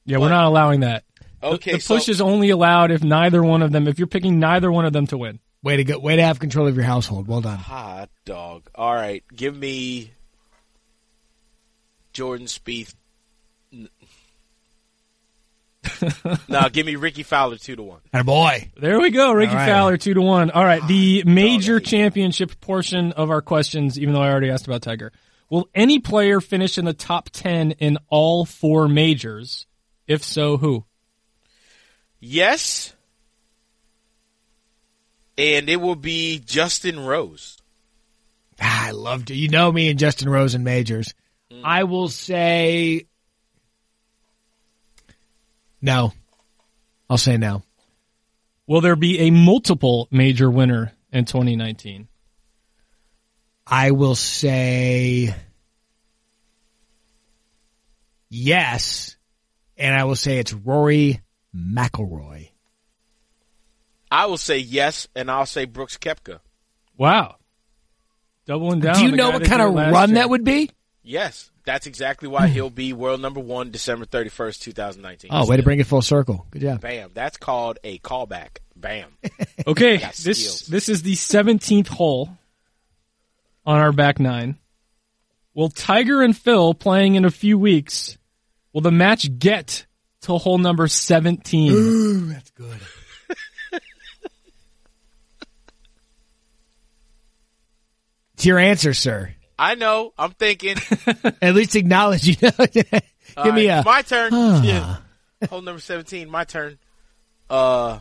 Yeah, 0.06 0.18
What? 0.18 0.26
we're 0.26 0.32
not 0.36 0.46
allowing 0.46 0.82
that. 0.82 1.06
The- 1.42 1.48
Okay, 1.48 1.72
the, 1.74 1.78
push 1.78 2.06
so- 2.06 2.12
is 2.12 2.22
only 2.22 2.50
allowed 2.50 2.92
if 2.92 3.04
neither 3.04 3.44
one 3.44 3.62
of 3.62 3.72
them, 3.72 3.88
if 3.88 3.98
you're 4.00 4.08
picking 4.08 4.40
neither 4.40 4.72
one 4.72 4.86
of 4.86 4.94
them 4.94 5.08
to 5.08 5.18
win. 5.18 5.40
Way 5.62 5.78
to 5.78 5.84
go. 5.84 6.00
Way 6.00 6.16
to 6.16 6.24
have 6.24 6.40
control 6.40 6.68
of 6.68 6.76
your 6.76 6.86
household. 6.86 7.28
Well 7.28 7.42
done. 7.42 7.58
Hot 7.58 8.10
dog. 8.24 8.70
All 8.76 8.94
right, 8.94 9.24
give 9.36 9.56
me 9.58 10.12
Jordan 12.14 12.48
Spieth. 12.48 12.94
no, 16.50 16.70
give 16.70 16.86
me 16.86 16.96
Rickie 16.96 17.24
Fowler 17.24 17.58
two 17.58 17.76
to 17.76 17.84
one. 17.84 18.00
And 18.14 18.26
boy. 18.26 18.72
There 18.78 19.00
we 19.00 19.12
go. 19.12 19.32
Rickie 19.32 19.52
All 19.52 19.58
right. 19.58 19.68
Fowler, 19.70 19.98
two 19.98 20.14
to 20.14 20.22
one. 20.22 20.52
All 20.52 20.64
right. 20.64 20.86
The 20.88 21.24
major 21.26 21.80
championship 21.80 22.60
portion 22.62 23.12
of 23.14 23.30
our 23.30 23.42
questions, 23.42 24.00
even 24.00 24.14
though 24.14 24.22
I 24.22 24.30
already 24.30 24.50
asked 24.50 24.68
about 24.68 24.82
Tiger. 24.82 25.12
Will 25.50 25.68
any 25.74 26.00
player 26.00 26.42
finish 26.42 26.78
in 26.78 26.86
the 26.86 26.94
top 26.94 27.30
10 27.32 27.72
in 27.72 27.98
all 28.08 28.46
four 28.46 28.88
majors? 28.88 29.66
If 30.08 30.24
so, 30.24 30.58
who? 30.58 30.86
Yes, 32.20 32.94
and 35.38 35.70
it 35.70 35.78
will 35.78 35.96
be 35.96 36.40
Justin 36.40 37.00
Rose. 37.00 37.58
Ah, 38.62 38.88
I 38.88 38.92
loved 38.92 39.32
it. 39.32 39.36
You 39.36 39.48
know 39.48 39.72
me 39.72 39.90
and 39.90 39.98
Justin 39.98 40.30
Rose 40.30 40.54
and 40.54 40.66
majors. 40.66 41.14
I 41.64 41.86
will 41.86 42.10
say 42.10 43.08
no. 45.82 46.14
I'll 47.10 47.18
say 47.18 47.38
no. 47.38 47.64
Will 48.68 48.82
there 48.82 48.96
be 48.96 49.20
a 49.22 49.32
multiple 49.32 50.08
major 50.12 50.52
winner 50.52 50.92
in 51.12 51.26
2019? 51.26 52.08
I 53.66 53.92
will 53.92 54.16
say 54.16 55.34
yes, 58.30 59.16
and 59.78 59.96
I 59.96 60.04
will 60.04 60.16
say 60.16 60.38
it's 60.38 60.54
Rory 60.54 61.22
McIlroy. 61.56 62.50
I 64.12 64.26
will 64.26 64.38
say 64.38 64.58
yes, 64.58 65.08
and 65.16 65.30
I'll 65.30 65.45
say 65.45 65.66
Brooks 65.66 65.97
Koepka. 65.97 66.39
Wow. 66.97 67.36
Doubling 68.45 68.80
down. 68.80 68.95
Do 68.95 69.06
you 69.06 69.12
know 69.16 69.30
what 69.30 69.45
kind 69.45 69.62
of 69.62 69.74
run 69.74 70.10
year. 70.10 70.16
that 70.16 70.30
would 70.30 70.43
be? 70.43 70.72
Yes, 71.04 71.52
that's 71.66 71.86
exactly 71.86 72.28
why 72.28 72.47
he'll 72.47 72.70
be 72.70 72.93
world 72.93 73.22
number 73.22 73.39
one 73.39 73.72
December 73.72 74.06
thirty 74.06 74.30
first, 74.30 74.64
two 74.64 74.72
thousand 74.72 75.04
nineteen. 75.04 75.30
Oh, 75.32 75.47
way 75.47 75.58
to 75.58 75.64
bring 75.64 75.80
it 75.80 75.86
full 75.88 76.02
circle. 76.02 76.47
Good 76.52 76.64
job. 76.64 76.82
Bam! 76.82 77.12
That's 77.14 77.38
called 77.38 77.78
a 77.84 78.00
callback. 78.00 78.58
Bam. 78.76 79.18
Okay, 79.68 79.97
this 79.97 80.22
skills. 80.22 80.62
this 80.62 80.89
is 80.89 81.04
the 81.04 81.16
seventeenth 81.16 81.89
hole 81.89 82.30
on 83.66 83.78
our 83.78 83.91
back 83.91 84.20
nine. 84.20 84.58
Will 85.54 85.70
Tiger 85.70 86.22
and 86.22 86.36
Phil 86.36 86.74
playing 86.74 87.16
in 87.16 87.26
a 87.26 87.30
few 87.30 87.60
weeks? 87.60 88.18
Will 88.74 88.82
the 88.82 88.91
match 88.91 89.38
get 89.38 89.86
to 90.22 90.38
hole 90.38 90.58
number 90.58 90.88
seventeen? 90.88 92.30
That's 92.34 92.52
good. 92.52 92.80
it's 98.34 98.46
your 98.46 98.60
answer, 98.60 98.94
sir. 98.94 99.34
I 99.58 99.76
know. 99.76 100.14
I'm 100.18 100.32
thinking. 100.32 100.78
At 101.42 101.54
least 101.56 101.76
acknowledge 101.76 102.26
you 102.26 102.36
know. 102.42 102.66
Give 102.72 102.86
All 103.38 103.52
me 103.52 103.70
right, 103.70 103.80
a 103.80 103.84
my 103.84 104.02
turn. 104.02 104.32
Huh. 104.32 104.62
Yeah. 104.64 104.98
Hole 105.50 105.62
number 105.62 105.80
seventeen. 105.82 106.30
My 106.30 106.44
turn. 106.44 106.78
Uh. 107.50 108.00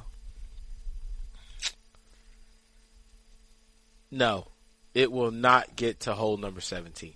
No, 4.11 4.47
it 4.95 5.13
will 5.13 5.31
not 5.31 5.77
get 5.77 6.01
to 6.01 6.15
hole 6.15 6.37
number 6.37 6.61
seventeen. 6.61 7.15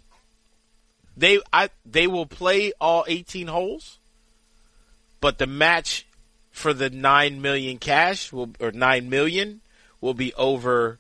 They 1.17 1.41
I 1.53 1.71
they 1.85 2.07
will 2.07 2.27
play 2.27 2.73
all 2.81 3.05
eighteen 3.09 3.47
holes, 3.49 3.99
but 5.23 5.39
the 5.39 5.47
match 5.47 6.07
for 6.51 6.75
the 6.75 6.91
nine 6.91 7.41
million 7.41 7.79
cash 7.79 8.31
will 8.31 8.51
or 8.61 8.73
nine 8.73 9.09
million 9.09 9.63
will 10.03 10.13
be 10.13 10.35
over 10.35 10.99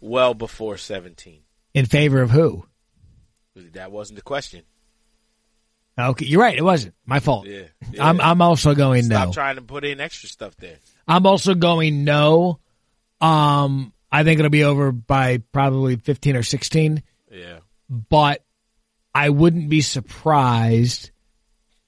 well 0.00 0.34
before 0.34 0.76
seventeen. 0.76 1.42
in 1.74 1.86
favor 1.86 2.20
of 2.20 2.30
who? 2.30 2.66
That 3.54 3.92
wasn't 3.92 4.16
the 4.16 4.22
question. 4.22 4.62
Okay, 5.98 6.24
you're 6.24 6.40
right. 6.40 6.56
It 6.56 6.64
wasn't 6.64 6.94
my 7.04 7.20
fault. 7.20 7.46
Yeah, 7.46 7.64
I'm. 8.00 8.18
I'm 8.20 8.40
also 8.42 8.74
going 8.74 9.06
no. 9.08 9.14
Stop 9.16 9.26
no. 9.28 9.32
trying 9.32 9.56
to 9.56 9.62
put 9.62 9.84
in 9.84 10.00
extra 10.00 10.28
stuff 10.28 10.56
there. 10.56 10.78
I'm 11.06 11.26
also 11.26 11.54
going 11.54 12.04
no. 12.04 12.58
Um, 13.20 13.92
I 14.10 14.24
think 14.24 14.40
it'll 14.40 14.50
be 14.50 14.64
over 14.64 14.90
by 14.90 15.38
probably 15.52 15.96
15 15.96 16.34
or 16.36 16.42
16, 16.42 17.02
Yeah. 17.30 17.58
but 17.88 18.42
I 19.14 19.28
wouldn't 19.30 19.68
be 19.68 19.80
surprised 19.80 21.10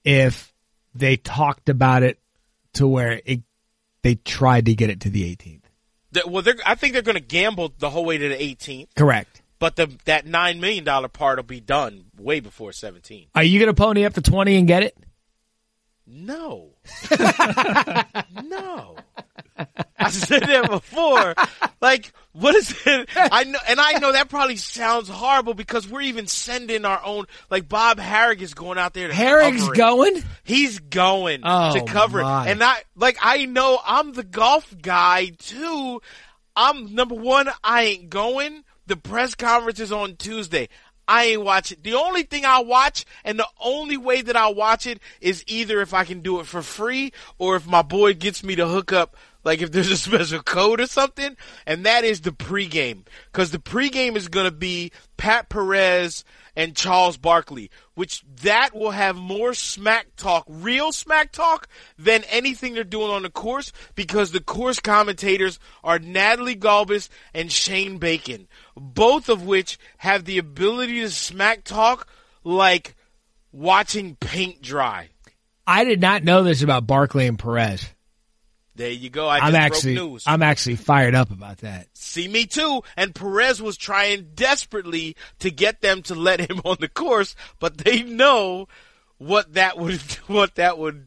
if 0.05 0.54
they 0.95 1.17
talked 1.17 1.69
about 1.69 2.03
it 2.03 2.19
to 2.75 2.87
where 2.87 3.21
it 3.25 3.41
they 4.03 4.17
tried 4.17 4.67
to 4.67 4.75
get 4.75 4.91
it 4.91 5.01
to 5.01 5.11
the 5.11 5.35
18th. 5.35 5.61
That- 6.13 6.31
well, 6.31 6.43
they're, 6.43 6.57
I 6.67 6.75
think 6.75 6.93
they're 6.93 7.03
going 7.03 7.15
to 7.17 7.21
gamble 7.21 7.73
the 7.79 7.91
whole 7.91 8.05
way 8.05 8.19
to 8.19 8.29
the 8.29 8.37
18th, 8.37 8.89
Correct. 8.95 9.43
but 9.59 9.77
the 9.77 9.91
that 10.05 10.27
nine 10.27 10.61
million 10.61 10.85
dollar 10.85 11.09
part 11.09 11.39
will 11.39 11.43
be 11.45 11.61
done 11.61 12.05
way 12.19 12.41
before 12.41 12.73
17. 12.73 13.29
Are 13.35 13.43
you 13.43 13.59
going 13.59 13.69
to 13.69 13.75
pony 13.75 14.05
up 14.05 14.15
to 14.15 14.23
20 14.23 14.57
and 14.57 14.67
get 14.69 14.83
it? 14.83 14.97
No, 16.07 16.71
no. 18.43 18.97
I 19.99 20.11
said 20.11 20.43
that 20.43 20.69
before. 20.71 21.35
Like, 21.81 22.13
what 22.33 22.55
is 22.55 22.75
it? 22.87 23.09
I 23.17 23.45
know, 23.45 23.59
and 23.69 23.79
I 23.81 23.93
know 23.99 24.13
that 24.13 24.29
probably 24.29 24.57
sounds 24.57 25.09
horrible 25.09 25.55
because 25.55 25.89
we're 25.89 26.01
even 26.03 26.27
sending 26.27 26.85
our 26.85 27.01
own. 27.05 27.27
Like 27.51 27.69
Bob 27.69 27.99
Harig 27.99 28.41
is 28.41 28.55
going 28.55 28.79
out 28.79 28.95
there 28.95 29.09
to 29.09 29.15
it. 29.71 29.77
going? 29.77 30.23
He's 30.43 30.79
going 30.81 31.41
Oh, 31.45 31.75
to 31.75 31.85
cover 31.85 32.23
my. 32.23 32.47
it. 32.47 32.51
And 32.53 32.63
I, 32.65 32.83
like, 32.97 33.17
I 33.23 33.45
know 33.47 33.79
I'm 33.87 34.13
the 34.13 34.25
golf 34.25 34.75
guy 34.83 35.27
too. 35.39 36.01
I'm 36.57 36.95
number 36.95 37.15
one, 37.15 37.49
I 37.63 37.83
ain't 37.83 38.11
going. 38.11 38.65
The 38.87 38.97
press 38.97 39.35
conference 39.35 39.81
is 39.81 39.93
on 39.93 40.17
Tuesday. 40.17 40.69
I 41.07 41.25
ain't 41.27 41.43
watching. 41.43 41.79
The 41.83 41.95
only 41.95 42.23
thing 42.23 42.45
I 42.47 42.61
watch 42.61 43.05
and 43.25 43.39
the 43.39 43.47
only 43.61 43.97
way 43.99 44.23
that 44.23 44.37
I 44.37 44.49
watch 44.49 44.87
it 44.87 45.01
is 45.21 45.45
either 45.47 45.81
if 45.83 45.93
I 45.93 46.05
can 46.05 46.21
do 46.21 46.41
it 46.41 46.47
for 46.47 46.63
free 46.63 47.13
or 47.39 47.57
if 47.57 47.67
my 47.67 47.83
boy 47.83 48.15
gets 48.15 48.43
me 48.43 48.57
to 48.57 48.67
hook 48.67 48.91
up 48.93 49.15
like 49.45 49.63
if 49.63 49.71
there's 49.71 49.91
a 49.91 49.97
special 49.97 50.43
code 50.43 50.81
or 50.81 50.87
something, 50.87 51.37
and 51.67 51.87
that 51.87 52.05
is 52.05 52.23
the 52.23 52.33
pregame. 52.33 53.05
Cause 53.33 53.51
the 53.51 53.59
pregame 53.59 54.17
is 54.17 54.29
gonna 54.29 54.51
be 54.51 54.93
Pat 55.17 55.49
Perez 55.49 56.25
and 56.57 56.77
Charles 56.77 57.17
Barkley, 57.17 57.71
which 57.95 58.25
that 58.43 58.75
will 58.75 58.93
have 58.93 59.17
more 59.17 59.55
smack 59.55 60.07
talk, 60.17 60.45
real 60.49 60.93
smack 60.93 61.33
talk, 61.33 61.69
than 61.99 62.25
anything 62.25 62.75
they're 62.75 62.85
doing 62.85 63.11
on 63.11 63.23
the 63.23 63.31
course 63.31 63.73
because 63.95 64.31
the 64.31 64.41
course 64.41 64.81
commentators 64.81 65.59
are 65.83 65.99
Natalie 65.99 66.57
Gulbis 66.57 67.09
and 67.33 67.51
Shane 67.51 67.99
Bacon, 67.99 68.49
both 68.77 69.29
of 69.29 69.45
which 69.45 69.79
have 69.99 70.25
the 70.25 70.39
ability 70.39 71.01
to 71.01 71.11
smack 71.11 71.65
talk 71.65 72.09
like 72.45 72.95
watching 73.53 74.17
paint 74.17 74.63
dry. 74.63 75.09
I 75.67 75.85
did 75.85 76.01
not 76.01 76.25
know 76.25 76.43
this 76.43 76.63
about 76.63 76.87
Barkley 76.87 77.27
and 77.27 77.39
Perez. 77.39 77.89
There 78.77 78.91
you 78.91 79.09
go. 79.09 79.29
I 79.29 79.39
just 79.39 79.47
I'm 79.47 79.53
broke 79.53 79.62
actually, 79.62 79.95
news. 79.95 80.25
I'm 80.27 80.43
actually 80.43 80.77
fired 80.77 81.14
up 81.14 81.31
about 81.31 81.59
that. 81.59 81.87
See 81.95 82.27
me 82.27 82.47
too. 82.47 82.83
And 82.97 83.14
Perez 83.14 83.62
was 83.62 83.77
trying 83.77 84.31
desperately 84.35 85.16
to 85.41 85.51
get 85.51 85.81
them 85.81 86.03
to 86.05 86.14
let 86.14 86.41
him 86.41 86.61
on 86.64 86.79
the 86.81 86.89
course, 86.89 87.37
but 87.61 87.79
they 87.79 88.03
know 88.03 88.68
what 89.18 89.55
that 89.55 89.79
would 89.79 90.01
what 90.27 90.57
that 90.57 90.79
would 90.79 91.07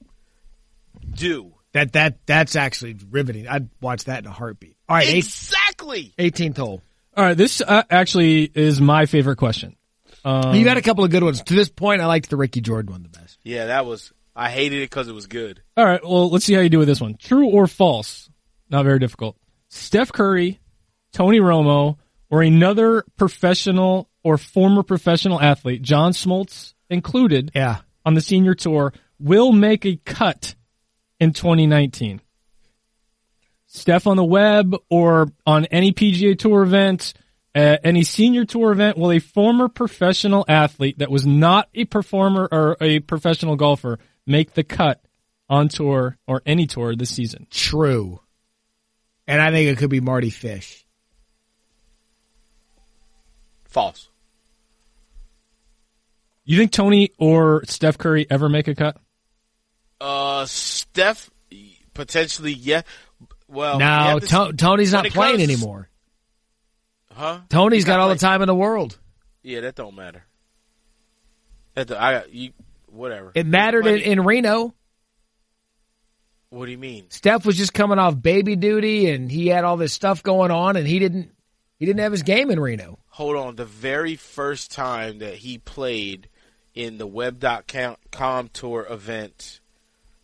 do. 1.14 1.54
That 1.74 1.94
that 1.94 2.26
that's 2.26 2.56
actually 2.56 2.98
riveting. 3.10 3.48
I'd 3.48 3.70
watch 3.82 4.06
that 4.06 4.20
in 4.20 4.28
a 4.28 4.32
heartbeat. 4.32 4.78
All 4.88 4.96
right, 4.96 5.16
Exactly. 5.16 6.14
18th 6.18 6.58
hole. 6.58 6.82
All 7.16 7.24
right, 7.24 7.38
this 7.38 7.62
uh, 7.62 7.84
actually 7.90 8.44
is 8.54 8.80
my 8.80 9.06
favorite 9.08 9.38
question. 9.38 9.76
Um, 10.24 10.56
you 10.56 10.64
got 10.64 10.78
a 10.78 10.82
couple 10.82 11.04
of 11.04 11.12
good 11.12 11.24
ones. 11.24 11.42
To 11.42 11.54
this 11.54 11.70
point, 11.70 12.02
I 12.02 12.06
liked 12.06 12.30
the 12.30 12.38
Rickie 12.38 12.62
Jordan 12.62 12.92
one 12.92 13.04
the 13.04 13.10
best. 13.10 13.40
Yeah, 13.44 13.68
that 13.68 13.86
was. 13.86 14.12
I 14.40 14.50
hated 14.52 14.84
it 14.84 14.90
because 14.92 15.08
it 15.08 15.14
was 15.14 15.26
good. 15.26 15.62
All 15.76 15.84
right, 15.86 16.00
well, 16.04 16.30
let's 16.30 16.46
see 16.46 16.54
how 16.54 16.62
you 16.62 16.70
do 16.70 16.78
with 16.80 16.88
this 16.88 17.02
one. 17.02 17.16
True 17.18 17.48
or 17.48 17.66
false? 17.66 18.30
Not 18.70 18.86
very 18.86 19.00
difficult. 19.00 19.36
Steph 19.70 20.12
Curry, 20.12 20.60
Tony 21.12 21.40
Romo, 21.40 21.98
or 22.30 22.44
another 22.44 23.04
professional 23.18 24.10
or 24.24 24.38
former 24.38 24.84
professional 24.84 25.42
athlete, 25.42 25.82
John 25.82 26.12
Smoltz 26.12 26.74
included, 26.90 27.52
Yeah. 27.56 27.78
on 28.06 28.14
the 28.14 28.22
senior 28.22 28.54
tour, 28.54 28.94
will 29.20 29.52
make 29.52 29.86
a 29.86 29.96
cut 30.06 30.54
in 31.20 31.34
2019. 31.34 32.22
Steph 33.66 34.06
on 34.08 34.18
the 34.18 34.24
web 34.24 34.76
or 34.90 35.28
on 35.46 35.66
any 35.66 35.92
PGA 35.92 36.38
Tour 36.38 36.64
event, 36.64 37.14
uh, 37.56 37.78
any 37.84 38.04
senior 38.04 38.46
tour 38.46 38.72
event, 38.72 38.98
will 38.98 39.12
a 39.12 39.20
former 39.20 39.68
professional 39.68 40.46
athlete 40.48 41.00
that 41.00 41.10
was 41.12 41.26
not 41.26 41.68
a 41.74 41.86
performer 41.86 42.48
or 42.52 42.78
a 42.80 43.00
professional 43.00 43.56
golfer 43.56 43.98
make 44.28 44.54
the 44.54 44.64
cut 44.64 45.02
on 45.50 45.70
tour 45.70 46.18
or 46.28 46.42
any 46.46 46.68
tour 46.68 46.96
this 46.96 47.10
season? 47.10 47.48
True. 47.50 48.20
And 49.26 49.42
I 49.42 49.52
think 49.52 49.70
it 49.70 49.78
could 49.78 49.90
be 49.90 50.00
Mardy 50.02 50.30
Fish. 50.30 50.86
False. 53.66 54.10
You 56.46 56.58
think 56.58 56.72
Tony 56.72 57.12
or 57.18 57.64
Steph 57.66 57.98
Curry 57.98 58.26
ever 58.30 58.48
make 58.48 58.68
a 58.68 58.76
cut? 58.76 58.98
Uh, 60.00 60.46
Steph 60.46 61.30
potentially. 61.94 62.54
Yeah. 62.54 62.84
Well, 63.50 63.80
No, 63.80 63.86
yeah, 63.86 64.20
To- 64.20 64.54
Tony's 64.56 64.94
not 64.94 65.06
playing 65.08 65.38
comes- 65.38 65.44
anymore. 65.44 65.90
Huh? 67.14 67.42
Tony's 67.50 67.78
He's 67.80 67.86
got 67.86 67.98
not 67.98 68.04
all 68.04 68.10
the 68.10 68.16
time 68.16 68.42
in 68.42 68.48
the 68.48 68.56
world. 68.56 68.98
Yeah, 69.42 69.62
that 69.62 69.76
don't 69.76 69.96
matter. 69.96 70.24
That 71.74 71.88
do- 71.88 71.96
I 71.96 72.24
you 72.26 72.52
whatever. 72.88 73.32
It 73.36 73.46
mattered 73.46 73.86
in, 73.86 74.00
in 74.00 74.24
Reno. 74.24 74.74
What 76.50 76.66
do 76.66 76.72
you 76.72 76.78
mean? 76.78 77.10
Steph 77.10 77.46
was 77.46 77.58
just 77.58 77.74
coming 77.74 78.00
off 78.00 78.20
baby 78.22 78.56
duty 78.56 79.10
and 79.10 79.30
he 79.30 79.48
had 79.48 79.66
all 79.66 79.78
this 79.78 79.94
stuff 79.94 80.24
going 80.24 80.52
on 80.52 80.78
and 80.78 80.88
he 80.88 81.00
didn't 81.00 81.32
he 81.78 81.86
didn't 81.86 82.00
have 82.00 82.12
his 82.12 82.24
game 82.24 82.50
in 82.50 82.60
Reno. 82.60 83.00
hold 83.10 83.36
on. 83.36 83.56
The 83.56 83.66
very 83.66 84.16
first 84.16 84.72
time 84.72 85.20
that 85.20 85.36
he 85.36 85.58
played 85.58 86.30
in 86.74 86.98
the 86.98 87.08
Web.com 87.08 88.50
tour 88.54 88.88
event, 88.90 89.60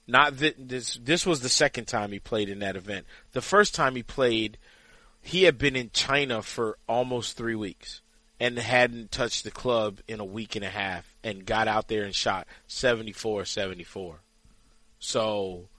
not 0.07 0.37
th- 0.37 0.55
this. 0.57 0.99
This 1.03 1.25
was 1.25 1.41
the 1.41 1.49
second 1.49 1.85
time 1.85 2.11
he 2.11 2.19
played 2.19 2.49
in 2.49 2.59
that 2.59 2.75
event. 2.75 3.05
The 3.33 3.41
first 3.41 3.75
time 3.75 3.95
he 3.95 4.03
played, 4.03 4.57
he 5.21 5.43
had 5.43 5.57
been 5.57 5.75
in 5.75 5.89
China 5.91 6.41
for 6.41 6.77
almost 6.87 7.37
three 7.37 7.55
weeks 7.55 8.01
and 8.43 8.57
hadn't 8.59 9.09
touched 9.11 9.45
the 9.45 9.51
club 9.51 9.99
in 10.07 10.19
a 10.19 10.25
week 10.25 10.55
and 10.57 10.65
a 10.65 10.69
half, 10.69 11.15
and 11.23 11.45
got 11.45 11.67
out 11.69 11.87
there 11.87 12.03
and 12.03 12.13
shot 12.13 12.45
74-74. 12.67 14.15
So 14.99 15.69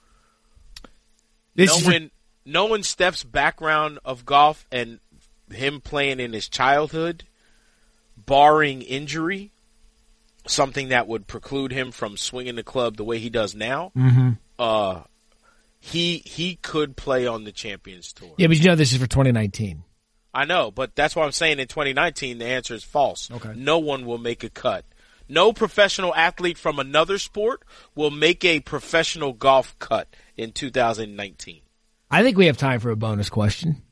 This 1.55 1.71
is 1.77 1.87
knowing 1.87 2.11
knowing 2.47 2.83
Steph's 2.83 3.23
background 3.25 3.99
of 4.05 4.25
golf 4.25 4.67
and 4.73 4.99
him 5.53 5.81
playing 5.81 6.21
in 6.21 6.33
his 6.33 6.49
childhood, 6.49 7.25
barring 8.17 8.81
injury, 8.83 9.51
something 10.47 10.89
that 10.89 11.07
would 11.07 11.27
preclude 11.27 11.71
him 11.73 11.91
from 11.93 12.17
swinging 12.17 12.57
the 12.57 12.63
club 12.63 12.97
the 12.97 13.05
way 13.05 13.19
he 13.19 13.29
does 13.31 13.55
now, 13.55 13.93
uh, 14.59 15.03
he 15.81 16.19
he 16.25 16.57
could 16.57 16.97
play 16.97 17.27
on 17.27 17.45
the 17.45 17.53
Champions 17.53 18.13
Tour. 18.13 18.35
Yeah, 18.39 18.47
but 18.47 18.57
you 18.59 18.65
know 18.65 18.75
this 18.75 18.93
is 18.93 18.99
for 18.99 19.07
2019. 19.07 19.85
I 20.35 20.45
know, 20.45 20.71
but 20.71 20.95
that's 20.97 21.15
why 21.15 21.25
I'm 21.25 21.33
saying 21.33 21.59
in 21.61 21.69
2019 21.69 22.39
the 22.39 22.45
answer 22.47 22.75
is 22.75 22.83
false. 22.85 23.31
Okay. 23.31 23.53
No 23.55 23.79
one 23.79 24.05
will 24.05 24.19
make 24.19 24.43
a 24.45 24.51
cut. 24.51 24.85
No 25.29 25.53
professional 25.53 26.15
athlete 26.15 26.59
from 26.59 26.79
another 26.79 27.19
sport 27.19 27.63
will 27.95 28.11
make 28.11 28.45
a 28.45 28.61
professional 28.61 29.33
golf 29.33 29.79
cut 29.79 30.09
in 30.37 30.53
2019. 30.53 31.61
I 32.11 32.23
think 32.23 32.37
we 32.37 32.47
have 32.47 32.59
time 32.59 32.81
for 32.81 32.91
a 32.91 32.97
bonus 32.97 33.31
question. 33.31 33.83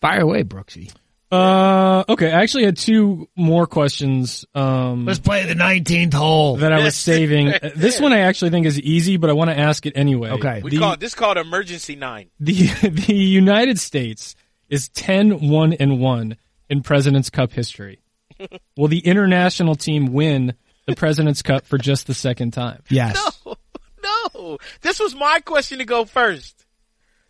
Fire 0.00 0.20
away, 0.20 0.42
Brooksy. 0.44 0.92
Uh, 1.30 2.04
okay. 2.08 2.30
I 2.32 2.42
actually 2.42 2.64
had 2.64 2.76
two 2.76 3.28
more 3.36 3.66
questions. 3.66 4.44
Um, 4.54 5.04
Let's 5.06 5.18
play 5.18 5.44
the 5.44 5.54
19th 5.54 6.14
hole. 6.14 6.56
that 6.58 6.72
I 6.72 6.82
was 6.82 6.94
saving. 6.94 7.52
This 7.74 8.00
one 8.00 8.12
I 8.12 8.20
actually 8.20 8.50
think 8.50 8.64
is 8.66 8.80
easy, 8.80 9.16
but 9.16 9.28
I 9.28 9.32
want 9.32 9.50
to 9.50 9.58
ask 9.58 9.84
it 9.86 9.94
anyway. 9.96 10.30
Okay. 10.30 10.62
We 10.62 10.70
The, 10.70 10.78
call 10.78 10.92
it, 10.92 11.00
this 11.00 11.14
called 11.14 11.36
emergency 11.36 11.96
nine. 11.96 12.30
the 12.40 12.68
the 12.90 13.14
United 13.14 13.78
States 13.80 14.36
is 14.68 14.88
10-1 14.90 15.76
and 15.78 16.00
one 16.00 16.36
in 16.68 16.82
President's 16.82 17.30
Cup 17.30 17.52
history. 17.52 18.00
Will 18.76 18.88
the 18.88 19.00
international 19.00 19.74
team 19.74 20.12
win 20.12 20.54
the 20.86 20.94
President's 20.94 21.42
Cup 21.42 21.64
for 21.66 21.78
just 21.78 22.06
the 22.06 22.14
second 22.14 22.52
time? 22.52 22.82
Yes. 22.88 23.42
No, 23.44 23.56
no. 24.34 24.58
this 24.82 25.00
was 25.00 25.14
my 25.14 25.40
question 25.40 25.78
to 25.78 25.84
go 25.84 26.04
first. 26.04 26.64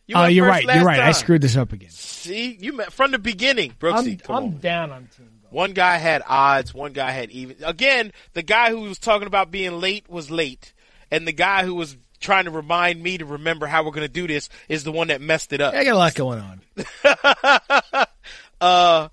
You 0.07 0.17
Oh, 0.17 0.21
went 0.23 0.35
you're 0.35 0.47
first 0.47 0.67
right. 0.67 0.77
You're 0.77 0.85
right. 0.85 1.01
I 1.01 1.13
screwed 1.13 1.43
this 1.43 1.57
up 1.57 1.73
again. 1.73 1.91
See, 1.91 2.57
you 2.61 2.73
met 2.75 2.93
from 2.93 3.11
the 3.11 3.19
beginning, 3.19 3.73
Brooksy. 3.79 4.13
I'm, 4.13 4.17
come 4.19 4.37
I'm 4.37 4.45
on. 4.45 4.59
down 4.59 4.91
on 4.93 5.09
team 5.17 5.31
golf. 5.43 5.53
One 5.53 5.73
guy 5.73 5.97
had 5.97 6.23
odds, 6.27 6.73
one 6.75 6.93
guy 6.93 7.11
had 7.11 7.31
even. 7.31 7.57
Again, 7.65 8.13
the 8.35 8.43
guy 8.43 8.71
who 8.71 8.81
was 8.83 8.99
talking 8.99 9.27
about 9.27 9.51
being 9.51 9.81
late 9.81 10.09
was 10.09 10.31
late, 10.31 10.75
and 11.11 11.27
the 11.27 11.33
guy 11.33 11.65
who 11.65 11.75
was 11.75 11.97
trying 12.27 12.45
to 12.45 12.51
remind 12.51 13.01
me 13.01 13.17
to 13.19 13.25
remember 13.25 13.67
how 13.67 13.85
we're 13.85 13.93
going 13.93 14.07
to 14.07 14.13
do 14.13 14.27
this 14.27 14.49
is 14.69 14.85
the 14.85 14.93
one 14.93 15.09
that 15.09 15.21
messed 15.21 15.53
it 15.53 15.61
up. 15.61 15.73
I 15.73 15.85
got 15.85 15.95
a 15.95 15.99
lot 15.99 16.15
going 16.15 16.41
on. 16.41 18.07
Uh, 18.59 19.11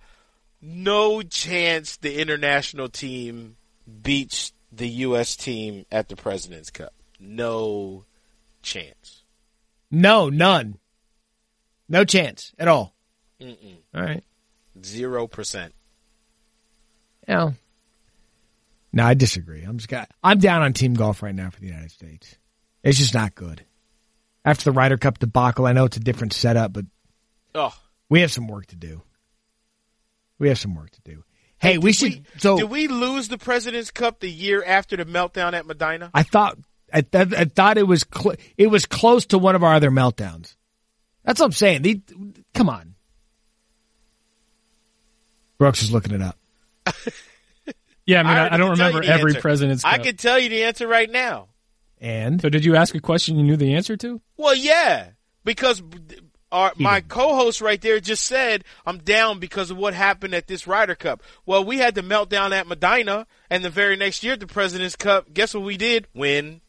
no 0.61 1.21
chance 1.21 1.97
the 1.97 2.21
international 2.21 2.87
team 2.87 3.57
beats 4.01 4.53
the 4.71 4.87
U.S. 4.87 5.35
team 5.35 5.85
at 5.91 6.07
the 6.07 6.15
President's 6.15 6.69
Cup. 6.69 6.93
No 7.19 8.05
chance. 8.61 9.23
No, 9.91 10.29
none. 10.29 10.79
No 11.89 12.05
chance 12.05 12.53
at 12.57 12.69
all. 12.69 12.95
Mm-mm. 13.41 13.75
All 13.93 14.01
right. 14.01 14.23
Zero 14.81 15.27
percent. 15.27 15.73
Yeah. 17.27 17.51
No, 18.93 19.05
I 19.05 19.13
disagree. 19.13 19.63
I'm 19.63 19.77
just 19.77 19.89
got, 19.89 20.09
I'm 20.23 20.39
down 20.39 20.61
on 20.61 20.71
team 20.71 20.93
golf 20.93 21.21
right 21.21 21.35
now 21.35 21.49
for 21.49 21.59
the 21.59 21.67
United 21.67 21.91
States. 21.91 22.37
It's 22.83 22.97
just 22.97 23.13
not 23.13 23.33
good. 23.35 23.63
After 24.45 24.65
the 24.65 24.71
Ryder 24.73 24.97
Cup 24.97 25.19
debacle, 25.19 25.65
I 25.65 25.71
know 25.73 25.85
it's 25.85 25.97
a 25.97 26.01
different 26.01 26.33
setup, 26.33 26.73
but 26.73 26.85
Oh, 27.55 27.73
we 28.09 28.21
have 28.21 28.31
some 28.31 28.47
work 28.47 28.65
to 28.67 28.75
do. 28.75 29.01
We 30.39 30.49
have 30.49 30.59
some 30.59 30.75
work 30.75 30.89
to 30.91 31.01
do. 31.01 31.23
Hey, 31.59 31.77
we 31.77 31.91
did 31.93 31.95
should. 32.13 32.25
so 32.41 32.57
did 32.57 32.69
we 32.69 32.87
lose 32.87 33.29
the 33.29 33.37
President's 33.37 33.91
Cup 33.91 34.19
the 34.19 34.29
year 34.29 34.63
after 34.65 34.97
the 34.97 35.05
meltdown 35.05 35.53
at 35.53 35.65
Medinah? 35.65 36.09
I 36.13 36.23
thought 36.23 36.57
I, 36.91 37.01
th- 37.01 37.33
I 37.33 37.45
thought 37.45 37.77
it 37.77 37.87
was 37.87 38.05
cl- 38.13 38.35
it 38.57 38.67
was 38.67 38.85
close 38.85 39.27
to 39.27 39.37
one 39.37 39.55
of 39.55 39.63
our 39.63 39.73
other 39.75 39.89
meltdowns. 39.91 40.55
That's 41.23 41.39
what 41.39 41.45
I'm 41.45 41.51
saying. 41.53 41.83
The, 41.83 42.01
come 42.53 42.67
on, 42.69 42.95
Brooks 45.57 45.81
is 45.83 45.91
looking 45.91 46.13
it 46.13 46.21
up. 46.21 46.37
Yeah, 48.05 48.19
I 48.19 48.23
mean, 48.23 48.33
I, 48.33 48.53
I 48.55 48.57
don't 48.57 48.71
can 48.71 48.77
tell 48.79 48.91
you 48.91 48.97
remember 48.99 49.13
every 49.13 49.31
answer. 49.31 49.39
President's 49.41 49.85
I 49.85 49.95
Cup. 49.95 50.05
can 50.05 50.17
tell 50.17 50.37
you 50.37 50.49
the 50.49 50.63
answer 50.65 50.85
right 50.89 51.09
now. 51.09 51.47
And 52.03 52.41
So 52.41 52.49
did 52.49 52.65
you 52.65 52.75
ask 52.75 52.93
a 52.95 52.99
question 52.99 53.37
you 53.37 53.43
knew 53.43 53.55
the 53.55 53.75
answer 53.75 53.95
to? 53.95 54.21
Well, 54.35 54.53
yeah, 54.53 55.11
because 55.45 55.81
our, 56.51 56.73
my 56.77 56.99
co-host 56.99 57.61
right 57.61 57.81
there 57.81 58.01
just 58.01 58.25
said 58.25 58.65
I'm 58.85 58.97
down 58.97 59.39
because 59.39 59.71
of 59.71 59.77
what 59.77 59.93
happened 59.93 60.33
at 60.33 60.47
this 60.47 60.67
Ryder 60.67 60.95
Cup. 60.95 61.23
Well, 61.45 61.63
we 61.63 61.77
had 61.77 61.95
the 61.95 62.01
meltdown 62.01 62.51
at 62.51 62.67
Medinah, 62.67 63.25
and 63.49 63.63
the 63.63 63.69
very 63.69 63.95
next 63.95 64.21
year 64.21 64.33
at 64.33 64.41
the 64.41 64.47
President's 64.47 64.97
Cup, 64.97 65.33
guess 65.33 65.53
what 65.53 65.63
we 65.63 65.77
did? 65.77 66.07
Win. 66.13 66.59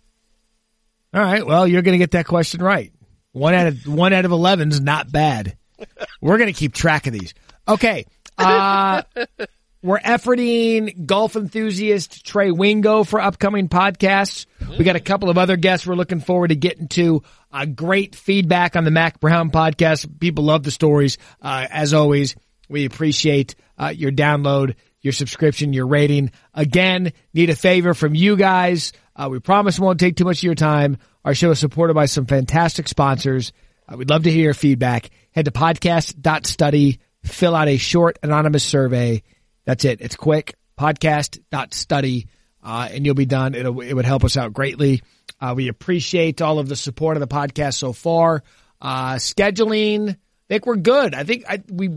all 1.12 1.20
right, 1.20 1.44
well, 1.44 1.66
you're 1.66 1.82
going 1.82 1.94
to 1.94 1.98
get 1.98 2.12
that 2.12 2.26
question 2.26 2.62
right. 2.62 2.92
One 3.32 3.52
out 3.54 3.66
of 3.66 3.88
one 3.88 4.12
out 4.12 4.24
of 4.24 4.30
eleven 4.30 4.70
is 4.70 4.80
not 4.80 5.10
bad. 5.10 5.56
We're 6.20 6.38
gonna 6.38 6.52
keep 6.52 6.72
track 6.72 7.08
of 7.08 7.12
these. 7.12 7.34
Okay. 7.66 8.06
Uh, 8.38 9.02
we're 9.84 10.00
efforting 10.00 11.04
golf 11.04 11.36
enthusiast 11.36 12.24
Trey 12.24 12.50
Wingo 12.50 13.04
for 13.04 13.20
upcoming 13.20 13.68
podcasts. 13.68 14.46
We 14.78 14.82
got 14.82 14.96
a 14.96 15.00
couple 15.00 15.28
of 15.28 15.36
other 15.36 15.58
guests 15.58 15.86
we're 15.86 15.94
looking 15.94 16.20
forward 16.20 16.48
to 16.48 16.56
getting 16.56 16.88
to. 16.88 17.22
Uh, 17.52 17.66
great 17.66 18.16
feedback 18.16 18.76
on 18.76 18.84
the 18.84 18.90
Mack 18.90 19.20
Brown 19.20 19.50
podcast. 19.50 20.18
People 20.18 20.44
love 20.44 20.62
the 20.62 20.70
stories. 20.70 21.18
Uh, 21.42 21.66
as 21.70 21.92
always, 21.92 22.34
we 22.66 22.86
appreciate 22.86 23.56
uh, 23.76 23.92
your 23.94 24.10
download, 24.10 24.76
your 25.02 25.12
subscription, 25.12 25.74
your 25.74 25.86
rating. 25.86 26.30
Again, 26.54 27.12
need 27.34 27.50
a 27.50 27.56
favor 27.56 27.92
from 27.92 28.14
you 28.14 28.38
guys. 28.38 28.94
Uh, 29.14 29.28
we 29.30 29.38
promise 29.38 29.78
we 29.78 29.84
won't 29.84 30.00
take 30.00 30.16
too 30.16 30.24
much 30.24 30.38
of 30.38 30.44
your 30.44 30.54
time. 30.54 30.96
Our 31.26 31.34
show 31.34 31.50
is 31.50 31.58
supported 31.58 31.92
by 31.92 32.06
some 32.06 32.24
fantastic 32.24 32.88
sponsors. 32.88 33.52
Uh, 33.86 33.98
we'd 33.98 34.08
love 34.08 34.22
to 34.22 34.30
hear 34.30 34.44
your 34.44 34.54
feedback. 34.54 35.10
Head 35.32 35.44
to 35.44 35.50
podcast.study, 35.50 37.00
fill 37.22 37.54
out 37.54 37.68
a 37.68 37.76
short 37.76 38.18
anonymous 38.22 38.64
survey. 38.64 39.22
That's 39.64 39.84
it. 39.84 40.00
It's 40.00 40.16
quick. 40.16 40.56
Podcast.study, 40.78 42.26
uh, 42.62 42.88
and 42.90 43.06
you'll 43.06 43.14
be 43.14 43.26
done. 43.26 43.54
It'll, 43.54 43.80
it 43.80 43.92
would 43.92 44.04
help 44.04 44.24
us 44.24 44.36
out 44.36 44.52
greatly. 44.52 45.02
Uh, 45.40 45.54
we 45.56 45.68
appreciate 45.68 46.42
all 46.42 46.58
of 46.58 46.68
the 46.68 46.76
support 46.76 47.16
of 47.16 47.20
the 47.20 47.28
podcast 47.28 47.74
so 47.74 47.92
far. 47.92 48.42
Uh, 48.80 49.14
scheduling, 49.14 50.10
I 50.10 50.16
think 50.48 50.66
we're 50.66 50.76
good. 50.76 51.14
I 51.14 51.24
think 51.24 51.44
I, 51.48 51.62
we 51.70 51.90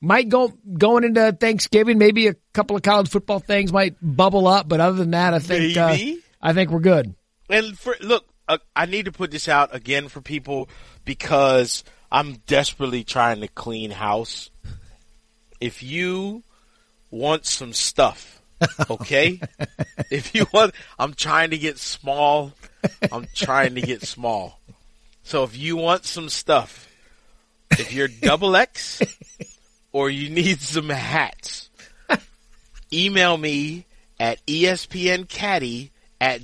might 0.00 0.28
go 0.28 0.52
going 0.78 1.04
into 1.04 1.32
Thanksgiving. 1.32 1.98
Maybe 1.98 2.28
a 2.28 2.34
couple 2.52 2.76
of 2.76 2.82
college 2.82 3.08
football 3.08 3.40
things 3.40 3.72
might 3.72 3.96
bubble 4.00 4.46
up, 4.46 4.68
but 4.68 4.80
other 4.80 4.96
than 4.96 5.10
that, 5.10 5.34
I 5.34 5.38
think 5.38 5.76
uh, 5.76 5.96
I 6.40 6.52
think 6.52 6.70
we're 6.70 6.80
good. 6.80 7.14
And 7.50 7.78
for 7.78 7.96
look, 8.00 8.26
uh, 8.48 8.58
I 8.74 8.86
need 8.86 9.06
to 9.06 9.12
put 9.12 9.30
this 9.30 9.48
out 9.48 9.74
again 9.74 10.08
for 10.08 10.20
people 10.20 10.68
because 11.04 11.84
I'm 12.10 12.34
desperately 12.46 13.04
trying 13.04 13.40
to 13.40 13.48
clean 13.48 13.90
house. 13.90 14.50
If 15.60 15.82
you 15.82 16.42
want 17.14 17.46
some 17.46 17.72
stuff, 17.72 18.42
okay? 18.90 19.40
if 20.10 20.34
you 20.34 20.46
want, 20.52 20.74
I'm 20.98 21.14
trying 21.14 21.50
to 21.50 21.58
get 21.58 21.78
small. 21.78 22.52
I'm 23.10 23.26
trying 23.34 23.76
to 23.76 23.80
get 23.80 24.02
small. 24.02 24.60
So 25.22 25.44
if 25.44 25.56
you 25.56 25.76
want 25.76 26.04
some 26.04 26.28
stuff, 26.28 26.88
if 27.70 27.92
you're 27.92 28.08
double 28.08 28.56
X 28.56 29.00
or 29.92 30.10
you 30.10 30.28
need 30.28 30.60
some 30.60 30.88
hats, 30.90 31.70
email 32.92 33.36
me 33.36 33.86
at 34.20 34.44
espncaddie 34.46 35.90
at 36.20 36.42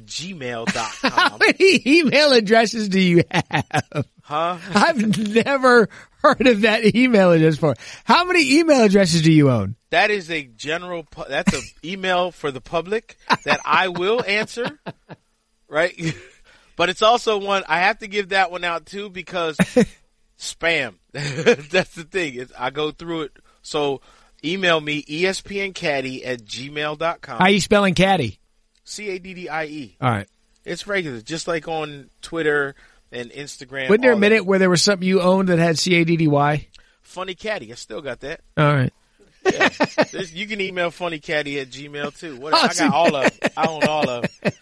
How 1.02 1.38
many 1.38 1.82
email 1.86 2.32
addresses 2.32 2.88
do 2.88 3.00
you 3.00 3.22
have? 3.30 4.06
Huh? 4.22 4.58
I've 4.74 5.18
never 5.44 5.88
heard 6.22 6.46
of 6.46 6.62
that 6.62 6.94
email 6.94 7.32
address 7.32 7.56
before. 7.56 7.76
How 8.04 8.24
many 8.24 8.58
email 8.58 8.82
addresses 8.82 9.22
do 9.22 9.32
you 9.32 9.50
own? 9.50 9.76
That 9.90 10.10
is 10.10 10.30
a 10.30 10.44
general, 10.44 11.06
that's 11.28 11.52
an 11.52 11.62
email 11.84 12.30
for 12.30 12.50
the 12.50 12.60
public 12.60 13.16
that 13.44 13.60
I 13.64 13.88
will 13.88 14.22
answer, 14.24 14.78
right? 15.68 15.94
but 16.76 16.88
it's 16.88 17.02
also 17.02 17.38
one, 17.38 17.64
I 17.68 17.80
have 17.80 17.98
to 17.98 18.08
give 18.08 18.30
that 18.30 18.50
one 18.50 18.64
out 18.64 18.86
too 18.86 19.10
because 19.10 19.56
spam. 20.38 20.94
that's 21.12 21.94
the 21.94 22.04
thing. 22.04 22.34
It's, 22.36 22.52
I 22.58 22.70
go 22.70 22.90
through 22.90 23.22
it. 23.22 23.36
So 23.62 24.00
email 24.44 24.80
me 24.80 25.04
E 25.08 25.22
espncaddie 25.22 26.26
at 26.26 26.44
gmail.com. 26.44 27.38
How 27.38 27.44
are 27.44 27.50
you 27.50 27.60
spelling 27.60 27.94
caddy? 27.94 28.38
C-A-D-D-I-E. 28.84 29.96
All 30.00 30.10
right. 30.10 30.28
It's 30.64 30.86
regular, 30.86 31.20
just 31.20 31.46
like 31.48 31.68
on 31.68 32.10
Twitter 32.22 32.74
and 33.12 33.30
Instagram. 33.30 33.88
Wasn't 33.88 34.02
there 34.02 34.12
a 34.12 34.16
minute 34.18 34.44
where 34.44 34.58
there 34.58 34.70
was 34.70 34.82
something 34.82 35.06
you 35.06 35.20
owned 35.20 35.48
that 35.48 35.58
had 35.58 35.78
C 35.78 35.94
A 35.96 36.04
D 36.04 36.16
D 36.16 36.28
Y? 36.28 36.66
Funny 37.02 37.34
Caddy. 37.34 37.72
I 37.72 37.74
still 37.74 38.00
got 38.02 38.20
that. 38.20 38.40
All 38.56 38.72
right. 38.74 38.92
There's- 39.42 40.32
you 40.32 40.46
can 40.46 40.60
email 40.60 40.90
funnycaddy 40.90 41.60
at 41.60 41.70
gmail 41.70 42.18
too. 42.18 42.36
What, 42.36 42.54
I 42.54 42.68
got 42.78 42.92
all 42.94 43.14
of 43.16 43.40
them. 43.40 43.50
I 43.56 43.66
own 43.66 43.84
all 43.84 44.08
of 44.08 44.22
them. 44.42 44.52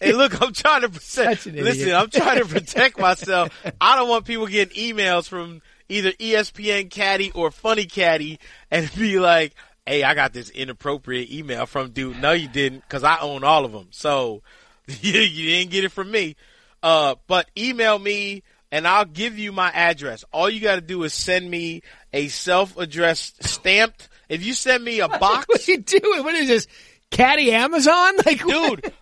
Hey, 0.00 0.12
look, 0.12 0.40
I'm 0.42 0.52
trying 0.52 0.82
to 0.82 0.88
protect. 0.88 1.02
Such 1.04 1.46
an 1.46 1.52
idiot. 1.58 1.64
Listen, 1.64 1.94
I'm 1.94 2.10
trying 2.10 2.38
to 2.40 2.46
protect 2.46 2.98
myself. 2.98 3.50
I 3.80 3.96
don't 3.96 4.08
want 4.08 4.24
people 4.26 4.46
getting 4.46 4.76
emails 4.76 5.28
from 5.28 5.62
either 5.88 6.10
ESPN 6.12 6.90
Caddy 6.90 7.30
or 7.32 7.50
Funny 7.50 7.84
Caddy 7.84 8.38
and 8.70 8.90
be 8.96 9.18
like, 9.18 9.54
"Hey, 9.86 10.02
I 10.02 10.14
got 10.14 10.32
this 10.32 10.50
inappropriate 10.50 11.30
email 11.30 11.66
from 11.66 11.90
dude." 11.90 12.20
No, 12.20 12.32
you 12.32 12.48
didn't, 12.48 12.80
because 12.80 13.04
I 13.04 13.18
own 13.20 13.44
all 13.44 13.64
of 13.64 13.72
them. 13.72 13.88
So 13.92 14.42
you, 14.88 15.12
you 15.20 15.48
didn't 15.50 15.70
get 15.70 15.84
it 15.84 15.92
from 15.92 16.10
me. 16.10 16.36
Uh, 16.84 17.14
but 17.26 17.50
email 17.56 17.98
me 17.98 18.42
and 18.70 18.86
I'll 18.86 19.06
give 19.06 19.38
you 19.38 19.52
my 19.52 19.70
address. 19.70 20.22
All 20.32 20.50
you 20.50 20.60
got 20.60 20.74
to 20.74 20.80
do 20.82 21.02
is 21.04 21.14
send 21.14 21.50
me 21.50 21.80
a 22.12 22.28
self-addressed 22.28 23.42
stamped. 23.42 24.08
If 24.28 24.44
you 24.44 24.52
send 24.52 24.84
me 24.84 25.00
a 25.00 25.08
box, 25.18 25.46
What 25.48 25.66
are 25.66 25.72
you 25.72 25.78
doing? 25.78 26.22
What 26.24 26.34
is 26.34 26.46
this? 26.46 26.66
Caddy 27.10 27.52
Amazon? 27.52 28.14
Like, 28.26 28.44
dude. 28.44 28.92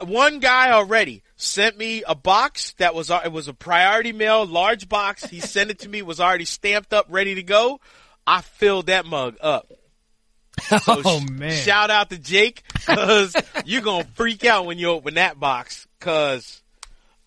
One 0.00 0.40
guy 0.40 0.72
already 0.72 1.22
sent 1.36 1.78
me 1.78 2.02
a 2.06 2.14
box 2.14 2.72
that 2.78 2.94
was 2.94 3.08
it 3.10 3.30
was 3.32 3.48
a 3.48 3.54
priority 3.54 4.12
mail, 4.12 4.44
large 4.44 4.88
box. 4.88 5.24
He 5.24 5.40
sent 5.54 5.70
it 5.70 5.78
to 5.80 5.88
me, 5.88 6.02
was 6.02 6.20
already 6.20 6.44
stamped 6.44 6.92
up, 6.92 7.06
ready 7.08 7.36
to 7.36 7.42
go. 7.42 7.80
I 8.26 8.40
filled 8.40 8.86
that 8.86 9.06
mug 9.06 9.36
up. 9.40 9.70
So 10.60 10.78
oh 10.88 11.20
sh- 11.20 11.30
man. 11.30 11.52
Shout 11.52 11.90
out 11.90 12.10
to 12.10 12.18
Jake 12.18 12.62
because 12.74 13.34
you're 13.64 13.80
gonna 13.82 14.04
freak 14.14 14.44
out 14.44 14.66
when 14.66 14.78
you 14.78 14.88
open 14.88 15.14
that 15.14 15.38
box 15.40 15.86
because 15.98 16.61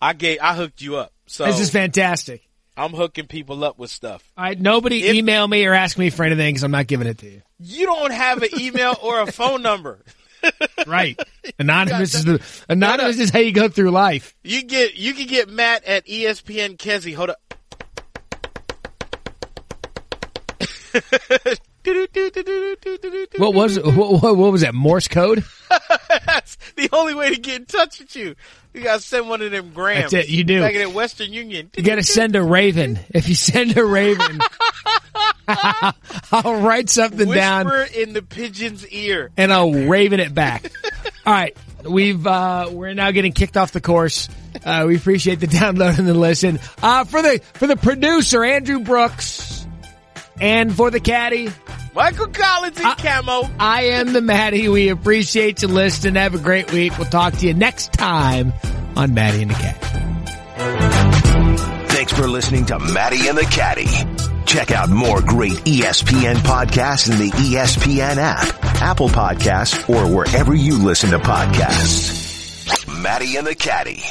I 0.06 0.12
gave 0.12 0.38
I 0.40 0.54
hooked 0.54 0.80
you 0.82 0.96
up. 0.98 1.12
So 1.26 1.46
This 1.46 1.58
is 1.58 1.68
fantastic. 1.70 2.48
I'm 2.76 2.92
hooking 2.92 3.26
people 3.26 3.64
up 3.64 3.76
with 3.76 3.90
stuff. 3.90 4.22
All 4.38 4.44
right. 4.44 4.60
Nobody 4.60 5.02
If- 5.02 5.16
email 5.16 5.48
me 5.48 5.66
or 5.66 5.74
ask 5.74 5.98
me 5.98 6.10
for 6.10 6.22
anything 6.24 6.50
because 6.54 6.62
I'm 6.62 6.70
not 6.70 6.86
giving 6.86 7.08
it 7.08 7.18
to 7.18 7.26
you. 7.28 7.42
You 7.58 7.86
don't 7.86 8.12
have 8.12 8.40
an 8.40 8.50
email 8.60 8.96
or 9.02 9.20
a 9.22 9.32
phone 9.32 9.62
number. 9.62 10.04
Right. 10.86 11.18
Anonymous 11.58 12.14
is 12.14 12.24
the 12.24 12.40
anonymous 12.68 13.18
is 13.18 13.30
how 13.30 13.40
you 13.40 13.50
go 13.50 13.68
through 13.68 13.90
life. 13.90 14.32
You 14.44 14.62
get 14.62 14.94
you 14.94 15.12
can 15.12 15.26
get 15.26 15.48
Matt 15.48 15.82
at 15.84 16.06
ESPN 16.06 16.76
Kezi. 16.76 17.16
Hold 17.16 17.30
up. 17.30 17.40
What 23.38 23.54
was 23.54 23.78
what, 23.78 24.22
what, 24.22 24.52
was 24.52 24.62
that 24.62 24.74
Morse 24.74 25.08
code? 25.08 25.44
That's 26.26 26.56
the 26.76 26.88
only 26.92 27.14
way 27.14 27.34
to 27.34 27.40
get 27.40 27.56
in 27.56 27.66
touch 27.66 28.00
with 28.00 28.16
you. 28.16 28.34
You 28.74 28.82
gotta 28.82 29.00
send 29.00 29.28
one 29.28 29.40
of 29.40 29.50
them 29.50 29.72
grams. 29.72 30.10
That's 30.10 30.26
it, 30.26 30.30
you 30.30 30.44
do. 30.44 30.60
Like 30.60 30.74
at 30.74 30.92
Western 30.92 31.32
Union. 31.32 31.70
You 31.76 31.82
got 31.82 31.94
to 31.96 32.02
send 32.02 32.36
a 32.36 32.42
raven. 32.42 32.98
If 33.08 33.28
you 33.28 33.34
send 33.34 33.76
a 33.76 33.84
raven, 33.84 34.40
I'll 35.48 36.60
write 36.60 36.90
something 36.90 37.30
down 37.30 37.66
Whisper 37.66 37.98
in 37.98 38.12
the 38.12 38.22
pigeon's 38.22 38.86
ear. 38.88 39.30
and 39.36 39.52
I'll 39.52 39.72
raven 39.72 40.20
it 40.20 40.34
back. 40.34 40.70
All 41.24 41.32
right, 41.32 41.56
we've 41.88 42.26
uh, 42.26 42.68
we're 42.70 42.94
now 42.94 43.10
getting 43.12 43.32
kicked 43.32 43.56
off 43.56 43.72
the 43.72 43.80
course. 43.80 44.28
Uh, 44.64 44.84
we 44.86 44.96
appreciate 44.96 45.40
the 45.40 45.46
download 45.46 45.98
and 45.98 46.06
the 46.06 46.14
listen. 46.14 46.58
Uh, 46.82 47.04
for 47.04 47.22
the 47.22 47.40
for 47.54 47.66
the 47.66 47.76
producer 47.76 48.44
Andrew 48.44 48.80
Brooks, 48.80 49.55
and 50.40 50.74
for 50.74 50.90
the 50.90 51.00
caddy, 51.00 51.48
Michael 51.94 52.28
Collins 52.28 52.78
in 52.78 52.84
camo. 52.84 53.48
I 53.58 53.84
am 53.84 54.12
the 54.12 54.20
Matty. 54.20 54.68
We 54.68 54.88
appreciate 54.88 55.62
you 55.62 55.68
listening. 55.68 56.16
Have 56.16 56.34
a 56.34 56.38
great 56.38 56.72
week. 56.72 56.96
We'll 56.98 57.08
talk 57.08 57.34
to 57.34 57.46
you 57.46 57.54
next 57.54 57.92
time 57.92 58.52
on 58.96 59.14
Matty 59.14 59.42
and 59.42 59.50
the 59.50 59.54
Caddie. 59.54 59.86
Thanks 61.88 62.12
for 62.12 62.28
listening 62.28 62.66
to 62.66 62.78
Matty 62.78 63.28
and 63.28 63.38
the 63.38 63.44
Caddie. 63.44 63.86
Check 64.44 64.70
out 64.70 64.90
more 64.90 65.20
great 65.22 65.54
ESPN 65.64 66.36
podcasts 66.36 67.10
in 67.10 67.18
the 67.18 67.30
ESPN 67.30 68.16
app, 68.18 68.64
Apple 68.80 69.08
Podcasts, 69.08 69.88
or 69.88 70.14
wherever 70.14 70.54
you 70.54 70.78
listen 70.78 71.10
to 71.10 71.18
podcasts. 71.18 73.02
Matty 73.02 73.36
and 73.36 73.46
the 73.46 73.54
Caddie. 73.54 74.02